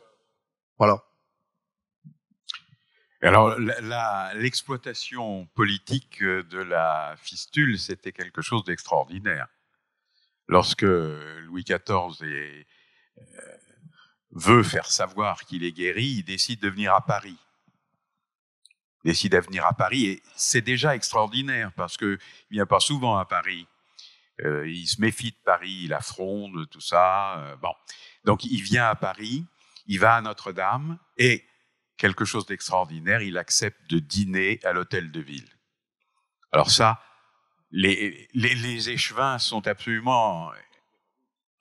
Voilà. 0.78 1.04
Alors, 3.20 3.56
l'exploitation 4.34 5.46
politique 5.54 6.24
de 6.24 6.58
la 6.58 7.14
fistule, 7.18 7.78
c'était 7.78 8.10
quelque 8.10 8.42
chose 8.42 8.64
d'extraordinaire. 8.64 9.46
Lorsque 10.53 10.82
Louis 10.82 11.64
XIV 11.64 12.22
euh, 12.22 12.64
veut 14.32 14.62
faire 14.62 14.84
savoir 14.84 15.46
qu'il 15.46 15.64
est 15.64 15.72
guéri, 15.72 16.05
il 16.18 16.24
décide 16.24 16.61
de 16.61 16.68
venir 16.68 16.92
à 16.92 17.00
Paris. 17.00 17.38
Il 19.03 19.12
décide 19.12 19.32
de 19.32 19.38
venir 19.38 19.64
à 19.64 19.72
Paris 19.72 20.05
et 20.05 20.22
c'est 20.36 20.61
déjà 20.61 20.94
extraordinaire 20.94 21.72
parce 21.72 21.96
que 21.96 22.18
il 22.50 22.57
vient 22.57 22.66
pas 22.66 22.80
souvent 22.80 23.16
à 23.16 23.24
Paris. 23.24 23.66
Euh, 24.44 24.68
il 24.68 24.86
se 24.86 25.00
méfie 25.00 25.30
de 25.30 25.38
Paris, 25.42 25.84
il 25.84 25.94
affronte 25.94 26.68
tout 26.68 26.82
ça. 26.82 27.38
euh, 27.38 27.57
bon, 27.57 27.72
donc 28.24 28.44
il 28.44 28.61
vient 28.61 28.88
à 28.88 28.94
Paris, 28.94 29.46
il 29.86 30.00
va 30.00 30.16
à 30.16 30.20
Notre-Dame 30.20 30.98
et 31.16 31.46
quelque 31.96 32.26
chose 32.26 32.44
d'extraordinaire, 32.44 33.22
il 33.22 33.38
accepte 33.38 33.88
de 33.88 34.00
dîner 34.00 34.61
à 34.64 34.74
l'hôtel 34.74 35.11
de 35.11 35.20
ville. 35.20 35.48
Alors 36.50 36.70
ça, 36.70 37.03
les, 37.72 38.28
les, 38.34 38.54
les 38.54 38.90
échevins 38.90 39.38
sont 39.38 39.66
absolument 39.66 40.52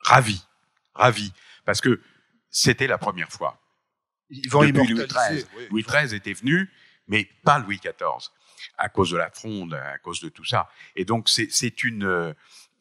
ravis, 0.00 0.42
ravis, 0.94 1.32
parce 1.64 1.80
que 1.80 2.00
c'était 2.50 2.86
la 2.86 2.98
première 2.98 3.30
fois. 3.30 3.58
Ils 4.30 4.48
vont 4.48 4.60
Depuis 4.64 4.86
Louis. 4.94 5.06
XIII. 5.06 5.44
oui. 5.56 5.66
Louis 5.70 5.82
XIII 5.82 6.14
était 6.14 6.32
venu, 6.32 6.70
mais 7.08 7.24
pas 7.44 7.58
Louis 7.58 7.78
XIV, 7.78 8.30
à 8.78 8.88
cause 8.88 9.10
de 9.10 9.16
la 9.16 9.30
fronde, 9.30 9.74
à 9.74 9.98
cause 9.98 10.20
de 10.20 10.28
tout 10.28 10.44
ça. 10.44 10.68
Et 10.96 11.04
donc 11.04 11.28
c'est 11.28 11.84
une, 11.84 12.34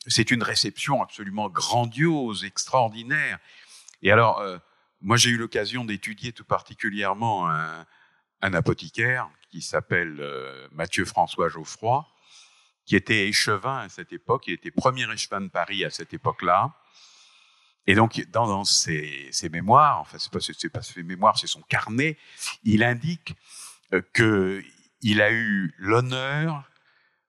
c'est 0.08 0.32
une 0.32 0.44
réception 0.44 1.02
absolument 1.02 1.50
grandiose, 1.50 2.44
extraordinaire. 2.44 3.40
Et 4.02 4.12
alors, 4.12 4.40
euh, 4.40 4.58
moi 5.02 5.18
j'ai 5.18 5.30
eu 5.30 5.38
l'occasion 5.38 5.86
d'étudier 5.86 6.32
tout 6.34 6.46
particulièrement 6.46 7.50
un, 7.50 7.86
un 8.42 8.54
apothicaire 8.54 9.30
qui 9.52 9.62
s'appelle 9.62 10.18
euh, 10.20 10.68
Mathieu 10.72 11.06
François 11.06 11.50
Geoffroy, 11.50 12.08
qui 12.92 12.98
était 12.98 13.30
échevin 13.30 13.78
à 13.78 13.88
cette 13.88 14.12
époque, 14.12 14.48
il 14.48 14.54
était 14.56 14.70
premier 14.70 15.10
échevin 15.14 15.40
de 15.40 15.48
Paris 15.48 15.86
à 15.86 15.90
cette 15.90 16.14
époque-là. 16.14 16.76
Et 17.88 17.96
donc, 17.96 18.22
dans, 18.32 18.66
ses, 18.66 19.32
mémoires, 19.50 20.02
enfin, 20.02 20.18
c'est 20.20 20.30
pas, 20.30 20.40
pas 20.74 20.82
ses 20.82 21.02
mémoires, 21.02 21.38
c'est 21.38 21.48
son 21.48 21.62
carnet, 21.62 22.18
il 22.66 22.84
indique 22.84 23.34
euh, 23.94 24.02
que 24.12 24.62
il 25.00 25.22
a 25.22 25.32
eu 25.32 25.74
l'honneur 25.78 26.70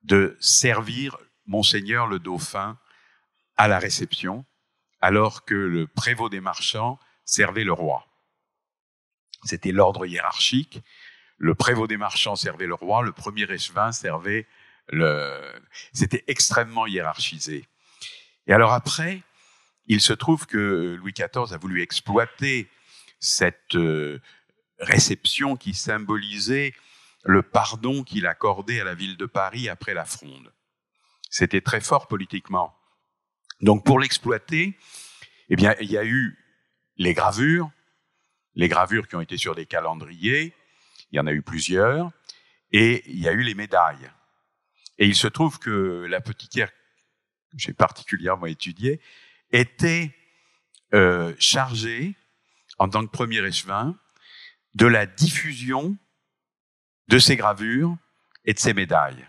de 0.03 0.37
servir 0.41 1.17
Monseigneur 1.47 2.09
le 2.09 2.19
Dauphin 2.19 2.77
à 3.57 3.69
la 3.69 3.79
réception, 3.79 4.45
alors 5.01 5.45
que 5.45 5.55
le 5.55 5.87
prévôt 5.87 6.29
des 6.29 6.41
marchands 6.41 6.99
servait 7.25 7.63
le 7.63 7.73
roi. 7.73 8.09
C'était 9.45 9.71
l'ordre 9.71 10.07
hiérarchique. 10.07 10.83
Le 11.39 11.55
prévôt 11.55 11.87
des 11.87 11.99
marchands 11.99 12.35
servait 12.35 12.67
le 12.67 12.75
roi, 12.75 13.03
le 13.03 13.13
premier 13.13 13.49
échevin 13.49 13.93
servait. 13.93 14.49
C'était 15.93 16.25
extrêmement 16.27 16.87
hiérarchisé. 16.87 17.67
Et 18.47 18.53
alors 18.53 18.73
après, 18.73 19.23
il 19.87 20.01
se 20.01 20.13
trouve 20.13 20.47
que 20.47 20.97
Louis 20.99 21.13
XIV 21.13 21.53
a 21.53 21.59
voulu 21.59 21.83
exploiter 21.83 22.69
cette 23.21 23.75
euh, 23.75 24.21
réception 24.79 25.57
qui 25.57 25.75
symbolisait 25.75 26.75
le 27.25 27.43
pardon 27.43 28.03
qu'il 28.03 28.27
accordait 28.27 28.81
à 28.81 28.85
la 28.85 28.95
ville 28.95 29.17
de 29.17 29.27
Paris 29.27 29.69
après 29.69 29.95
la 29.95 30.05
fronde. 30.05 30.53
C'était 31.31 31.61
très 31.61 31.81
fort 31.81 32.09
politiquement. 32.09 32.75
Donc 33.61 33.85
pour 33.85 34.01
l'exploiter, 34.01 34.77
eh 35.49 35.57
bien, 35.57 35.75
il 35.81 35.91
y 35.91 35.99
a 35.99 36.05
eu 36.05 36.39
les 36.97 37.15
gravures, 37.15 37.71
les 38.55 38.69
gravures 38.69 39.09
qui 39.09 39.17
ont 39.17 39.21
été 39.21 39.37
sur 39.37 39.55
des 39.55 39.67
calendriers, 39.67 40.55
il 41.11 41.17
y 41.17 41.21
en 41.21 41.27
a 41.27 41.33
eu 41.33 41.43
plusieurs, 41.43 42.11
et 42.73 43.03
il 43.11 43.21
y 43.21 43.29
a 43.29 43.33
eu 43.33 43.43
les 43.43 43.55
médailles. 43.55 44.11
Et 45.03 45.07
il 45.07 45.17
se 45.17 45.27
trouve 45.27 45.59
que 45.59 46.07
l'apothicaire 46.09 46.71
que 46.71 47.57
j'ai 47.57 47.73
particulièrement 47.73 48.47
étudié 48.47 49.01
était 49.51 50.15
euh, 50.95 51.35
chargé, 51.41 52.15
en 52.79 52.89
tant 52.89 53.05
que 53.05 53.11
premier 53.11 53.45
échevin, 53.45 53.99
de 54.77 54.87
la 54.87 55.07
diffusion 55.07 55.97
de 57.09 57.19
ces 57.19 57.35
gravures 57.35 57.97
et 58.45 58.55
de 58.55 58.61
ces 58.61 58.75
médailles. 58.75 59.27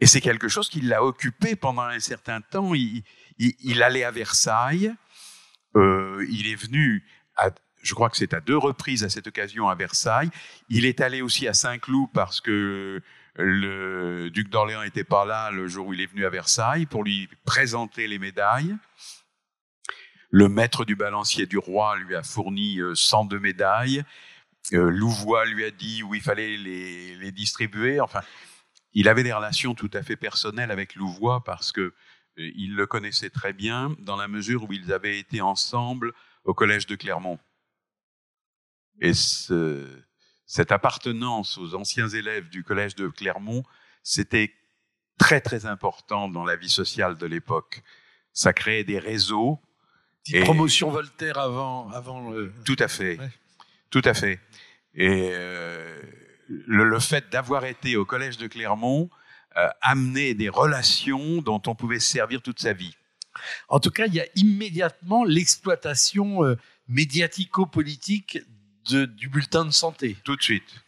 Et 0.00 0.06
c'est 0.06 0.20
quelque 0.20 0.48
chose 0.48 0.68
qui 0.68 0.82
l'a 0.82 1.02
occupé 1.02 1.56
pendant 1.56 1.84
un 1.84 1.98
certain 1.98 2.42
temps. 2.42 2.74
Il, 2.74 3.82
allait 3.82 4.04
à 4.04 4.10
Versailles, 4.10 4.94
euh, 5.76 6.26
il 6.28 6.46
est 6.46 6.56
venu, 6.56 7.08
je 7.80 7.94
crois 7.94 8.10
que 8.10 8.18
c'est 8.18 8.34
à 8.34 8.42
deux 8.42 8.58
reprises 8.58 9.02
à 9.02 9.08
cette 9.08 9.28
occasion 9.28 9.66
à 9.66 9.76
Versailles. 9.76 10.28
Il 10.68 10.84
est 10.84 11.00
allé 11.00 11.22
aussi 11.22 11.48
à 11.48 11.54
Saint-Cloud 11.54 12.10
parce 12.12 12.42
que 12.42 13.00
le 13.36 14.30
duc 14.30 14.48
d'Orléans 14.48 14.82
n'était 14.82 15.04
pas 15.04 15.24
là 15.24 15.50
le 15.50 15.66
jour 15.66 15.88
où 15.88 15.94
il 15.94 16.00
est 16.00 16.06
venu 16.06 16.24
à 16.24 16.30
Versailles 16.30 16.86
pour 16.86 17.04
lui 17.04 17.28
présenter 17.44 18.06
les 18.06 18.18
médailles. 18.18 18.76
Le 20.30 20.48
maître 20.48 20.84
du 20.84 20.96
balancier 20.96 21.46
du 21.46 21.58
roi 21.58 21.96
lui 21.96 22.14
a 22.14 22.22
fourni 22.22 22.78
102 22.94 23.38
médailles. 23.38 24.04
Euh, 24.72 24.90
Louvois 24.90 25.44
lui 25.44 25.64
a 25.64 25.70
dit 25.70 26.02
où 26.02 26.14
il 26.14 26.22
fallait 26.22 26.56
les, 26.56 27.16
les, 27.16 27.32
distribuer. 27.32 28.00
Enfin, 28.00 28.22
il 28.94 29.08
avait 29.08 29.22
des 29.22 29.32
relations 29.32 29.74
tout 29.74 29.90
à 29.92 30.02
fait 30.02 30.16
personnelles 30.16 30.70
avec 30.70 30.94
Louvois 30.94 31.44
parce 31.44 31.70
que 31.70 31.80
euh, 31.80 31.92
il 32.36 32.74
le 32.74 32.86
connaissait 32.86 33.30
très 33.30 33.52
bien 33.52 33.94
dans 33.98 34.16
la 34.16 34.26
mesure 34.26 34.64
où 34.64 34.72
ils 34.72 34.92
avaient 34.92 35.18
été 35.18 35.40
ensemble 35.40 36.14
au 36.44 36.54
collège 36.54 36.86
de 36.86 36.96
Clermont. 36.96 37.38
Et 39.00 39.12
ce, 39.12 39.86
cette 40.46 40.72
appartenance 40.72 41.58
aux 41.58 41.74
anciens 41.74 42.08
élèves 42.08 42.48
du 42.48 42.62
collège 42.62 42.94
de 42.94 43.08
Clermont, 43.08 43.64
c'était 44.02 44.54
très 45.18 45.40
très 45.40 45.66
important 45.66 46.28
dans 46.28 46.44
la 46.44 46.56
vie 46.56 46.68
sociale 46.68 47.16
de 47.16 47.26
l'époque. 47.26 47.82
Ça 48.32 48.52
créait 48.52 48.84
des 48.84 48.98
réseaux. 48.98 49.60
Petite 50.22 50.36
et... 50.36 50.40
promotion 50.40 50.90
Voltaire 50.90 51.38
avant, 51.38 51.88
avant 51.90 52.30
le. 52.30 52.52
Tout 52.64 52.76
à 52.78 52.88
fait, 52.88 53.18
ouais. 53.18 53.30
tout 53.90 54.02
à 54.04 54.14
fait. 54.14 54.40
Et 54.94 55.30
euh, 55.32 56.00
le, 56.48 56.84
le, 56.84 57.00
fait 57.00 57.30
d'avoir 57.30 57.64
été 57.64 57.96
au 57.96 58.04
collège 58.04 58.36
de 58.36 58.46
Clermont 58.46 59.10
euh, 59.56 59.68
amenait 59.80 60.34
des 60.34 60.48
relations 60.48 61.40
dont 61.42 61.62
on 61.66 61.74
pouvait 61.74 62.00
se 62.00 62.10
servir 62.10 62.42
toute 62.42 62.60
sa 62.60 62.72
vie. 62.72 62.96
En 63.68 63.80
tout 63.80 63.90
cas, 63.90 64.06
il 64.06 64.14
y 64.14 64.20
a 64.20 64.26
immédiatement 64.36 65.24
l'exploitation 65.24 66.44
euh, 66.44 66.56
médiatico-politique 66.88 68.38
du 68.84 69.28
bulletin 69.28 69.64
de 69.64 69.70
santé. 69.70 70.16
Tout 70.24 70.36
de 70.36 70.42
suite. 70.42 70.84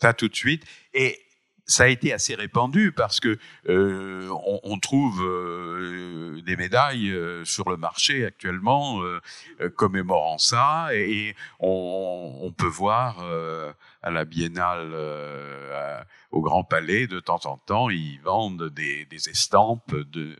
Ça, 0.00 0.12
tout 0.12 0.28
de 0.28 0.36
suite. 0.36 0.64
Et 0.94 1.18
ça 1.66 1.84
a 1.84 1.86
été 1.88 2.12
assez 2.12 2.34
répandu 2.34 2.92
parce 2.92 3.20
que 3.20 3.38
euh, 3.68 4.28
on, 4.64 4.78
trouve 4.78 5.22
euh, 5.22 6.42
des 6.42 6.56
médailles 6.56 7.10
euh, 7.10 7.44
sur 7.44 7.70
le 7.70 7.76
marché 7.76 8.26
actuellement 8.26 9.00
commémorant 9.76 10.38
ça 10.38 10.88
et, 10.92 11.34
on, 11.60 12.52
peut 12.56 12.66
voir 12.66 13.24
à 14.02 14.10
la 14.10 14.24
Biennale 14.24 14.94
au 16.30 16.42
Grand 16.42 16.64
Palais 16.64 17.06
de 17.06 17.20
temps 17.20 17.40
en 17.44 17.56
temps 17.56 17.88
ils 17.90 18.20
vendent 18.22 18.68
des, 18.68 19.06
des 19.06 19.28
estampes 19.28 19.94
de 19.94 20.36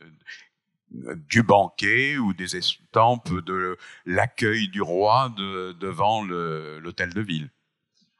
du 1.28 1.42
banquet 1.42 2.18
ou 2.18 2.34
des 2.34 2.56
estampes 2.56 3.32
de 3.44 3.76
l'accueil 4.06 4.68
du 4.68 4.82
roi 4.82 5.32
de, 5.36 5.72
devant 5.72 6.22
l'hôtel 6.22 7.12
de 7.12 7.20
ville. 7.20 7.50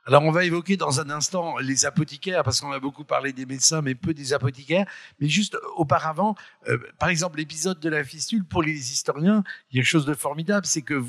Alors, 0.04 0.24
on 0.24 0.32
va 0.32 0.44
évoquer 0.44 0.76
dans 0.76 1.00
un 1.00 1.10
instant 1.10 1.58
les 1.58 1.84
apothicaires, 1.86 2.42
parce 2.42 2.60
qu'on 2.60 2.72
a 2.72 2.80
beaucoup 2.80 3.04
parlé 3.04 3.32
des 3.32 3.46
médecins, 3.46 3.82
mais 3.82 3.94
peu 3.94 4.12
des 4.14 4.32
apothicaires. 4.32 4.86
Mais 5.20 5.28
juste 5.28 5.56
auparavant, 5.76 6.34
euh, 6.68 6.76
par 6.98 7.08
exemple, 7.08 7.38
l'épisode 7.38 7.78
de 7.78 7.88
la 7.88 8.02
fistule, 8.02 8.44
pour 8.44 8.64
les 8.64 8.92
historiens, 8.92 9.44
il 9.70 9.76
y 9.76 9.78
a 9.78 9.82
quelque 9.82 9.90
chose 9.90 10.06
de 10.06 10.14
formidable, 10.14 10.66
c'est 10.66 10.82
que 10.82 11.04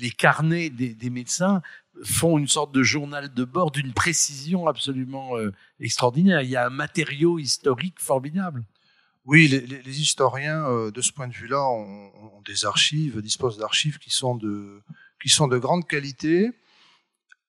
les 0.00 0.10
carnets 0.10 0.70
des, 0.70 1.10
médecins 1.10 1.60
font 2.04 2.38
une 2.38 2.46
sorte 2.46 2.72
de 2.72 2.84
journal 2.84 3.34
de 3.34 3.44
bord 3.44 3.72
d'une 3.72 3.92
précision 3.92 4.68
absolument 4.68 5.36
euh, 5.36 5.50
extraordinaire. 5.80 6.42
Il 6.42 6.50
y 6.50 6.56
a 6.56 6.66
un 6.66 6.70
matériau 6.70 7.40
historique 7.40 7.98
formidable. 7.98 8.64
Oui, 9.26 9.48
les, 9.48 10.00
historiens, 10.00 10.66
euh, 10.66 10.90
de 10.90 11.00
ce 11.00 11.12
point 11.12 11.28
de 11.28 11.34
vue-là, 11.34 11.62
ont, 11.68 12.12
ont, 12.36 12.42
des 12.42 12.64
archives, 12.64 13.20
disposent 13.20 13.58
d'archives 13.58 13.98
qui 13.98 14.10
sont 14.10 14.36
de, 14.36 14.80
qui 15.20 15.28
sont 15.28 15.48
de 15.48 15.58
grande 15.58 15.86
qualité 15.86 16.52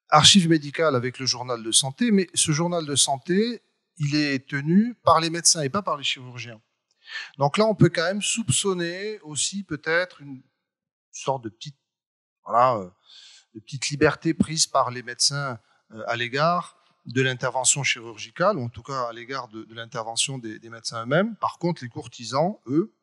archives 0.10 0.50
médicales 0.50 0.96
avec 0.96 1.20
le 1.20 1.26
journal 1.26 1.64
de 1.64 1.72
santé, 1.72 2.12
mais 2.12 2.30
ce 2.34 2.52
journal 2.52 2.86
de 2.86 2.96
santé, 2.96 3.62
il 3.98 4.16
est 4.16 4.48
tenu 4.48 4.96
par 5.04 5.20
les 5.20 5.30
médecins 5.30 5.62
et 5.62 5.70
pas 5.70 5.82
par 5.82 5.98
les 5.98 6.04
chirurgiens. 6.04 6.62
Donc 7.38 7.58
là, 7.58 7.66
on 7.66 7.76
peut 7.76 7.90
quand 7.90 8.04
même 8.04 8.22
soupçonner 8.22 9.20
aussi 9.22 9.64
peut-être 9.64 10.22
une 10.22 10.42
sorte 11.12 11.44
de 11.44 11.50
petite, 11.50 11.78
voilà, 12.46 12.78
euh, 12.78 12.90
de 13.56 13.60
petite 13.60 13.90
liberté 13.90 14.34
prise 14.34 14.68
par 14.68 14.92
les 14.92 15.04
médecins 15.04 15.60
euh, 15.92 16.04
à 16.08 16.16
l'égard 16.16 16.77
de 17.08 17.22
l'intervention 17.22 17.84
chirurgicale, 17.84 18.58
ou 18.58 18.66
en 18.66 18.70
tout 18.70 18.84
cas 18.84 19.08
à 19.10 19.14
l'égard 19.14 19.48
de, 19.48 19.66
l'intervention 19.74 20.38
des, 20.38 20.60
médecins 20.70 21.04
eux-mêmes. 21.04 21.36
Par 21.38 21.58
contre, 21.58 21.84
les 21.84 21.90
courtisans, 21.90 22.60
eux, 22.68 22.94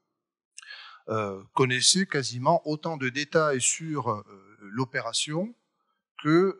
euh, 1.08 1.42
connaissaient 1.54 2.06
quasiment 2.06 2.66
autant 2.66 2.96
de 2.96 3.08
détails 3.08 3.60
sur 3.60 4.24
l'opération 4.60 5.54
que 6.22 6.58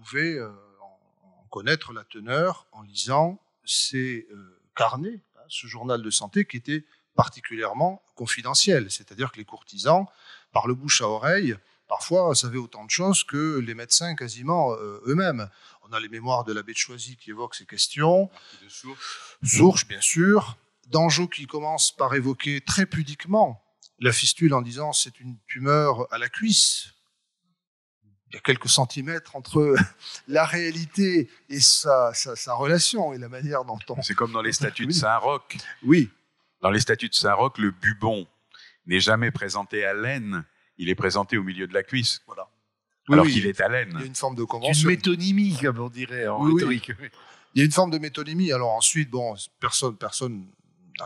pouvait 0.00 0.38
euh, 0.38 0.50
en 0.80 1.46
connaître 1.50 1.92
la 1.92 2.04
teneur 2.04 2.66
en 2.72 2.82
lisant 2.82 3.40
ces 3.64 4.26
euh, 4.30 4.60
carnets, 4.74 5.20
hein, 5.36 5.42
ce 5.48 5.66
journal 5.66 6.02
de 6.02 6.10
santé 6.10 6.44
qui 6.44 6.56
était 6.56 6.84
particulièrement 7.14 8.02
confidentiel. 8.14 8.90
C'est-à-dire 8.90 9.32
que 9.32 9.38
les 9.38 9.44
courtisans, 9.44 10.06
par 10.52 10.66
le 10.66 10.74
bouche 10.74 11.02
à 11.02 11.08
oreille, 11.08 11.56
parfois 11.90 12.34
savaient 12.36 12.56
autant 12.56 12.84
de 12.84 12.90
choses 12.90 13.24
que 13.24 13.58
les 13.58 13.74
médecins 13.74 14.14
quasiment 14.14 14.72
euh, 14.74 15.02
eux-mêmes. 15.06 15.50
On 15.82 15.92
a 15.92 15.98
les 15.98 16.08
mémoires 16.08 16.44
de 16.44 16.52
l'abbé 16.52 16.72
de 16.72 16.78
Choisy 16.78 17.16
qui 17.16 17.30
évoquent 17.30 17.56
ces 17.56 17.66
questions. 17.66 18.30
Sourche, 19.42 19.88
bien 19.88 20.00
sûr. 20.00 20.56
Dangeau 20.86 21.26
qui 21.26 21.46
commence 21.46 21.90
par 21.90 22.14
évoquer 22.14 22.60
très 22.60 22.86
pudiquement 22.86 23.60
la 23.98 24.12
fistule 24.12 24.54
en 24.54 24.62
disant 24.62 24.92
c'est 24.92 25.18
une 25.20 25.36
tumeur 25.48 26.06
à 26.12 26.18
la 26.18 26.28
cuisse 26.28 26.94
il 28.30 28.34
y 28.34 28.38
a 28.38 28.40
quelques 28.40 28.68
centimètres 28.68 29.34
entre 29.34 29.74
la 30.28 30.44
réalité 30.44 31.28
et 31.48 31.58
sa, 31.58 32.14
sa, 32.14 32.54
relation 32.54 33.12
et 33.12 33.18
la 33.18 33.28
manière 33.28 33.64
dont 33.64 33.78
on. 33.88 34.00
C'est 34.02 34.14
comme 34.14 34.32
dans 34.32 34.42
les 34.42 34.52
statuts 34.60 34.86
de 34.86 34.92
Saint-Roch. 34.92 35.56
Oui. 35.82 36.08
Dans 36.62 36.70
les 36.70 36.78
statuts 36.78 37.08
de 37.08 37.14
Saint-Roch, 37.14 37.58
le 37.58 37.72
bubon 37.72 38.28
n'est 38.86 39.00
jamais 39.00 39.32
présenté 39.32 39.84
à 39.84 39.94
l'aine, 39.94 40.44
il 40.80 40.88
est 40.88 40.94
présenté 40.94 41.36
au 41.36 41.44
milieu 41.44 41.66
de 41.66 41.74
la 41.74 41.82
cuisse. 41.82 42.22
Voilà. 42.26 42.48
alors 43.10 43.26
qu'il 43.26 43.46
est 43.46 43.60
à 43.60 43.68
l'aine. 43.68 43.90
Il 43.94 44.00
y 44.00 44.02
a 44.02 44.06
une 44.06 44.14
forme 44.14 44.34
de 44.34 44.44
convention. 44.44 44.88
Une 44.88 44.96
métonymie, 44.96 45.56
comme 45.60 45.78
on 45.78 45.88
dirait 45.88 46.26
en 46.26 46.40
rhétorique. 46.40 46.92
Il 47.54 47.58
y 47.58 47.62
a 47.62 47.64
une 47.64 47.72
forme 47.72 47.90
de 47.90 47.98
métonymie. 47.98 48.50
Alors 48.52 48.70
ensuite, 48.70 49.10
bon, 49.10 49.34
personne, 49.60 49.96
personne 49.96 50.46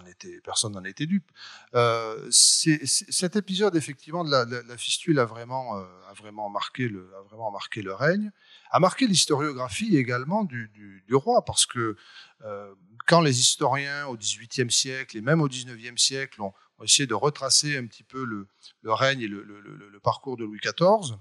était, 0.06 0.40
personne 0.42 0.72
n'en 0.72 0.84
était 0.84 1.06
dupe. 1.06 1.30
Euh, 1.74 2.28
cet 2.30 3.36
épisode, 3.36 3.76
effectivement, 3.76 4.24
de 4.24 4.30
la, 4.30 4.76
fistule 4.76 5.18
a 5.18 5.24
vraiment, 5.24 5.78
euh, 5.78 5.84
a, 6.10 6.14
vraiment 6.14 6.50
marqué 6.50 6.88
le, 6.88 7.10
a 7.18 7.22
vraiment 7.22 7.50
marqué 7.50 7.82
le 7.82 7.94
règne, 7.94 8.30
a 8.70 8.80
marqué 8.80 9.06
l'historiographie 9.06 9.96
également 9.96 10.44
du, 10.44 10.70
roi, 11.12 11.44
parce 11.44 11.66
que 11.66 11.96
euh, 12.44 12.74
quand 13.06 13.20
les 13.20 13.40
historiens 13.40 14.06
au 14.06 14.16
XVIIIe 14.16 14.70
siècle 14.70 15.16
et 15.16 15.20
même 15.20 15.40
au 15.40 15.48
XIXe 15.48 16.00
siècle 16.00 16.42
ont, 16.42 16.52
essayé 16.82 17.06
de 17.06 17.14
retracer 17.14 17.76
un 17.76 17.86
petit 17.86 18.02
peu 18.02 18.24
le, 18.24 18.48
règne 18.84 19.20
et 19.20 19.28
le, 19.28 20.00
parcours 20.02 20.36
de 20.36 20.44
Louis 20.44 20.58
XIV, 20.58 21.16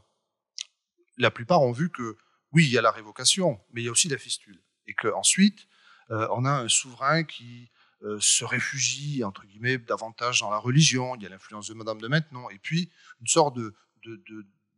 la 1.18 1.32
plupart 1.32 1.62
ont 1.62 1.72
vu 1.72 1.90
que 1.90 2.18
oui, 2.52 2.66
il 2.66 2.72
y 2.72 2.78
a 2.78 2.82
la 2.82 2.92
révocation, 2.92 3.60
mais 3.72 3.82
il 3.82 3.86
y 3.86 3.88
a 3.88 3.92
aussi 3.92 4.10
la 4.10 4.18
fistule. 4.18 4.62
Et 4.88 4.94
qu'ensuite, 4.94 5.68
on 6.10 6.46
a 6.46 6.52
un 6.52 6.68
souverain 6.68 7.24
qui 7.24 7.72
euh, 8.04 8.20
se 8.20 8.44
réfugie, 8.44 9.24
entre 9.24 9.46
guillemets, 9.46 9.78
davantage 9.78 10.42
dans 10.42 10.50
la 10.50 10.58
religion. 10.58 11.16
Il 11.16 11.24
y 11.24 11.26
a 11.26 11.30
l'influence 11.30 11.70
de 11.70 11.74
Madame 11.74 12.02
de 12.02 12.10
Maintenon. 12.10 12.50
Et 12.50 12.60
puis, 12.60 12.92
une 13.22 13.28
sorte 13.28 13.56
de, 13.56 13.74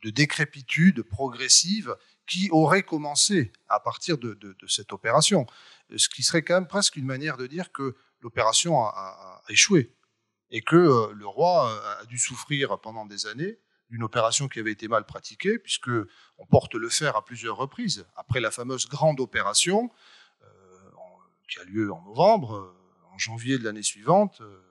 décrépitude 0.03 1.01
progressive 1.01 1.95
qui 2.28 2.47
aurait 2.51 2.84
commencé 2.84 3.51
à 3.67 3.80
partir 3.80 4.19
de, 4.19 4.55
cette 4.67 4.93
opération. 4.93 5.47
Ce 5.97 6.07
qui 6.07 6.21
serait 6.21 6.43
quand 6.43 6.53
même 6.53 6.67
presque 6.67 6.97
une 6.97 7.07
manière 7.07 7.38
de 7.38 7.47
dire 7.47 7.71
que 7.71 7.95
l'opération 8.21 8.84
a, 8.84 9.41
échoué 9.49 9.95
et 10.52 10.62
que 10.62 10.76
euh, 10.76 11.14
le 11.14 11.28
roi 11.28 11.70
euh, 11.70 12.02
a 12.02 12.06
dû 12.06 12.18
souffrir 12.18 12.80
pendant 12.80 13.06
des 13.06 13.28
années 13.28 13.60
d'une 13.89 14.04
opération 14.04 14.48
qui 14.48 14.60
avait 14.60 14.72
été 14.72 14.88
mal 14.88 15.06
pratiquée, 15.06 15.60
puisque 15.60 15.91
on 16.38 16.46
porte 16.48 16.74
le 16.74 16.89
fer 16.89 17.16
à 17.16 17.24
plusieurs 17.24 17.56
reprises. 17.56 18.08
Après 18.16 18.39
la 18.39 18.50
fameuse 18.50 18.88
grande 18.88 19.20
opération 19.20 19.91
qui 21.48 21.60
a 21.60 21.64
lieu 21.66 21.91
en 21.91 22.02
novembre, 22.02 22.74
en 23.16 23.18
janvier 23.18 23.58
de 23.58 23.64
l'année 23.64 23.84
suivante, 23.84 24.41
euh, 24.41 24.62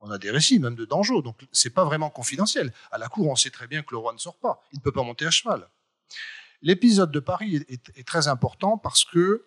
on 0.00 0.10
a 0.10 0.18
des 0.18 0.30
récits, 0.30 0.58
même 0.58 0.74
de 0.74 0.84
Dangeau. 0.84 1.22
Donc, 1.22 1.36
c'est 1.50 1.72
pas 1.72 1.84
vraiment 1.84 2.10
confidentiel. 2.10 2.72
À 2.90 2.98
la 2.98 3.08
cour, 3.08 3.28
on 3.28 3.36
sait 3.36 3.50
très 3.50 3.66
bien 3.66 3.82
que 3.82 3.92
le 3.92 3.98
roi 3.98 4.12
ne 4.12 4.18
sort 4.18 4.38
pas. 4.38 4.62
Il 4.72 4.78
ne 4.78 4.82
peut 4.82 4.92
pas 4.92 5.02
monter 5.02 5.26
à 5.26 5.30
cheval. 5.30 5.68
L'épisode 6.62 7.10
de 7.10 7.20
Paris 7.20 7.64
est, 7.68 8.06
très 8.06 8.28
important 8.28 8.78
parce 8.78 9.04
que 9.04 9.46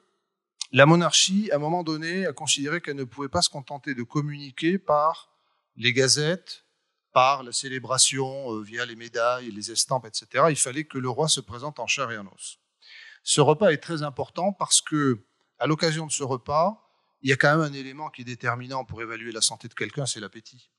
la 0.72 0.86
monarchie, 0.86 1.50
à 1.52 1.56
un 1.56 1.60
moment 1.60 1.84
donné, 1.84 2.26
a 2.26 2.34
considéré 2.34 2.82
qu'elle 2.82 2.96
ne 2.96 3.04
pouvait 3.04 3.30
pas 3.30 3.42
se 3.42 3.50
contenter 3.50 3.96
de 3.96 4.04
communiquer 4.04 4.78
par 4.78 5.30
les 5.78 5.94
gazettes, 5.94 6.66
par 7.18 7.42
la 7.42 7.52
célébration 7.52 8.54
euh, 8.54 8.62
via 8.62 8.86
les 8.86 8.96
médailles, 8.96 9.50
les 9.50 9.72
estampes, 9.72 10.06
etc. 10.06 10.46
Il 10.50 10.56
fallait 10.56 10.84
que 10.84 11.00
le 11.00 11.10
roi 11.10 11.28
se 11.28 11.40
présente 11.40 11.80
en 11.80 11.88
chair 11.88 12.12
et 12.12 12.18
en 12.20 12.28
os. 12.28 12.60
Ce 13.24 13.42
repas 13.42 13.70
est 13.70 13.82
très 13.82 14.04
important 14.04 14.54
parce 14.54 14.82
que, 14.82 15.26
à 15.58 15.66
l'occasion 15.66 16.06
de 16.06 16.12
ce 16.12 16.22
repas, 16.22 16.88
il 17.22 17.32
y 17.32 17.34
a 17.34 17.36
quand 17.36 17.58
même 17.58 17.66
un 17.66 17.74
élément 17.74 18.12
qui 18.12 18.22
est 18.22 18.26
déterminant 18.26 18.86
pour 18.86 19.02
évaluer 19.02 19.32
la 19.32 19.42
santé 19.42 19.68
de 19.68 19.74
quelqu'un, 19.74 20.06
c'est 20.06 20.20
l'appétit. 20.20 20.70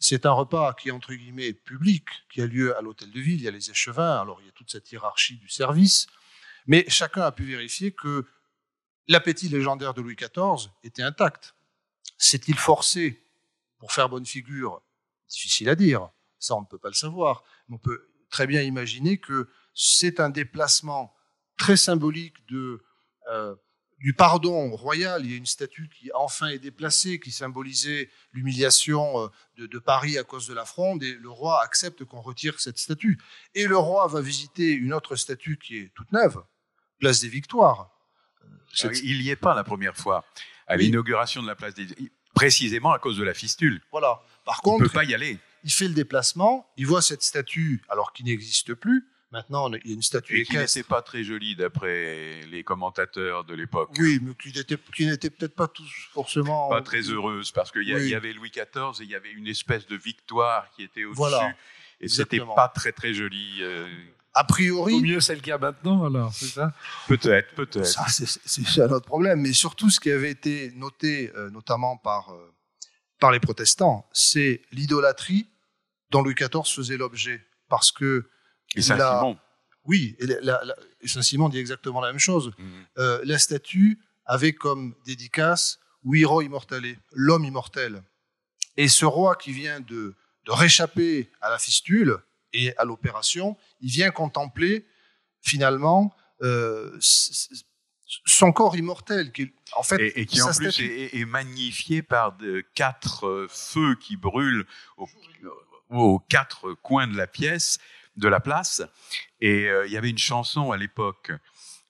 C'est 0.00 0.26
un 0.26 0.32
repas 0.32 0.74
qui 0.74 0.88
est 0.88 0.90
entre 0.90 1.14
guillemets 1.14 1.52
public, 1.52 2.04
qui 2.32 2.42
a 2.42 2.46
lieu 2.46 2.76
à 2.76 2.80
l'hôtel 2.80 3.12
de 3.12 3.20
ville, 3.20 3.36
il 3.36 3.44
y 3.44 3.48
a 3.48 3.52
les 3.52 3.70
échevins, 3.70 4.20
alors 4.20 4.40
il 4.40 4.46
y 4.46 4.48
a 4.48 4.52
toute 4.52 4.72
cette 4.72 4.90
hiérarchie 4.90 5.36
du 5.36 5.48
service, 5.48 6.08
mais 6.66 6.84
chacun 6.88 7.22
a 7.22 7.30
pu 7.30 7.44
vérifier 7.44 7.92
que 7.92 8.26
l'appétit 9.06 9.48
légendaire 9.48 9.94
de 9.94 10.02
Louis 10.02 10.16
XIV 10.16 10.68
était 10.82 11.02
intact. 11.02 11.54
S'est-il 12.18 12.56
forcé 12.56 13.22
pour 13.78 13.92
faire 13.92 14.08
bonne 14.08 14.26
figure 14.26 14.82
Difficile 15.28 15.68
à 15.68 15.74
dire, 15.74 16.08
ça 16.38 16.54
on 16.54 16.62
ne 16.62 16.66
peut 16.66 16.78
pas 16.78 16.88
le 16.88 16.94
savoir, 16.94 17.42
mais 17.68 17.76
on 17.76 17.78
peut 17.78 18.08
très 18.30 18.46
bien 18.46 18.62
imaginer 18.62 19.18
que 19.18 19.48
c'est 19.74 20.20
un 20.20 20.30
déplacement 20.30 21.14
très 21.58 21.76
symbolique 21.76 22.46
de 22.48 22.82
euh, 23.30 23.54
du 23.98 24.14
pardon 24.14 24.70
royal. 24.70 25.24
Il 25.24 25.30
y 25.30 25.34
a 25.34 25.36
une 25.36 25.46
statue 25.46 25.88
qui 25.88 26.10
enfin 26.14 26.48
est 26.48 26.58
déplacée, 26.58 27.20
qui 27.20 27.30
symbolisait 27.30 28.10
l'humiliation 28.32 29.24
euh, 29.24 29.66
de, 29.66 29.78
Paris 29.78 30.18
à 30.18 30.24
cause 30.24 30.46
de 30.46 30.54
la 30.54 30.64
fronde, 30.64 31.02
et 31.02 31.14
le 31.14 31.30
roi 31.30 31.62
accepte 31.62 32.04
qu'on 32.04 32.20
retire 32.20 32.60
cette 32.60 32.78
statue. 32.78 33.18
Et 33.54 33.66
le 33.66 33.76
roi 33.76 34.06
va 34.06 34.20
visiter 34.20 34.72
une 34.72 34.92
autre 34.92 35.16
statue 35.16 35.58
qui 35.58 35.78
est 35.78 35.92
toute 35.94 36.12
neuve, 36.12 36.42
place 37.00 37.20
des 37.20 37.28
Victoires. 37.28 37.90
Euh, 38.84 38.92
il 39.02 39.18
n'y 39.18 39.30
est 39.30 39.36
pas 39.36 39.54
la 39.54 39.64
première 39.64 39.96
fois, 39.96 40.24
à 40.66 40.76
l'inauguration 40.76 41.42
de 41.42 41.48
la 41.48 41.56
place 41.56 41.74
des 41.74 41.86
précisément 42.38 42.92
à 42.92 42.98
cause 42.98 43.18
de 43.18 43.24
la 43.24 43.34
fistule. 43.34 43.80
Voilà. 43.90 44.20
Par 44.44 44.62
contre, 44.62 44.76
on 44.76 44.84
ne 44.84 44.88
peut 44.88 44.94
pas 44.94 45.04
y 45.04 45.14
aller. 45.14 45.38
Il 45.64 45.72
fait 45.72 45.88
le 45.88 45.94
déplacement, 45.94 46.66
il 46.76 46.86
voit 46.86 47.02
cette 47.02 47.22
statue 47.22 47.82
alors 47.88 48.12
qu'il 48.12 48.26
n'existe 48.26 48.74
plus, 48.74 49.06
Maintenant, 49.30 49.70
il 49.70 49.86
y 49.86 49.90
a 49.90 49.94
une 49.94 50.00
statue 50.00 50.40
et 50.40 50.44
qui 50.44 50.56
n'était 50.56 50.82
pas 50.82 51.02
très 51.02 51.22
jolie 51.22 51.54
d'après 51.54 52.40
les 52.50 52.64
commentateurs 52.64 53.44
de 53.44 53.54
l'époque. 53.54 53.90
Oui, 53.98 54.20
mais 54.22 54.32
qui 54.34 55.04
n'était 55.06 55.28
peut-être 55.28 55.54
pas 55.54 55.68
tous 55.68 55.90
forcément. 56.12 56.70
Pas 56.70 56.80
très 56.80 57.02
heureuse, 57.02 57.50
parce 57.50 57.70
qu'il 57.70 57.82
y, 57.82 58.14
avait 58.14 58.32
Louis 58.32 58.50
XIV 58.50 59.00
et 59.00 59.04
il 59.04 59.10
y 59.10 59.14
avait 59.14 59.30
une 59.30 59.46
espèce 59.46 59.86
de 59.86 59.96
victoire 59.96 60.70
qui 60.70 60.82
était 60.82 61.04
au-dessus. 61.04 61.18
Voilà. 61.18 61.52
Et 62.00 62.08
c'était 62.08 62.40
pas 62.40 62.72
très 62.74 62.92
très 62.92 63.12
joli. 63.12 63.58
Euh. 63.60 63.86
A 64.38 64.44
priori. 64.44 64.94
Au 64.94 65.00
mieux, 65.00 65.18
c'est 65.18 65.34
le 65.34 65.40
cas 65.40 65.58
maintenant, 65.58 66.04
alors, 66.06 66.32
c'est 66.32 66.46
ça? 66.46 66.72
Peut-être, 67.08 67.52
peut-être. 67.56 68.08
c'est 68.08 68.82
un 68.82 68.90
autre 68.92 69.06
problème. 69.06 69.40
Mais 69.40 69.52
surtout, 69.52 69.90
ce 69.90 69.98
qui 69.98 70.12
avait 70.12 70.30
été 70.30 70.70
noté, 70.76 71.32
euh, 71.34 71.50
notamment 71.50 71.96
par, 71.96 72.30
euh, 72.30 72.54
par 73.18 73.32
les 73.32 73.40
protestants, 73.40 74.08
c'est 74.12 74.62
l'idolâtrie 74.70 75.48
dont 76.10 76.22
Louis 76.22 76.34
XIV 76.34 76.62
faisait 76.72 76.96
l'objet. 76.96 77.44
Parce 77.68 77.90
que 77.90 78.30
et 78.76 78.80
Saint-Simon. 78.80 79.36
Oui, 79.86 80.16
et, 80.20 81.08
Saint-Simon 81.08 81.48
dit 81.48 81.58
exactement 81.58 82.00
la 82.00 82.12
même 82.12 82.20
chose. 82.20 82.52
Mhm. 82.58 82.66
Euh, 82.98 83.20
la 83.24 83.40
statue 83.40 83.98
avait 84.24 84.52
comme 84.52 84.94
dédicace 85.04 85.80
Wiro 86.04 86.42
Immortale, 86.42 86.94
l'homme 87.10 87.44
immortel. 87.44 88.04
Et 88.76 88.86
ce 88.86 89.04
roi 89.04 89.34
qui 89.34 89.50
vient 89.50 89.80
de, 89.80 90.14
de 90.44 90.52
réchapper 90.52 91.28
à 91.40 91.50
la 91.50 91.58
fistule 91.58 92.20
et 92.52 92.76
à 92.76 92.84
l'opération, 92.84 93.56
il 93.80 93.90
vient 93.90 94.10
contempler 94.10 94.86
finalement 95.40 96.14
son 98.24 98.52
corps 98.52 98.76
immortel, 98.76 99.32
qui, 99.32 99.52
en 99.76 99.82
fait, 99.82 100.12
et, 100.16 100.24
qui 100.26 100.40
en 100.40 100.52
plus 100.52 100.80
est, 100.80 101.24
magnifié 101.24 102.02
par 102.02 102.36
de, 102.36 102.64
quatre 102.74 103.46
feux 103.50 103.96
qui 103.96 104.16
brûlent 104.16 104.64
aux, 105.90 106.18
quatre 106.28 106.74
coins 106.74 107.06
de 107.06 107.16
la 107.16 107.26
pièce, 107.26 107.78
de 108.16 108.28
la 108.28 108.40
place. 108.40 108.82
Et 109.40 109.68
il 109.86 109.92
y 109.92 109.96
avait 109.96 110.10
une 110.10 110.18
chanson 110.18 110.70
à 110.70 110.76
l'époque 110.76 111.32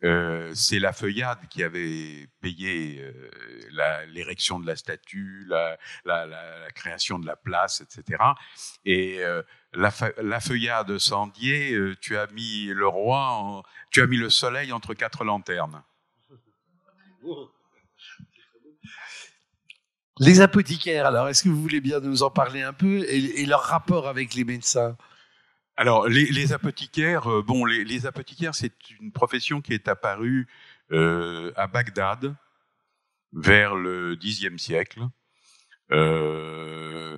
euh, 0.05 0.53
c'est 0.55 0.79
la 0.79 0.93
feuillade 0.93 1.49
qui 1.51 1.65
avait 1.65 2.29
payé 2.41 3.01
euh, 3.01 4.07
l'érection 4.13 4.61
de 4.61 4.67
la 4.67 4.77
statue, 4.77 5.45
la, 5.49 5.77
création 6.75 7.19
de 7.19 7.27
la 7.27 7.35
place, 7.35 7.81
etc. 7.81 8.23
Et 8.85 9.21
euh, 9.77 10.13
la, 10.23 10.41
feuillade 10.41 10.99
Sandier, 10.99 11.79
tu 12.01 12.17
as 12.17 12.27
mis 12.29 12.67
le 12.67 12.87
roi, 12.87 13.63
tu 13.91 14.03
as 14.03 14.07
mis 14.07 14.17
le 14.17 14.31
soleil 14.31 14.73
entre 14.73 14.95
quatre 14.95 15.25
lanternes. 15.25 15.83
Les 20.21 20.41
apothicaires, 20.41 21.07
alors, 21.07 21.29
est-ce 21.29 21.45
que 21.45 21.49
vous 21.49 21.61
voulez 21.61 21.81
bien 21.81 22.01
nous 22.01 22.23
en 22.23 22.31
parler 22.31 22.63
un 22.63 22.73
peu 22.73 23.05
et 23.09 23.47
leur 23.47 23.63
rapport 23.63 24.09
avec 24.09 24.35
les 24.35 24.45
médecins? 24.45 24.97
Alors, 25.79 26.09
les, 26.09 26.53
apothicaires, 26.53 27.31
euh, 27.31 27.41
bon, 27.41 27.65
les, 27.65 28.05
apothicaires, 28.05 28.57
c'est 28.57 28.73
une 29.01 29.13
profession 29.13 29.61
qui 29.61 29.75
est 29.75 29.87
apparue 29.87 30.49
euh, 30.91 31.53
à 31.55 31.69
Bagdad 31.69 32.35
vers 33.33 33.77
le 33.77 34.17
Xe 34.17 34.57
siècle. 34.57 35.03
Euh, 35.93 37.17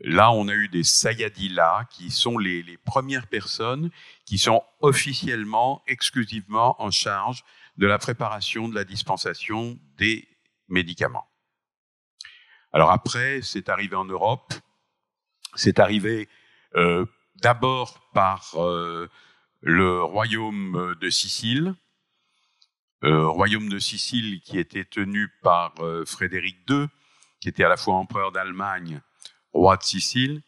là, 0.00 0.32
on 0.32 0.48
a 0.48 0.52
eu 0.52 0.68
des 0.68 0.84
sayyadillas 0.84 1.86
qui 1.90 2.10
sont 2.10 2.38
les, 2.38 2.62
les, 2.62 2.76
premières 2.76 3.26
personnes 3.26 3.90
qui 4.24 4.38
sont 4.38 4.62
officiellement, 4.80 5.82
exclusivement 5.86 6.80
en 6.82 6.90
charge 6.90 7.44
de 7.76 7.86
la 7.86 7.98
préparation, 7.98 8.68
de 8.68 8.74
la 8.74 8.84
dispensation 8.84 9.78
des 9.96 10.28
médicaments. 10.68 11.28
Alors 12.72 12.90
après, 12.90 13.40
c'est 13.42 13.68
arrivé 13.68 13.96
en 13.96 14.04
Europe, 14.04 14.52
c'est 15.54 15.78
arrivé 15.78 16.28
euh, 16.74 17.06
d'abord 17.36 18.10
par 18.12 18.54
euh, 18.56 19.08
le 19.60 20.02
royaume 20.02 20.94
de 21.00 21.10
Sicile, 21.10 21.74
euh, 23.04 23.26
royaume 23.28 23.68
de 23.68 23.78
Sicile 23.78 24.40
qui 24.40 24.58
était 24.58 24.84
tenu 24.84 25.28
par 25.42 25.74
euh, 25.80 26.04
Frédéric 26.04 26.56
II, 26.68 26.86
qui 27.40 27.48
était 27.48 27.64
à 27.64 27.68
la 27.68 27.76
fois 27.76 27.94
empereur 27.94 28.32
d'Allemagne, 28.32 29.00
roi 29.52 29.76
de 29.76 29.82
Sicile, 29.82 30.42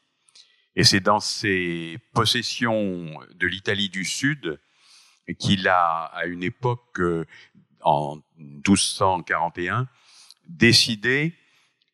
et 0.76 0.84
c'est 0.84 1.00
dans 1.00 1.20
ses 1.20 1.98
possessions 2.14 3.18
de 3.34 3.46
l'Italie 3.46 3.88
du 3.88 4.04
Sud 4.04 4.60
qu'il 5.38 5.68
a, 5.68 6.04
à 6.04 6.26
une 6.26 6.42
époque, 6.42 7.00
en 7.82 8.18
1241, 8.36 9.88
décidé 10.46 11.34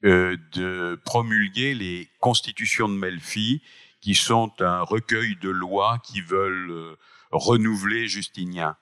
de 0.02 1.00
promulguer 1.04 1.74
les 1.74 2.10
constitutions 2.20 2.88
de 2.88 2.94
Melfi, 2.94 3.62
qui 4.04 4.14
sont 4.14 4.52
un 4.60 4.82
recueil 4.82 5.34
de 5.36 5.48
lois 5.48 5.98
qui 6.04 6.20
veulent 6.20 6.70
euh, 6.70 6.96
renouveler 7.30 8.06
Justinien. 8.06 8.76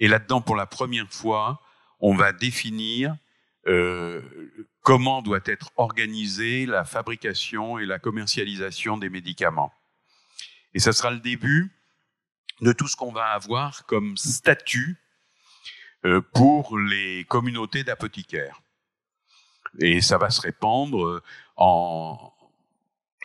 Et 0.00 0.06
là-dedans, 0.06 0.42
pour 0.42 0.54
la 0.54 0.66
première 0.66 1.10
fois, 1.10 1.62
on 1.98 2.14
va 2.14 2.34
définir 2.34 3.16
euh, 3.66 4.22
comment 4.82 5.22
doit 5.22 5.40
être 5.44 5.70
organisée 5.76 6.66
la 6.66 6.84
fabrication 6.84 7.78
et 7.78 7.86
la 7.86 7.98
commercialisation 7.98 8.96
des 8.96 9.08
médicaments? 9.08 9.72
Et 10.74 10.78
ce 10.78 10.92
sera 10.92 11.10
le 11.10 11.20
début 11.20 11.72
de 12.60 12.72
tout 12.72 12.88
ce 12.88 12.96
qu'on 12.96 13.12
va 13.12 13.26
avoir 13.26 13.86
comme 13.86 14.16
statut 14.16 14.96
euh, 16.04 16.20
pour 16.34 16.78
les 16.78 17.24
communautés 17.24 17.84
d'apothicaires. 17.84 18.60
Et 19.78 20.00
ça 20.00 20.16
va 20.16 20.30
se 20.30 20.40
répandre 20.40 21.22
en, 21.56 22.32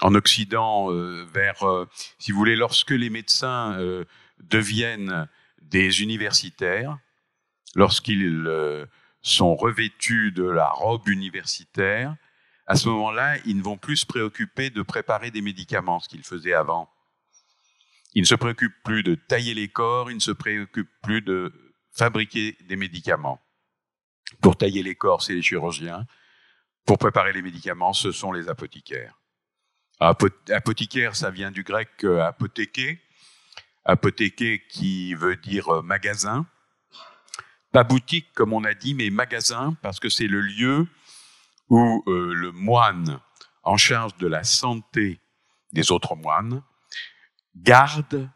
en 0.01 0.15
Occident 0.15 0.91
euh, 0.91 1.25
vers, 1.33 1.63
euh, 1.63 1.87
si 2.17 2.31
vous 2.31 2.37
voulez, 2.37 2.55
lorsque 2.55 2.91
les 2.91 3.09
médecins 3.09 3.79
euh, 3.79 4.03
deviennent 4.39 5.27
des 5.61 6.01
universitaires, 6.01 6.97
lorsqu'ils 7.75 8.45
sont 9.21 9.55
revêtus 9.55 10.31
de 10.31 10.43
la 10.43 10.69
robe 10.69 11.07
universitaire, 11.07 12.15
à 12.67 12.75
ce 12.75 12.87
moment-là, 12.89 13.37
ils 13.45 13.57
ne 13.57 13.61
vont 13.61 13.77
plus 13.77 13.97
se 13.97 14.05
préoccuper 14.05 14.69
de 14.69 14.81
préparer 14.81 15.29
des 15.29 15.41
médicaments, 15.41 15.99
ce 15.99 16.07
qu'ils 16.07 16.23
faisaient 16.23 16.53
avant. 16.53 16.89
Ils 18.13 18.21
ne 18.21 18.27
se 18.27 18.35
préoccupent 18.35 18.81
plus 18.83 19.03
de 19.03 19.15
tailler 19.15 19.53
les 19.53 19.67
corps, 19.67 20.09
ils 20.11 20.15
ne 20.15 20.21
se 20.21 20.31
préoccupent 20.31 21.01
plus 21.01 21.21
de 21.21 21.53
fabriquer 21.91 22.57
des 22.67 22.75
médicaments. 22.75 23.41
Pour 24.41 24.57
tailler 24.57 24.83
les 24.83 24.95
corps, 24.95 25.21
c'est 25.21 25.33
les 25.33 25.41
chirurgiens. 25.41 26.05
Pour 26.85 26.97
préparer 26.97 27.33
les 27.33 27.41
médicaments, 27.41 27.93
ce 27.93 28.11
sont 28.11 28.31
les 28.31 28.49
apothicaires. 28.49 29.19
Apothicaire, 29.99 31.15
ça 31.15 31.29
vient 31.29 31.51
du 31.51 31.63
grec 31.63 31.89
euh, 32.03 32.23
apothéké, 32.23 32.99
apothéké 33.85 34.65
qui 34.67 35.13
veut 35.13 35.35
dire 35.35 35.67
euh, 35.69 35.81
magasin. 35.81 36.47
Pas 37.71 37.83
boutique, 37.83 38.33
comme 38.33 38.53
on 38.53 38.63
a 38.63 38.73
dit, 38.73 38.93
mais 38.93 39.09
magasin, 39.09 39.75
parce 39.81 39.99
que 39.99 40.09
c'est 40.09 40.27
le 40.27 40.41
lieu 40.41 40.87
où 41.69 42.03
euh, 42.07 42.33
le 42.33 42.51
moine 42.51 43.19
en 43.63 43.77
charge 43.77 44.15
de 44.17 44.27
la 44.27 44.43
santé 44.43 45.19
des 45.71 45.91
autres 45.91 46.15
moines 46.15 46.63
garde 47.55 48.29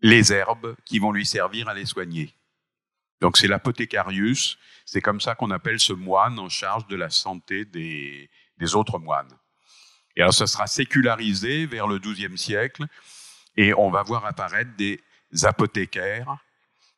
les 0.00 0.32
herbes 0.32 0.76
qui 0.84 0.98
vont 0.98 1.12
lui 1.12 1.26
servir 1.26 1.68
à 1.68 1.74
les 1.74 1.86
soigner. 1.86 2.34
Donc 3.20 3.36
c'est 3.36 3.48
l'apothécarius, 3.48 4.58
c'est 4.84 5.00
comme 5.00 5.20
ça 5.20 5.34
qu'on 5.34 5.50
appelle 5.50 5.80
ce 5.80 5.92
moine 5.92 6.38
en 6.38 6.48
charge 6.48 6.86
de 6.86 6.96
la 6.96 7.10
santé 7.10 7.64
des 7.64 8.28
autres 8.74 8.98
moines. 8.98 9.36
Et 10.16 10.20
alors, 10.20 10.34
ça 10.34 10.46
sera 10.46 10.66
sécularisé 10.66 11.66
vers 11.66 11.86
le 11.86 11.98
XIIe 11.98 12.38
siècle, 12.38 12.84
et 13.56 13.74
on 13.74 13.90
va 13.90 14.02
voir 14.02 14.24
apparaître 14.24 14.70
des 14.76 15.00
apothicaires. 15.42 16.36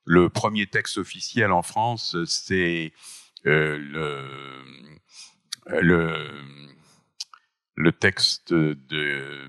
Le 0.06 0.28
premier 0.28 0.68
texte 0.68 0.98
officiel 0.98 1.50
en 1.50 1.62
France, 1.62 2.16
c'est 2.26 2.92
euh, 3.44 3.76
le, 3.76 5.82
le, 5.82 6.28
le, 7.74 7.92
texte 7.92 8.54
de, 8.54 9.48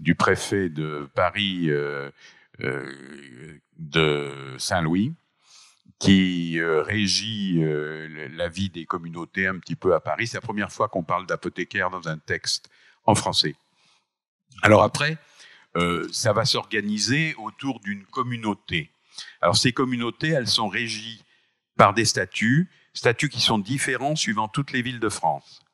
du 0.00 0.16
préfet 0.16 0.68
de 0.68 1.08
Paris 1.14 1.70
euh, 1.70 2.10
euh, 2.60 3.60
de 3.78 4.56
Saint-Louis, 4.58 5.14
qui 6.00 6.58
euh, 6.58 6.82
régit 6.82 7.62
euh, 7.62 8.28
la 8.32 8.48
vie 8.48 8.70
des 8.70 8.86
communautés 8.86 9.46
un 9.46 9.58
petit 9.58 9.76
peu 9.76 9.94
à 9.94 10.00
Paris. 10.00 10.26
C'est 10.26 10.38
la 10.38 10.40
première 10.40 10.72
fois 10.72 10.88
qu'on 10.88 11.04
parle 11.04 11.26
d'apothicaire 11.26 11.90
dans 11.90 12.08
un 12.08 12.18
texte 12.18 12.68
en 13.04 13.14
français. 13.14 13.54
Alors 14.62 14.82
après, 14.82 15.16
euh, 15.76 16.08
ça 16.10 16.32
va 16.32 16.44
s'organiser 16.44 17.36
autour 17.36 17.78
d'une 17.78 18.04
communauté. 18.04 18.90
Alors 19.40 19.56
ces 19.56 19.72
communautés, 19.72 20.28
elles 20.28 20.48
sont 20.48 20.68
régies 20.68 21.22
par 21.76 21.94
des 21.94 22.04
statuts, 22.04 22.70
statuts 22.94 23.28
qui 23.28 23.40
sont 23.40 23.58
différents 23.58 24.16
suivant 24.16 24.48
toutes 24.48 24.72
les 24.72 24.82
villes 24.82 25.00
de 25.00 25.08
France, 25.08 25.64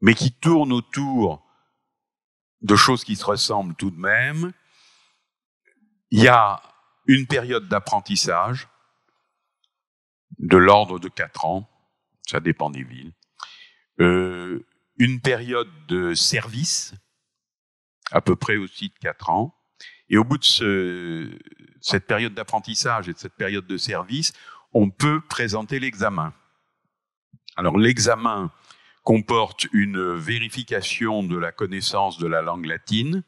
mais 0.00 0.14
qui 0.14 0.32
tournent 0.32 0.72
autour 0.72 1.46
de 2.62 2.76
choses 2.76 3.04
qui 3.04 3.16
se 3.16 3.24
ressemblent 3.24 3.74
tout 3.74 3.90
de 3.90 3.98
même. 3.98 4.52
Il 6.10 6.22
y 6.22 6.28
a 6.28 6.62
une 7.06 7.26
période 7.26 7.68
d'apprentissage 7.68 8.68
de 10.38 10.56
l'ordre 10.56 10.98
de 10.98 11.08
quatre 11.08 11.44
ans, 11.44 11.68
ça 12.26 12.40
dépend 12.40 12.70
des 12.70 12.82
villes. 12.82 13.12
Euh, 14.00 14.66
une 14.96 15.20
période 15.20 15.70
de 15.86 16.14
service, 16.14 16.94
à 18.10 18.20
peu 18.20 18.36
près 18.36 18.56
aussi 18.56 18.88
de 18.88 18.98
quatre 19.00 19.30
ans. 19.30 19.54
Et 20.10 20.18
au 20.18 20.24
bout 20.24 20.38
de 20.38 20.44
ce, 20.44 21.30
cette 21.80 22.06
période 22.06 22.34
d'apprentissage 22.34 23.08
et 23.08 23.12
de 23.12 23.18
cette 23.18 23.36
période 23.36 23.66
de 23.66 23.76
service, 23.76 24.32
on 24.72 24.90
peut 24.90 25.20
présenter 25.20 25.80
l'examen. 25.80 26.32
Alors 27.56 27.78
l'examen 27.78 28.52
comporte 29.02 29.66
une 29.72 30.14
vérification 30.14 31.22
de 31.22 31.38
la 31.38 31.52
connaissance 31.52 32.18
de 32.18 32.26
la 32.26 32.42
langue 32.42 32.66
latine, 32.66 33.22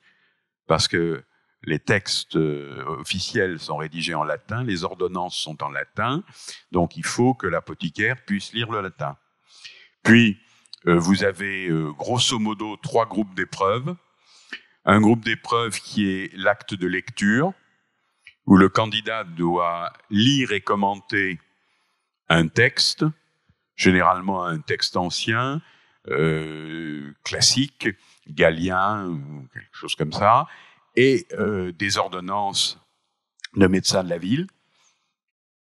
parce 0.67 0.87
que 0.87 1.25
les 1.65 1.79
textes 1.79 2.37
euh, 2.37 2.85
officiels 3.01 3.59
sont 3.59 3.77
rédigés 3.77 4.15
en 4.15 4.25
latin, 4.25 4.65
les 4.65 4.85
ordonnances 4.85 5.37
sont 5.37 5.63
en 5.63 5.71
latin, 5.71 6.25
donc 6.73 6.97
il 6.97 7.05
faut 7.05 7.35
que 7.35 7.47
l'apothicaire 7.47 8.25
puisse 8.25 8.53
lire 8.53 8.71
le 8.71 8.81
latin. 8.81 9.17
Puis, 10.03 10.39
euh, 10.87 10.99
vous 10.99 11.23
avez 11.23 11.69
euh, 11.69 11.93
grosso 11.93 12.39
modo 12.39 12.77
trois 12.77 13.07
groupes 13.07 13.35
d'épreuves. 13.35 13.95
Un 14.85 15.01
groupe 15.01 15.25
d'épreuves 15.25 15.81
qui 15.81 16.09
est 16.09 16.33
l'acte 16.35 16.75
de 16.75 16.87
lecture, 16.87 17.53
où 18.47 18.57
le 18.57 18.69
candidat 18.69 19.23
doit 19.23 19.93
lire 20.11 20.51
et 20.53 20.61
commenter 20.61 21.39
un 22.29 22.49
texte, 22.49 23.05
généralement 23.77 24.45
un 24.45 24.59
texte 24.59 24.97
ancien, 24.97 25.63
euh, 26.09 27.13
classique, 27.23 27.89
galien 28.29 29.21
quelque 29.53 29.69
chose 29.73 29.95
comme 29.95 30.13
ça, 30.13 30.49
et 30.97 31.27
euh, 31.33 31.71
des 31.73 31.99
ordonnances 31.99 32.81
de 33.55 33.67
médecins 33.69 34.03
de 34.03 34.09
la 34.09 34.19
ville. 34.19 34.47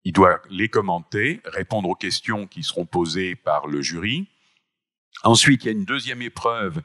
il 0.04 0.12
doit 0.12 0.42
les 0.50 0.68
commenter, 0.68 1.40
répondre 1.44 1.88
aux 1.88 1.94
questions 1.94 2.48
qui 2.48 2.64
seront 2.64 2.86
posées 2.86 3.36
par 3.36 3.68
le 3.68 3.82
jury. 3.82 4.26
Ensuite, 5.22 5.62
il 5.62 5.66
y 5.66 5.68
a 5.68 5.72
une 5.72 5.84
deuxième 5.84 6.22
épreuve 6.22 6.82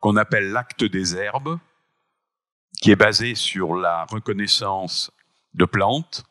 qu'on 0.00 0.16
appelle 0.16 0.50
l'acte 0.50 0.84
des 0.84 1.16
herbes, 1.16 1.58
qui 2.80 2.90
est 2.90 2.96
basé 2.96 3.34
sur 3.34 3.74
la 3.74 4.04
reconnaissance 4.04 5.10
de 5.54 5.64
plantes. 5.64 6.24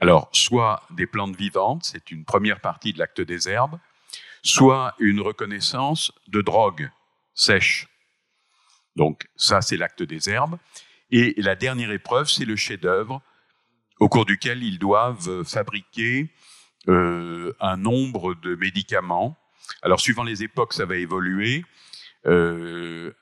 Alors, 0.00 0.28
soit 0.32 0.82
des 0.90 1.06
plantes 1.06 1.36
vivantes, 1.36 1.84
c'est 1.84 2.10
une 2.10 2.24
première 2.24 2.60
partie 2.60 2.92
de 2.92 2.98
l'acte 2.98 3.20
des 3.20 3.48
herbes, 3.48 3.78
soit 4.42 4.94
une 4.98 5.20
reconnaissance 5.20 6.12
de 6.28 6.42
drogue 6.42 6.90
sèche. 7.34 7.88
Donc, 8.94 9.28
ça, 9.36 9.60
c'est 9.60 9.76
l'acte 9.76 10.02
des 10.02 10.28
herbes. 10.28 10.58
Et 11.10 11.34
la 11.38 11.54
dernière 11.54 11.90
épreuve, 11.90 12.28
c'est 12.28 12.44
le 12.44 12.56
chef-d'œuvre, 12.56 13.22
au 14.00 14.08
cours 14.08 14.26
duquel 14.26 14.62
ils 14.62 14.78
doivent 14.78 15.44
fabriquer 15.44 16.30
euh, 16.88 17.54
un 17.60 17.76
nombre 17.76 18.34
de 18.34 18.54
médicaments. 18.54 19.38
Alors, 19.82 20.00
suivant 20.00 20.24
les 20.24 20.42
époques, 20.42 20.72
ça 20.72 20.84
va 20.84 20.96
évoluer. 20.96 21.64
Euh, 22.26 23.12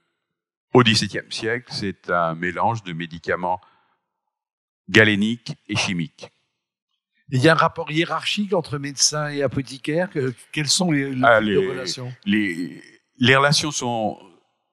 au 0.75 0.83
XVIIe 0.83 1.22
siècle, 1.31 1.66
c'est 1.70 2.11
un 2.11 2.35
mélange 2.35 2.83
de 2.83 2.93
médicaments 2.93 3.61
galéniques 4.91 5.53
et 5.68 5.77
chimiques. 5.77 6.29
Il 7.31 7.41
y 7.41 7.49
a 7.49 7.53
un 7.53 7.57
rapport 7.57 7.91
hiérarchique 7.91 8.53
entre 8.53 8.79
médecins 8.79 9.29
et 9.29 9.43
apothicaires. 9.43 10.11
Quelles 10.53 10.68
sont 10.68 10.91
les, 10.91 11.14
Ah, 11.22 11.39
relations? 11.39 12.12
les, 12.27 12.83
les 13.18 13.37
relations 13.37 13.70
sont, 13.70 14.18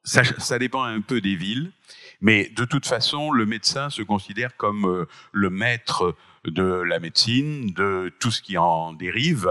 ça, 0.04 0.24
ça, 0.40 0.60
dépend 0.60 0.84
un 0.84 1.02
peu 1.02 1.22
des 1.22 1.36
villes, 1.36 1.72
mais 2.20 2.50
de 2.50 2.66
toute 2.66 2.86
façon, 2.88 3.32
le 3.32 3.46
médecin 3.46 3.90
se 3.90 4.02
considère 4.02 4.58
comme 4.58 4.86
euh, 4.86 5.06
le 5.32 5.50
maître 5.50 6.16
de 6.44 6.64
la 6.64 7.00
médecine, 7.00 7.72
de 7.74 8.12
tout 8.20 8.32
ce 8.32 8.42
qui 8.42 8.58
en 8.58 8.92
dérive, 8.94 9.50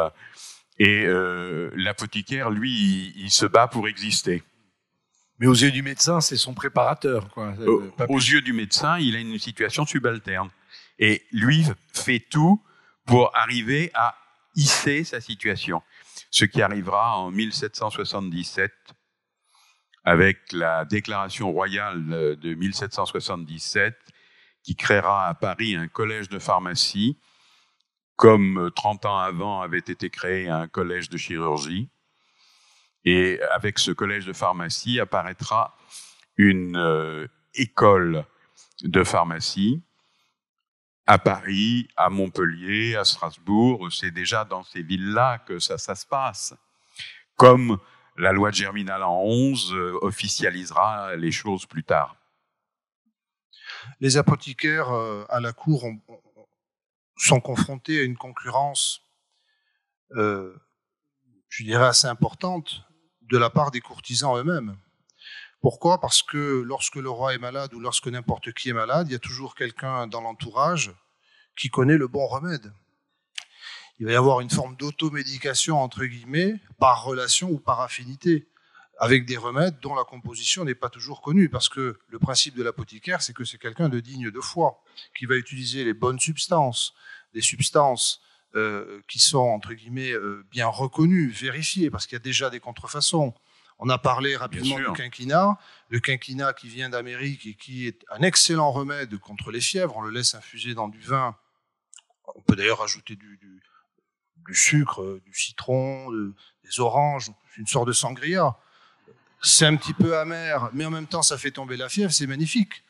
et 0.79 1.05
euh, 1.07 1.71
l'apothicaire, 1.75 2.51
lui, 2.51 2.71
il, 2.71 3.25
il 3.25 3.31
se 3.31 3.47
bat 3.47 3.69
pour 3.69 3.89
exister. 3.89 4.43
Mais 5.41 5.47
aux 5.47 5.55
yeux 5.55 5.71
du 5.71 5.83
médecin, 5.83 6.21
c'est 6.21 6.37
son 6.37 6.53
préparateur. 6.53 7.29
Quoi. 7.31 7.55
Euh, 7.61 7.91
aux 8.09 8.19
yeux 8.19 8.43
du 8.43 8.53
médecin, 8.53 8.99
il 8.99 9.17
a 9.17 9.19
une 9.19 9.39
situation 9.39 9.87
subalterne. 9.87 10.51
Et 10.99 11.25
lui 11.33 11.67
fait 11.95 12.21
tout 12.21 12.63
pour 13.07 13.35
arriver 13.35 13.91
à 13.95 14.15
hisser 14.55 15.03
sa 15.03 15.23
situation. 15.23 15.83
Ce 16.31 16.45
qui 16.45 16.61
arrivera 16.61 17.17
en 17.17 17.31
1777 17.31 18.71
avec 20.05 20.53
la 20.53 20.85
déclaration 20.85 21.51
royale 21.51 22.37
de 22.37 22.55
1777 22.55 23.97
qui 24.63 24.77
créera 24.77 25.27
à 25.27 25.35
Paris 25.35 25.75
un 25.75 25.89
collège 25.89 26.29
de 26.29 26.39
pharmacie, 26.39 27.19
comme 28.17 28.71
30 28.77 29.07
ans 29.07 29.19
avant 29.19 29.63
avait 29.63 29.79
été 29.79 30.11
créé 30.11 30.49
un 30.49 30.69
collège 30.69 31.09
de 31.09 31.17
chirurgie. 31.17 31.89
Et 33.05 33.41
avec 33.53 33.79
ce 33.79 33.93
collège 33.93 34.27
de 34.27 34.33
pharmacie 34.33 35.01
apparaîtra 35.01 35.77
une 36.37 36.77
euh, 36.77 37.27
école 37.55 38.25
de 38.83 39.05
pharmacie 39.05 39.83
à 41.07 41.19
Paris, 41.19 41.89
à 41.97 42.11
Montpellier, 42.11 42.97
à 42.97 43.05
Strasbourg. 43.05 43.91
C'est 43.93 44.11
déjà 44.11 44.45
dans 44.45 44.63
ces 44.63 44.83
villes-là 44.83 45.39
que 45.39 45.59
ça, 45.59 45.79
se 45.79 46.07
passe. 46.07 46.55
Comme 47.37 47.79
la 48.17 48.33
loi 48.33 48.51
de 48.51 48.57
Germinal 48.57 49.03
en 49.03 49.23
11 49.23 49.73
euh, 49.73 49.99
officialisera 50.03 51.17
les 51.17 51.33
choses 51.33 51.65
plus 51.67 51.85
tard. 51.85 52.17
Les 54.01 54.19
apothicaires 54.19 54.91
euh, 54.91 55.25
à 55.31 55.41
la 55.41 55.53
cour 55.53 55.85
ont, 55.85 56.01
sont 57.17 57.41
confrontés 57.41 58.01
à 58.01 58.03
une 58.03 58.17
concurrence, 58.17 59.03
je 60.11 61.65
dirais, 61.65 61.87
assez 61.87 62.07
importante 62.07 62.85
de 63.31 63.39
la 63.39 63.49
part 63.49 63.71
des 63.71 63.81
courtisans 63.81 64.37
eux-mêmes. 64.37 64.77
Pourquoi? 65.61 66.01
Parce 66.01 66.23
que 66.23 66.63
lorsque 66.63 66.97
le 66.97 67.11
roi 67.11 67.35
est 67.35 67.39
malade 67.39 67.73
ou 67.75 67.81
lorsque 67.81 68.09
n'importe 68.09 68.53
qui 68.53 68.71
est 68.71 68.75
malade, 68.75 69.09
il 69.09 69.13
y 69.13 69.17
a 69.17 69.21
toujours 69.21 69.55
quelqu'un 69.55 70.07
dans 70.07 70.21
l'entourage 70.21 70.93
qui 71.57 71.69
connaît 71.69 71.97
le 71.97 72.09
bon 72.09 72.27
remède. 72.27 72.73
Il 73.99 74.07
va 74.07 74.13
y 74.13 74.17
avoir 74.17 74.41
une 74.41 74.51
forme 74.51 74.75
d'automédication, 74.77 75.81
entre 75.81 76.05
guillemets, 76.07 76.57
par 76.79 77.05
relation 77.05 77.51
ou 77.51 77.59
par 77.59 77.81
affinité, 77.81 78.49
avec 78.99 79.27
des 79.27 79.37
remèdes 79.37 79.79
dont 79.81 79.95
la 79.95 80.05
composition 80.05 80.65
n'est 80.65 80.75
pas 80.75 80.89
toujours 80.89 81.21
connue, 81.21 81.51
parce 81.51 81.69
que 81.69 81.99
le 82.09 82.19
principe 82.19 82.57
de 82.57 82.63
l'apothicaire, 82.63 83.23
c'est 83.23 83.35
que 83.35 83.45
c'est 83.45 83.59
quelqu'un 83.59 83.91
de 83.91 84.01
digne 84.01 84.31
de 84.31 84.41
foi, 84.41 84.83
qui 85.17 85.27
va 85.27 85.37
utiliser 85.37 85.85
les 85.85 85.95
bonnes 85.95 86.19
substances, 86.19 86.95
des 87.35 87.43
substances 87.43 88.23
euh, 88.57 89.01
qui 89.07 89.21
sont, 89.21 89.39
entre 89.39 89.75
guillemets, 89.75 90.11
euh, 90.11 90.45
bien 90.51 90.67
reconnues, 90.67 91.29
vérifiées, 91.29 91.89
parce 91.89 92.07
qu'il 92.07 92.17
y 92.17 92.21
a 92.21 92.25
déjà 92.25 92.51
des 92.51 92.59
contrefaçons. 92.59 93.33
On 93.79 93.89
a 93.89 93.97
parlé 93.97 94.37
rapidement 94.37 94.77
du 94.77 94.93
quinquina, 94.93 95.57
le 95.89 96.01
quinquina 96.01 96.53
qui 96.53 96.69
vient 96.69 96.91
d'Amérique 96.91 97.47
et 97.47 97.55
qui 97.55 97.87
est 97.87 98.05
un 98.11 98.23
excellent 98.23 98.73
remède 98.73 99.17
contre 99.19 99.53
les 99.53 99.61
fièvres. 99.61 99.97
On 99.97 100.03
le 100.03 100.11
laisse 100.11 100.35
infuser 100.35 100.75
dans 100.75 100.89
du 100.89 101.01
vin. 101.01 101.37
On 102.35 102.43
peut 102.43 102.57
d'ailleurs 102.57 102.83
ajouter 102.83 103.17
du, 103.17 103.39
du, 103.39 103.63
du, 104.49 104.55
sucre, 104.55 105.21
du 105.25 105.33
citron, 105.33 106.11
de, 106.11 106.35
des 106.65 106.81
oranges, 106.81 107.31
une 107.57 107.67
sorte 107.67 107.87
de 107.87 107.93
sangria. 107.93 108.59
C'est 109.43 109.65
un 109.65 109.77
petit 109.77 109.95
peu 109.95 110.19
amer, 110.19 110.71
mais 110.73 110.85
en 110.85 110.91
même 110.91 111.07
temps, 111.07 111.23
ça 111.23 111.39
fait 111.39 111.53
tomber 111.53 111.77
la 111.77 111.89
fièvre, 111.89 112.13
c'est 112.13 112.27
magnifique. 112.27 112.85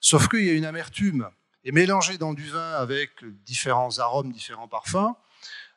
Sauf 0.00 0.28
qu'il 0.28 0.44
y 0.44 0.50
a 0.50 0.54
une 0.54 0.64
amertume. 0.64 1.30
Et 1.64 1.72
mélangé 1.72 2.18
dans 2.18 2.34
du 2.34 2.48
vin 2.48 2.72
avec 2.72 3.24
différents 3.44 3.98
arômes, 3.98 4.32
différents 4.32 4.68
parfums, 4.68 5.14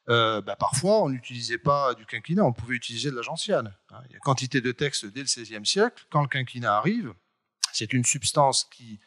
euh, 0.09 0.41
bah, 0.41 0.55
parfois, 0.55 1.03
on 1.03 1.09
n'utilisait 1.09 1.57
pas 1.57 1.93
du 1.93 2.05
quinquina, 2.05 2.43
on 2.43 2.53
pouvait 2.53 2.75
utiliser 2.75 3.11
de 3.11 3.15
la 3.15 3.21
gentiane. 3.21 3.75
Hein. 3.91 4.01
Il 4.09 4.13
y 4.13 4.15
a 4.15 4.19
quantité 4.19 4.61
de 4.61 4.71
textes 4.71 5.05
dès 5.05 5.21
le 5.21 5.25
XVIe 5.25 5.65
siècle. 5.65 6.05
Quand 6.09 6.21
le 6.21 6.27
quinquina 6.27 6.77
arrive, 6.77 7.13
c'est 7.73 7.93
une 7.93 8.05
substance 8.05 8.65
qui, 8.65 8.99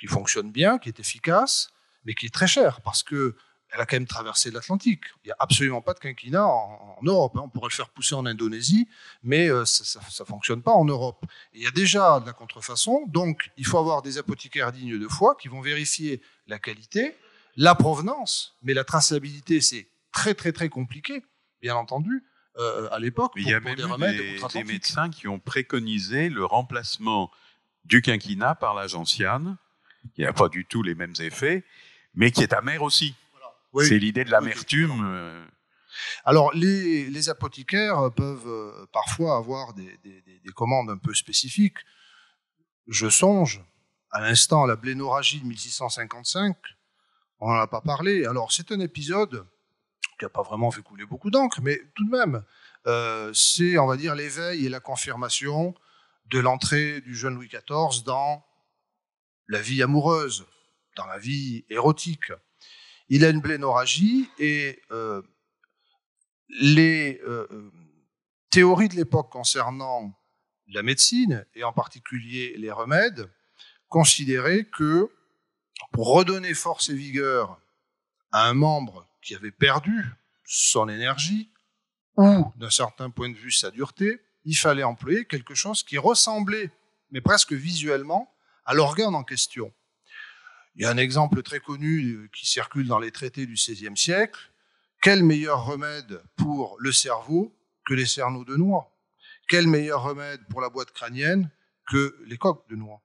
qui 0.00 0.06
fonctionne 0.06 0.50
bien, 0.50 0.78
qui 0.78 0.88
est 0.88 1.00
efficace, 1.00 1.68
mais 2.04 2.14
qui 2.14 2.26
est 2.26 2.34
très 2.34 2.46
chère 2.46 2.80
parce 2.80 3.02
que 3.02 3.36
elle 3.76 3.82
a 3.82 3.86
quand 3.86 3.96
même 3.96 4.06
traversé 4.06 4.50
l'Atlantique. 4.50 5.04
Il 5.24 5.28
n'y 5.28 5.32
a 5.32 5.36
absolument 5.38 5.82
pas 5.82 5.92
de 5.92 5.98
quinquina 5.98 6.46
en, 6.46 6.96
en 6.98 7.02
Europe. 7.02 7.36
Hein. 7.36 7.42
On 7.44 7.48
pourrait 7.48 7.68
le 7.70 7.74
faire 7.74 7.90
pousser 7.90 8.14
en 8.14 8.24
Indonésie, 8.24 8.88
mais 9.22 9.48
euh, 9.48 9.64
ça 9.66 10.00
ne 10.00 10.24
fonctionne 10.24 10.62
pas 10.62 10.72
en 10.72 10.84
Europe. 10.84 11.24
Et 11.52 11.58
il 11.58 11.62
y 11.64 11.66
a 11.66 11.70
déjà 11.70 12.20
de 12.20 12.26
la 12.26 12.32
contrefaçon, 12.32 13.04
donc 13.06 13.50
il 13.56 13.66
faut 13.66 13.78
avoir 13.78 14.00
des 14.02 14.18
apothicaires 14.18 14.72
dignes 14.72 14.98
de 14.98 15.08
foi 15.08 15.36
qui 15.40 15.48
vont 15.48 15.60
vérifier 15.60 16.22
la 16.46 16.58
qualité, 16.58 17.14
la 17.56 17.74
provenance, 17.74 18.56
mais 18.62 18.72
la 18.72 18.84
traçabilité, 18.84 19.60
c'est 19.60 19.88
très 20.12 20.34
très 20.34 20.52
très 20.52 20.70
compliqué, 20.70 21.22
bien 21.60 21.76
entendu, 21.76 22.24
euh, 22.58 22.88
à 22.90 22.98
l'époque. 22.98 23.32
Il 23.36 23.48
y 23.48 23.52
a 23.52 23.60
même 23.60 23.76
des, 23.76 23.84
remèdes 23.84 24.16
des, 24.16 24.40
des 24.54 24.64
médecins 24.64 25.10
qui 25.10 25.28
ont 25.28 25.38
préconisé 25.38 26.30
le 26.30 26.46
remplacement 26.46 27.30
du 27.84 28.00
quinquina 28.00 28.54
par 28.54 28.74
la 28.74 28.86
gentiane, 28.86 29.58
qui 30.14 30.22
n'a 30.22 30.32
pas 30.32 30.48
du 30.48 30.64
tout 30.64 30.82
les 30.82 30.94
mêmes 30.94 31.14
effets, 31.20 31.64
mais 32.14 32.30
qui 32.30 32.42
est 32.42 32.54
amère 32.54 32.82
aussi. 32.82 33.14
Oui. 33.76 33.86
C'est 33.86 33.98
l'idée 33.98 34.24
de 34.24 34.30
l'amertume. 34.30 34.90
Oui, 34.90 35.52
alors, 36.24 36.52
les, 36.54 37.08
les, 37.10 37.28
apothicaires 37.28 38.10
peuvent 38.16 38.48
euh, 38.48 38.86
parfois 38.90 39.36
avoir 39.36 39.74
des, 39.74 39.98
des, 40.02 40.22
des, 40.22 40.52
commandes 40.54 40.90
un 40.90 40.96
peu 40.96 41.12
spécifiques. 41.14 41.78
Je 42.88 43.08
songe 43.08 43.62
à 44.10 44.20
l'instant 44.20 44.64
à 44.64 44.66
la 44.66 44.76
blénorragie 44.76 45.40
de 45.40 45.46
1655. 45.46 46.56
On 47.40 47.48
n'en 47.52 47.60
a 47.60 47.66
pas 47.66 47.82
parlé. 47.82 48.24
Alors, 48.24 48.50
c'est 48.50 48.72
un 48.72 48.80
épisode 48.80 49.46
qui 50.18 50.24
n'a 50.24 50.30
pas 50.30 50.42
vraiment 50.42 50.70
fait 50.70 50.82
couler 50.82 51.04
beaucoup 51.04 51.30
d'encre, 51.30 51.60
mais 51.62 51.78
tout 51.94 52.06
de 52.06 52.10
même, 52.10 52.42
euh, 52.86 53.30
c'est, 53.34 53.76
on 53.76 53.86
va 53.86 53.98
dire, 53.98 54.14
l'éveil 54.14 54.64
et 54.64 54.68
la 54.70 54.80
confirmation 54.80 55.74
de 56.30 56.38
l'entrée 56.38 57.02
du 57.02 57.14
jeune 57.14 57.34
Louis 57.34 57.48
XIV 57.48 58.04
dans 58.04 58.42
la 59.48 59.60
vie 59.60 59.82
amoureuse, 59.82 60.46
dans 60.96 61.06
la 61.06 61.18
vie 61.18 61.66
érotique. 61.68 62.32
Il 63.08 63.24
a 63.24 63.30
une 63.30 63.40
blénorragie 63.40 64.28
et 64.38 64.82
euh, 64.90 65.22
les 66.48 67.20
euh, 67.24 67.70
théories 68.50 68.88
de 68.88 68.96
l'époque 68.96 69.30
concernant 69.30 70.12
la 70.68 70.82
médecine, 70.82 71.46
et 71.54 71.62
en 71.62 71.72
particulier 71.72 72.54
les 72.56 72.72
remèdes, 72.72 73.30
considéraient 73.88 74.64
que 74.64 75.08
pour 75.92 76.08
redonner 76.12 76.54
force 76.54 76.88
et 76.88 76.94
vigueur 76.94 77.60
à 78.32 78.48
un 78.48 78.54
membre 78.54 79.08
qui 79.22 79.34
avait 79.34 79.52
perdu 79.52 80.04
son 80.44 80.88
énergie 80.88 81.50
ou, 82.16 82.52
d'un 82.56 82.70
certain 82.70 83.10
point 83.10 83.28
de 83.28 83.36
vue, 83.36 83.52
sa 83.52 83.70
dureté, 83.70 84.20
il 84.44 84.54
fallait 84.54 84.84
employer 84.84 85.24
quelque 85.26 85.54
chose 85.54 85.82
qui 85.82 85.98
ressemblait, 85.98 86.70
mais 87.10 87.20
presque 87.20 87.52
visuellement, 87.52 88.32
à 88.64 88.74
l'organe 88.74 89.14
en 89.14 89.22
question. 89.22 89.72
Il 90.76 90.82
y 90.82 90.84
a 90.84 90.90
un 90.90 90.98
exemple 90.98 91.42
très 91.42 91.60
connu 91.60 92.28
qui 92.34 92.46
circule 92.46 92.86
dans 92.86 92.98
les 92.98 93.10
traités 93.10 93.46
du 93.46 93.54
XVIe 93.54 93.96
siècle. 93.96 94.38
Quel 95.00 95.22
meilleur 95.22 95.64
remède 95.64 96.22
pour 96.36 96.76
le 96.78 96.92
cerveau 96.92 97.56
que 97.86 97.94
les 97.94 98.04
cerneaux 98.04 98.44
de 98.44 98.56
noix? 98.56 98.92
Quel 99.48 99.68
meilleur 99.68 100.02
remède 100.02 100.46
pour 100.50 100.60
la 100.60 100.68
boîte 100.68 100.90
crânienne 100.90 101.50
que 101.90 102.18
les 102.26 102.36
coques 102.36 102.68
de 102.68 102.76
noix? 102.76 103.00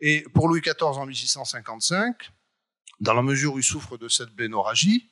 Et 0.00 0.22
pour 0.32 0.48
Louis 0.48 0.62
XIV 0.62 0.96
en 0.96 1.04
1655, 1.04 2.30
dans 3.00 3.12
la 3.12 3.22
mesure 3.22 3.54
où 3.54 3.58
il 3.58 3.64
souffre 3.64 3.98
de 3.98 4.08
cette 4.08 4.34
bénorragie, 4.34 5.10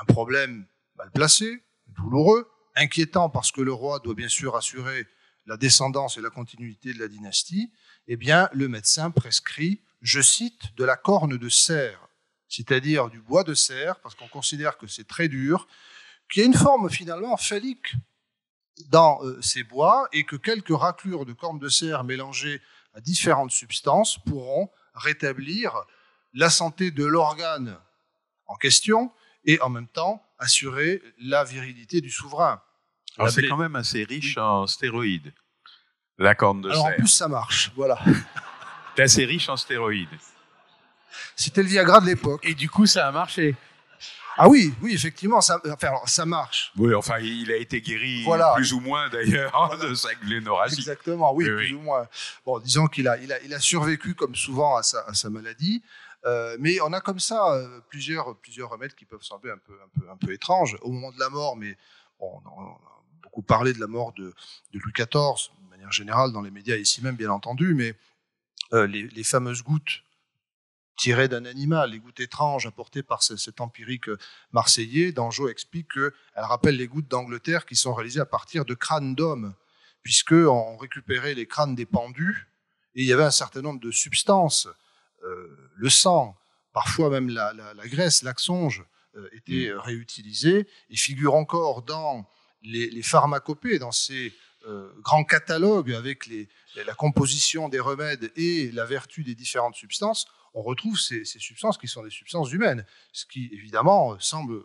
Un 0.00 0.04
problème 0.04 0.66
mal 0.96 1.10
placé, 1.10 1.62
douloureux, 1.88 2.50
inquiétant 2.74 3.28
parce 3.28 3.52
que 3.52 3.60
le 3.60 3.72
roi 3.72 3.98
doit 3.98 4.14
bien 4.14 4.28
sûr 4.28 4.56
assurer 4.56 5.06
la 5.46 5.56
descendance 5.56 6.16
et 6.16 6.22
la 6.22 6.30
continuité 6.30 6.94
de 6.94 6.98
la 6.98 7.08
dynastie, 7.08 7.70
eh 8.06 8.16
bien, 8.16 8.48
le 8.52 8.68
médecin 8.68 9.10
prescrit, 9.10 9.82
je 10.00 10.20
cite, 10.20 10.74
de 10.76 10.84
la 10.84 10.96
corne 10.96 11.36
de 11.36 11.48
cerf, 11.48 12.08
c'est-à-dire 12.48 13.08
du 13.10 13.20
bois 13.20 13.44
de 13.44 13.54
cerf, 13.54 14.00
parce 14.00 14.14
qu'on 14.14 14.28
considère 14.28 14.78
que 14.78 14.86
c'est 14.86 15.06
très 15.06 15.28
dur, 15.28 15.66
qui 16.30 16.40
a 16.40 16.44
une 16.44 16.54
forme 16.54 16.90
finalement 16.90 17.36
phallique 17.36 17.94
dans 18.88 19.22
euh, 19.22 19.40
ces 19.42 19.62
bois 19.62 20.08
et 20.12 20.24
que 20.24 20.36
quelques 20.36 20.76
raclures 20.76 21.26
de 21.26 21.32
corne 21.32 21.58
de 21.58 21.68
cerf 21.68 22.04
mélangées 22.04 22.60
à 22.94 23.00
différentes 23.00 23.50
substances 23.50 24.18
pourront 24.24 24.70
rétablir 24.94 25.74
la 26.32 26.50
santé 26.50 26.90
de 26.90 27.04
l'organe 27.04 27.78
en 28.46 28.56
question 28.56 29.12
et 29.44 29.60
en 29.60 29.68
même 29.68 29.88
temps 29.88 30.22
assurer 30.38 31.02
la 31.18 31.44
virilité 31.44 32.00
du 32.00 32.10
souverain. 32.10 32.62
c'est 33.28 33.46
quand 33.46 33.56
même 33.56 33.76
assez 33.76 34.04
riche 34.04 34.38
en 34.38 34.66
stéroïdes, 34.66 35.32
la 36.18 36.34
corne 36.34 36.62
de 36.62 36.70
Alors 36.70 36.86
cerf. 36.86 36.94
en 36.94 36.98
plus, 36.98 37.08
ça 37.08 37.28
marche, 37.28 37.72
voilà. 37.76 37.98
C'est 39.00 39.20
assez 39.20 39.24
riche 39.24 39.48
en 39.48 39.56
stéroïdes. 39.56 40.08
C'était 41.34 41.62
le 41.62 41.68
Viagra 41.68 42.00
de 42.02 42.06
l'époque. 42.06 42.40
Et 42.44 42.54
du 42.54 42.68
coup, 42.68 42.84
ça 42.84 43.08
a 43.08 43.12
marché. 43.12 43.56
Ah 44.36 44.46
oui, 44.48 44.74
oui, 44.82 44.92
effectivement, 44.94 45.40
ça, 45.40 45.58
enfin, 45.72 45.88
alors, 45.88 46.06
ça 46.08 46.26
marche. 46.26 46.70
Oui, 46.76 46.94
enfin, 46.94 47.18
il 47.18 47.50
a 47.50 47.56
été 47.56 47.80
guéri 47.80 48.22
Voilà. 48.24 48.52
plus 48.56 48.72
ou 48.74 48.80
moins 48.80 49.08
d'ailleurs 49.08 49.76
de 49.82 49.94
sa 49.94 50.14
glénorragie. 50.14 50.76
Exactement, 50.80 51.32
oui, 51.34 51.44
Oui, 51.46 51.50
plus 51.56 51.66
oui. 51.68 51.72
ou 51.74 51.80
moins. 51.80 52.06
Bon, 52.44 52.58
disons 52.58 52.86
qu'il 52.88 53.08
a, 53.08 53.16
il 53.18 53.32
a, 53.32 53.40
il 53.42 53.54
a 53.54 53.58
survécu 53.60 54.14
comme 54.14 54.34
souvent 54.34 54.76
à 54.76 54.82
sa, 54.82 55.00
à 55.06 55.14
sa 55.14 55.30
maladie. 55.30 55.82
Euh, 56.26 56.56
mais 56.60 56.78
on 56.82 56.92
a 56.92 57.00
comme 57.00 57.20
ça 57.20 57.52
euh, 57.54 57.80
plusieurs, 57.88 58.36
plusieurs 58.36 58.68
remèdes 58.68 58.94
qui 58.94 59.06
peuvent 59.06 59.22
sembler 59.22 59.50
un 59.50 59.56
peu, 59.58 59.72
un 59.82 59.98
peu, 60.00 60.10
un 60.10 60.16
peu 60.16 60.32
étranges 60.32 60.76
au 60.82 60.90
moment 60.90 61.10
de 61.10 61.18
la 61.18 61.30
mort. 61.30 61.56
Mais 61.56 61.76
bon, 62.18 62.40
on 62.56 62.60
a 62.66 62.78
beaucoup 63.22 63.40
parlé 63.42 63.72
de 63.72 63.80
la 63.80 63.86
mort 63.86 64.12
de, 64.12 64.34
de 64.74 64.78
Louis 64.78 64.92
XIV, 64.92 65.50
de 65.64 65.70
manière 65.70 65.90
générale, 65.92 66.32
dans 66.32 66.42
les 66.42 66.50
médias 66.50 66.76
ici 66.76 67.02
même, 67.02 67.16
bien 67.16 67.30
entendu. 67.30 67.72
Mais 67.74 67.94
euh, 68.72 68.86
les, 68.86 69.02
les 69.08 69.24
fameuses 69.24 69.62
gouttes 69.62 70.02
tirées 70.96 71.28
d'un 71.28 71.44
animal, 71.46 71.92
les 71.92 71.98
gouttes 71.98 72.20
étranges 72.20 72.66
apportées 72.66 73.02
par 73.02 73.22
ce- 73.22 73.36
cet 73.36 73.60
empirique 73.60 74.10
marseillais, 74.52 75.12
Dangeau 75.12 75.48
explique 75.48 75.92
qu'elles 75.92 76.12
rappellent 76.36 76.76
les 76.76 76.88
gouttes 76.88 77.08
d'Angleterre 77.08 77.64
qui 77.64 77.74
sont 77.76 77.94
réalisées 77.94 78.20
à 78.20 78.26
partir 78.26 78.64
de 78.66 78.74
crânes 78.74 79.14
d'hommes, 79.14 79.54
puisqu'on 80.02 80.76
récupérait 80.76 81.34
les 81.34 81.46
crânes 81.46 81.74
des 81.74 81.86
pendus 81.86 82.48
et 82.94 83.02
il 83.02 83.06
y 83.08 83.12
avait 83.12 83.24
un 83.24 83.30
certain 83.30 83.62
nombre 83.62 83.80
de 83.80 83.90
substances, 83.90 84.68
euh, 85.24 85.70
le 85.76 85.88
sang, 85.88 86.36
parfois 86.72 87.08
même 87.08 87.28
la, 87.30 87.52
la- 87.54 87.72
la 87.74 87.88
graisse, 87.88 88.22
l'axonge, 88.22 88.84
euh, 89.16 89.28
étaient 89.32 89.68
euh, 89.68 89.80
réutilisés 89.80 90.68
et 90.90 90.96
figurent 90.96 91.34
encore 91.34 91.82
dans 91.82 92.28
les, 92.62 92.90
les 92.90 93.02
pharmacopées, 93.02 93.78
dans 93.78 93.92
ces 93.92 94.32
euh, 94.66 94.92
grands 95.00 95.24
catalogues 95.24 95.92
avec 95.92 96.26
les- 96.26 96.48
la 96.86 96.94
composition 96.94 97.68
des 97.68 97.80
remèdes 97.80 98.30
et 98.36 98.70
la 98.72 98.84
vertu 98.84 99.24
des 99.24 99.34
différentes 99.34 99.74
substances, 99.76 100.26
on 100.54 100.62
retrouve 100.62 100.98
ces, 100.98 101.24
ces 101.24 101.38
substances 101.38 101.78
qui 101.78 101.88
sont 101.88 102.02
des 102.02 102.10
substances 102.10 102.52
humaines, 102.52 102.84
ce 103.12 103.24
qui 103.26 103.48
évidemment 103.52 104.12
euh, 104.12 104.16
semble 104.18 104.62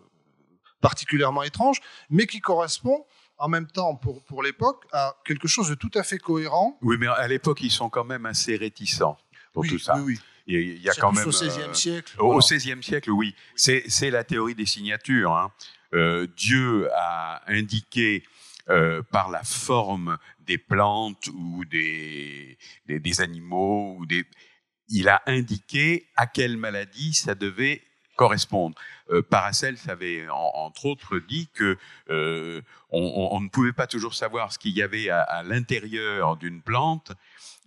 particulièrement 0.82 1.44
étrange, 1.44 1.80
mais 2.10 2.26
qui 2.28 2.40
correspond 2.42 3.06
en 3.38 3.48
même 3.50 3.68
temps 3.68 3.96
pour, 3.96 4.24
pour 4.24 4.44
l'époque 4.44 4.86
à 4.92 5.16
quelque 5.26 5.48
chose 5.48 5.70
de 5.70 5.76
tout 5.76 5.92
à 5.96 6.04
fait 6.04 6.18
cohérent. 6.18 6.78
Oui, 6.82 6.96
mais 7.00 7.08
à 7.08 7.28
l'époque, 7.28 7.62
ils 7.62 7.72
sont 7.72 7.90
quand 7.90 8.04
même 8.06 8.26
assez 8.26 8.56
réticents 8.56 9.18
pour 9.54 9.64
oui, 9.64 9.70
tout 9.70 9.80
ça. 9.80 9.96
oui, 9.98 10.04
oui. 10.14 10.20
Il 10.48 10.78
y 10.84 10.90
a, 10.90 10.94
quand 10.94 11.12
même. 11.12 11.26
au 11.26 11.32
XVIe 11.32 11.50
euh, 11.64 11.74
siècle. 11.74 12.14
Au. 12.20 12.38
XVIe 12.38 12.84
siècle, 12.84 13.10
oui. 13.10 13.34
C'est 13.56 13.84
c'est 13.88 14.12
la 14.12 14.24
théorie 14.24 14.54
des 14.54 14.68
signatures. 14.68 15.32
hein. 15.32 15.52
Euh, 15.96 16.28
Dieu 16.38 16.88
a 16.94 17.42
indiqué 17.48 18.24
euh, 18.70 19.02
par 19.12 19.30
la 19.30 19.44
forme 19.44 20.18
des 20.40 20.58
plantes 20.58 21.28
ou 21.34 21.66
des, 21.66 22.58
des, 22.88 23.00
des 23.00 23.22
animaux, 23.22 23.96
ou 24.00 24.06
des, 24.06 24.26
il 24.90 25.10
a 25.10 25.22
indiqué 25.26 26.08
à 26.16 26.28
quelle 26.28 26.58
maladie 26.58 27.14
ça 27.14 27.36
devait 27.36 27.82
correspondre. 28.16 28.76
Euh, 29.10 29.22
Paracels 29.22 29.78
avait, 29.88 30.28
en- 30.30 30.52
entre 30.56 30.86
autres, 30.86 31.20
dit 31.20 31.50
que 31.54 31.78
euh, 32.10 32.62
on, 32.90 33.02
on- 33.02 33.36
on 33.36 33.42
ne 33.42 33.50
pouvait 33.50 33.74
pas 33.74 33.88
toujours 33.88 34.14
savoir 34.14 34.54
ce 34.54 34.60
qu'il 34.60 34.72
y 34.72 34.82
avait 34.82 35.10
à, 35.10 35.22
à 35.22 35.44
l'intérieur 35.44 36.38
d'une 36.38 36.62
plante, 36.62 37.12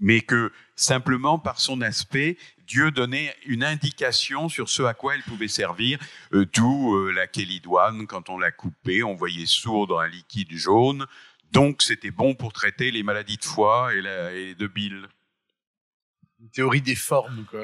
mais 0.01 0.21
que 0.21 0.53
simplement 0.77 1.39
par 1.39 1.59
son 1.61 1.81
aspect, 1.81 2.37
Dieu 2.67 2.91
donnait 2.91 3.35
une 3.47 3.65
indication 3.65 4.49
sur 4.49 4.69
ce 4.69 4.83
à 4.83 4.95
quoi 4.95 5.15
elle 5.15 5.23
pouvait 5.23 5.49
servir. 5.49 5.99
Euh, 6.35 6.45
D'où 6.53 6.95
euh, 6.97 7.11
la 7.13 7.27
kélidoine, 7.27 8.07
quand 8.07 8.29
on 8.29 8.39
la 8.39 8.51
coupait, 8.53 9.03
on 9.03 9.15
voyait 9.15 9.47
sourdre 9.47 9.99
un 10.01 10.09
liquide 10.09 10.53
jaune. 10.53 11.07
Donc, 11.51 11.81
c'était 11.83 12.11
bon 12.11 12.35
pour 12.35 12.53
traiter 12.53 12.91
les 12.91 13.03
maladies 13.03 13.39
de 13.39 13.45
foie 13.45 13.95
et, 13.95 14.03
la- 14.03 14.35
et 14.35 14.55
de 14.55 14.67
bile. 14.67 15.09
Une 16.41 16.51
théorie 16.51 16.83
des 16.83 16.95
formes, 16.95 17.45
quoi. 17.51 17.61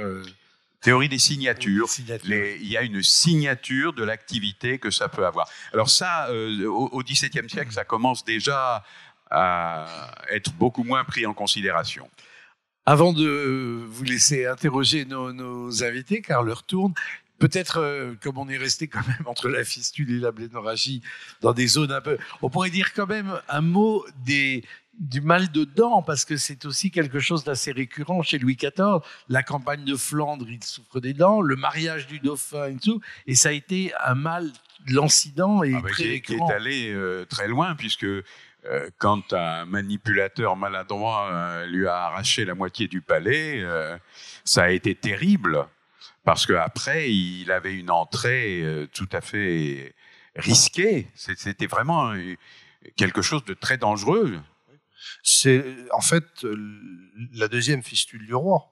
Théorie 0.80 1.08
des 1.08 1.18
signatures. 1.18 1.86
Des 1.86 1.92
signatures. 1.92 2.28
Les- 2.28 2.58
il 2.60 2.68
y 2.68 2.76
a 2.76 2.82
une 2.82 3.02
signature 3.02 3.92
de 3.92 4.02
l'activité 4.04 4.78
que 4.78 4.90
ça 4.90 5.08
peut 5.08 5.26
avoir. 5.26 5.48
Alors 5.72 5.88
ça, 5.90 6.28
euh, 6.30 6.66
au 6.66 6.88
au 6.88 7.02
XVIIe 7.02 7.48
siècle, 7.48 7.72
ça 7.72 7.84
commence 7.84 8.24
déjà 8.24 8.82
à 9.34 9.86
être 10.30 10.52
beaucoup 10.54 10.84
moins 10.84 11.04
pris 11.04 11.26
en 11.26 11.34
considération. 11.34 12.08
Avant 12.86 13.12
de 13.12 13.82
vous 13.88 14.04
laisser 14.04 14.46
interroger 14.46 15.04
nos, 15.06 15.32
nos 15.32 15.82
invités, 15.82 16.20
car 16.22 16.42
l'heure 16.42 16.62
tourne, 16.62 16.92
peut-être, 17.38 17.78
euh, 17.78 18.14
comme 18.22 18.38
on 18.38 18.48
est 18.48 18.56
resté 18.56 18.86
quand 18.88 19.06
même 19.06 19.26
entre 19.26 19.48
la 19.48 19.64
fistule 19.64 20.10
et 20.12 20.20
la 20.20 20.32
blénorragie, 20.32 21.02
dans 21.40 21.52
des 21.52 21.66
zones 21.66 21.92
un 21.92 22.00
peu... 22.00 22.18
On 22.42 22.50
pourrait 22.50 22.70
dire 22.70 22.92
quand 22.92 23.06
même 23.06 23.40
un 23.48 23.60
mot 23.60 24.04
des, 24.24 24.64
du 24.98 25.20
mal 25.20 25.50
de 25.50 25.64
dents, 25.64 26.02
parce 26.02 26.24
que 26.24 26.36
c'est 26.36 26.64
aussi 26.64 26.90
quelque 26.90 27.18
chose 27.18 27.44
d'assez 27.44 27.72
récurrent 27.72 28.22
chez 28.22 28.38
Louis 28.38 28.56
XIV. 28.56 29.00
La 29.28 29.42
campagne 29.42 29.84
de 29.84 29.96
Flandre, 29.96 30.46
il 30.48 30.62
souffre 30.62 31.00
des 31.00 31.12
dents, 31.12 31.40
le 31.40 31.56
mariage 31.56 32.06
du 32.06 32.18
dauphin 32.18 32.68
et 32.68 32.76
tout, 32.76 33.00
et 33.26 33.34
ça 33.34 33.48
a 33.48 33.52
été 33.52 33.92
un 34.04 34.14
mal, 34.14 34.50
l'incident 34.86 35.62
est 35.62 35.74
Ah 35.74 35.80
bah, 35.80 35.90
très 35.90 36.20
qui, 36.20 36.22
qui 36.22 36.34
est 36.34 36.52
allé 36.52 36.92
euh, 36.92 37.24
très 37.24 37.48
loin, 37.48 37.74
puisque 37.74 38.06
quand 38.98 39.32
un 39.32 39.64
manipulateur 39.66 40.56
maladroit 40.56 41.30
euh, 41.30 41.66
lui 41.66 41.86
a 41.86 42.06
arraché 42.06 42.44
la 42.44 42.54
moitié 42.54 42.88
du 42.88 43.00
palais, 43.00 43.60
euh, 43.62 43.96
ça 44.44 44.64
a 44.64 44.70
été 44.70 44.94
terrible, 44.94 45.66
parce 46.24 46.46
qu'après, 46.46 47.12
il 47.12 47.50
avait 47.50 47.74
une 47.74 47.90
entrée 47.90 48.62
euh, 48.62 48.86
tout 48.92 49.08
à 49.12 49.20
fait 49.20 49.94
risquée. 50.34 51.08
C'était 51.14 51.66
vraiment 51.66 52.12
euh, 52.12 52.34
quelque 52.96 53.22
chose 53.22 53.44
de 53.44 53.54
très 53.54 53.76
dangereux. 53.76 54.40
C'est 55.22 55.64
en 55.92 56.00
fait 56.00 56.44
euh, 56.44 56.56
la 57.34 57.48
deuxième 57.48 57.82
fistule 57.82 58.26
du 58.26 58.34
roi. 58.34 58.70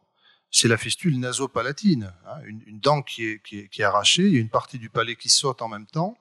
C'est 0.50 0.68
la 0.68 0.76
fistule 0.76 1.18
nasopalatine, 1.18 2.12
hein, 2.26 2.40
une, 2.44 2.62
une 2.66 2.78
dent 2.78 3.00
qui 3.00 3.24
est, 3.24 3.42
qui, 3.42 3.60
est, 3.60 3.68
qui 3.68 3.80
est 3.80 3.84
arrachée, 3.84 4.24
il 4.24 4.34
y 4.34 4.36
a 4.36 4.40
une 4.40 4.50
partie 4.50 4.78
du 4.78 4.90
palais 4.90 5.16
qui 5.16 5.30
saute 5.30 5.62
en 5.62 5.68
même 5.68 5.86
temps, 5.86 6.14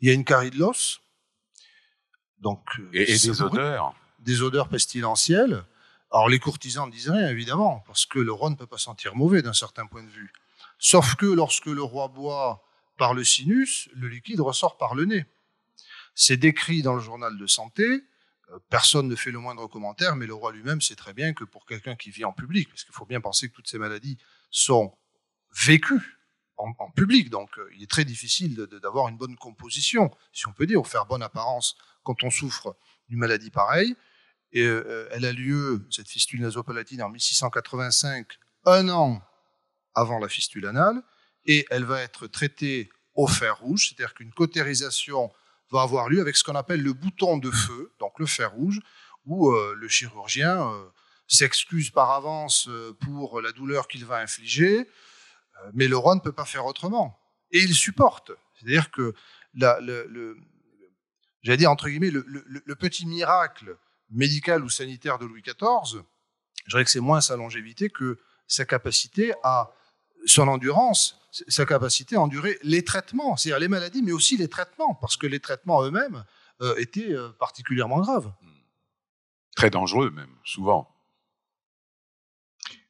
il 0.00 0.06
y 0.06 0.12
a 0.12 0.14
une 0.14 0.24
carie 0.24 0.50
de 0.50 0.58
l'os, 0.60 1.00
donc 2.40 2.62
euh, 2.78 2.90
Et, 2.92 3.06
des 3.06 3.42
odeurs. 3.42 3.94
des 4.20 4.42
odeurs 4.42 4.68
pestilentielles. 4.68 5.64
Alors 6.10 6.28
les 6.28 6.38
courtisans 6.38 6.86
ne 6.86 6.92
disent 6.92 7.10
rien, 7.10 7.28
évidemment, 7.28 7.82
parce 7.86 8.06
que 8.06 8.18
le 8.18 8.32
roi 8.32 8.50
ne 8.50 8.54
peut 8.54 8.66
pas 8.66 8.78
sentir 8.78 9.16
mauvais 9.16 9.42
d'un 9.42 9.52
certain 9.52 9.86
point 9.86 10.02
de 10.02 10.08
vue. 10.08 10.32
Sauf 10.78 11.14
que 11.16 11.26
lorsque 11.26 11.66
le 11.66 11.82
roi 11.82 12.08
boit 12.08 12.62
par 12.96 13.14
le 13.14 13.24
sinus, 13.24 13.88
le 13.94 14.08
liquide 14.08 14.40
ressort 14.40 14.76
par 14.76 14.94
le 14.94 15.04
nez. 15.04 15.26
C'est 16.14 16.36
décrit 16.36 16.82
dans 16.82 16.94
le 16.94 17.00
journal 17.00 17.36
de 17.36 17.46
santé, 17.46 17.84
euh, 18.50 18.58
personne 18.70 19.08
ne 19.08 19.16
fait 19.16 19.30
le 19.30 19.38
moindre 19.38 19.66
commentaire, 19.66 20.16
mais 20.16 20.26
le 20.26 20.34
roi 20.34 20.52
lui-même 20.52 20.80
sait 20.80 20.96
très 20.96 21.12
bien 21.12 21.34
que 21.34 21.44
pour 21.44 21.66
quelqu'un 21.66 21.96
qui 21.96 22.10
vit 22.10 22.24
en 22.24 22.32
public, 22.32 22.68
parce 22.68 22.84
qu'il 22.84 22.94
faut 22.94 23.04
bien 23.04 23.20
penser 23.20 23.48
que 23.48 23.54
toutes 23.54 23.68
ces 23.68 23.78
maladies 23.78 24.16
sont 24.50 24.96
vécues 25.66 26.18
en, 26.56 26.72
en 26.78 26.90
public, 26.90 27.28
donc 27.28 27.58
euh, 27.58 27.68
il 27.74 27.82
est 27.82 27.90
très 27.90 28.04
difficile 28.04 28.56
d'avoir 28.56 29.08
une 29.08 29.18
bonne 29.18 29.36
composition, 29.36 30.10
si 30.32 30.48
on 30.48 30.52
peut 30.52 30.66
dire, 30.66 30.80
ou 30.80 30.84
faire 30.84 31.04
bonne 31.04 31.22
apparence 31.22 31.76
quand 32.06 32.22
on 32.22 32.30
souffre 32.30 32.76
d'une 33.08 33.18
maladie 33.18 33.50
pareille. 33.50 33.96
Et 34.52 34.62
euh, 34.64 35.08
elle 35.10 35.24
a 35.24 35.32
lieu, 35.32 35.86
cette 35.90 36.08
fistule 36.08 36.40
nasopalatine, 36.40 37.02
en 37.02 37.10
1685, 37.10 38.38
un 38.64 38.88
an 38.88 39.20
avant 39.94 40.18
la 40.18 40.28
fistule 40.28 40.66
anale, 40.66 41.02
et 41.44 41.66
elle 41.70 41.84
va 41.84 42.00
être 42.00 42.26
traitée 42.28 42.88
au 43.14 43.26
fer 43.26 43.58
rouge, 43.58 43.88
c'est-à-dire 43.88 44.14
qu'une 44.14 44.32
cautérisation 44.32 45.32
va 45.70 45.82
avoir 45.82 46.08
lieu 46.08 46.20
avec 46.20 46.36
ce 46.36 46.44
qu'on 46.44 46.54
appelle 46.54 46.82
le 46.82 46.92
bouton 46.92 47.38
de 47.38 47.50
feu, 47.50 47.92
donc 47.98 48.18
le 48.18 48.26
fer 48.26 48.52
rouge, 48.52 48.80
où 49.24 49.50
euh, 49.50 49.74
le 49.76 49.88
chirurgien 49.88 50.70
euh, 50.70 50.84
s'excuse 51.26 51.90
par 51.90 52.12
avance 52.12 52.68
pour 53.00 53.40
la 53.40 53.50
douleur 53.52 53.88
qu'il 53.88 54.04
va 54.04 54.18
infliger, 54.18 54.88
mais 55.72 55.88
le 55.88 55.96
roi 55.96 56.14
ne 56.14 56.20
peut 56.20 56.32
pas 56.32 56.44
faire 56.44 56.66
autrement. 56.66 57.18
Et 57.50 57.58
il 57.58 57.74
supporte. 57.74 58.30
C'est-à-dire 58.54 58.90
que 58.92 59.12
le- 59.54 60.36
j'allais 61.46 61.58
dire 61.58 61.70
entre 61.70 61.88
guillemets, 61.88 62.10
le, 62.10 62.74
petit 62.74 63.06
miracle 63.06 63.76
médical 64.10 64.64
ou 64.64 64.68
sanitaire 64.68 65.18
de 65.18 65.26
Louis 65.26 65.42
XIV, 65.42 66.02
je 66.64 66.70
dirais 66.70 66.84
que 66.84 66.90
c'est 66.90 67.00
moins 67.00 67.20
sa 67.20 67.36
longévité 67.36 67.88
que 67.88 68.18
sa 68.48 68.64
capacité 68.64 69.32
à 69.44 69.70
son 70.26 70.48
endurance, 70.48 71.20
sa 71.30 71.64
capacité 71.64 72.16
à 72.16 72.20
endurer 72.20 72.58
les 72.62 72.84
traitements, 72.84 73.36
c'est-à-dire 73.36 73.60
les 73.60 73.68
maladies, 73.68 74.02
mais 74.02 74.10
aussi 74.10 74.36
les 74.36 74.48
traitements, 74.48 74.94
parce 74.96 75.16
que 75.16 75.28
les 75.28 75.38
traitements 75.38 75.84
eux-mêmes 75.84 76.24
euh, 76.62 76.74
étaient 76.78 77.12
euh, 77.12 77.28
particulièrement 77.38 78.00
graves. 78.00 78.32
Très 79.54 79.70
dangereux 79.70 80.10
même, 80.10 80.34
souvent. 80.44 80.92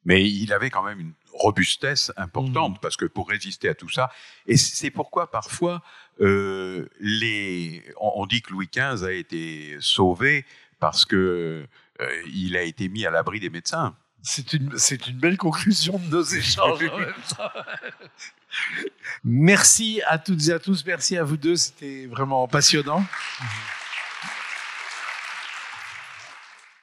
Mais 0.03 0.27
il 0.27 0.51
avait 0.51 0.71
quand 0.71 0.83
même 0.83 0.99
une 0.99 1.13
robustesse 1.37 2.11
importante, 2.17 2.75
mmh. 2.75 2.79
parce 2.81 2.97
que 2.97 3.05
pour 3.05 3.29
résister 3.29 3.69
à 3.69 3.75
tout 3.75 3.89
ça, 3.89 4.09
et 4.45 4.57
c'est 4.57 4.91
pourquoi 4.91 5.31
parfois 5.31 5.81
euh, 6.21 6.87
les, 6.99 7.83
on, 7.99 8.25
dit 8.25 8.41
que 8.41 8.51
Louis 8.51 8.69
XV 8.73 9.05
a 9.05 9.11
été 9.11 9.77
sauvé 9.79 10.45
parce 10.79 11.05
que 11.05 11.65
euh, 12.01 12.21
il 12.33 12.57
a 12.57 12.63
été 12.63 12.89
mis 12.89 13.05
à 13.05 13.11
l'abri 13.11 13.39
des 13.39 13.49
médecins. 13.49 13.95
C'est 14.23 14.53
une, 14.53 14.75
une 15.07 15.19
belle 15.19 15.37
conclusion 15.37 15.99
de 15.99 16.09
nos 16.09 16.23
échanges. 16.23 16.79
merci 19.23 20.01
à 20.07 20.17
toutes 20.17 20.47
et 20.47 20.51
à 20.51 20.59
tous, 20.59 20.83
merci 20.85 21.17
à 21.17 21.23
vous 21.23 21.37
deux, 21.37 21.55
c'était 21.55 22.07
vraiment 22.07 22.47
passionnant. 22.47 23.01
Mmh. 23.01 23.45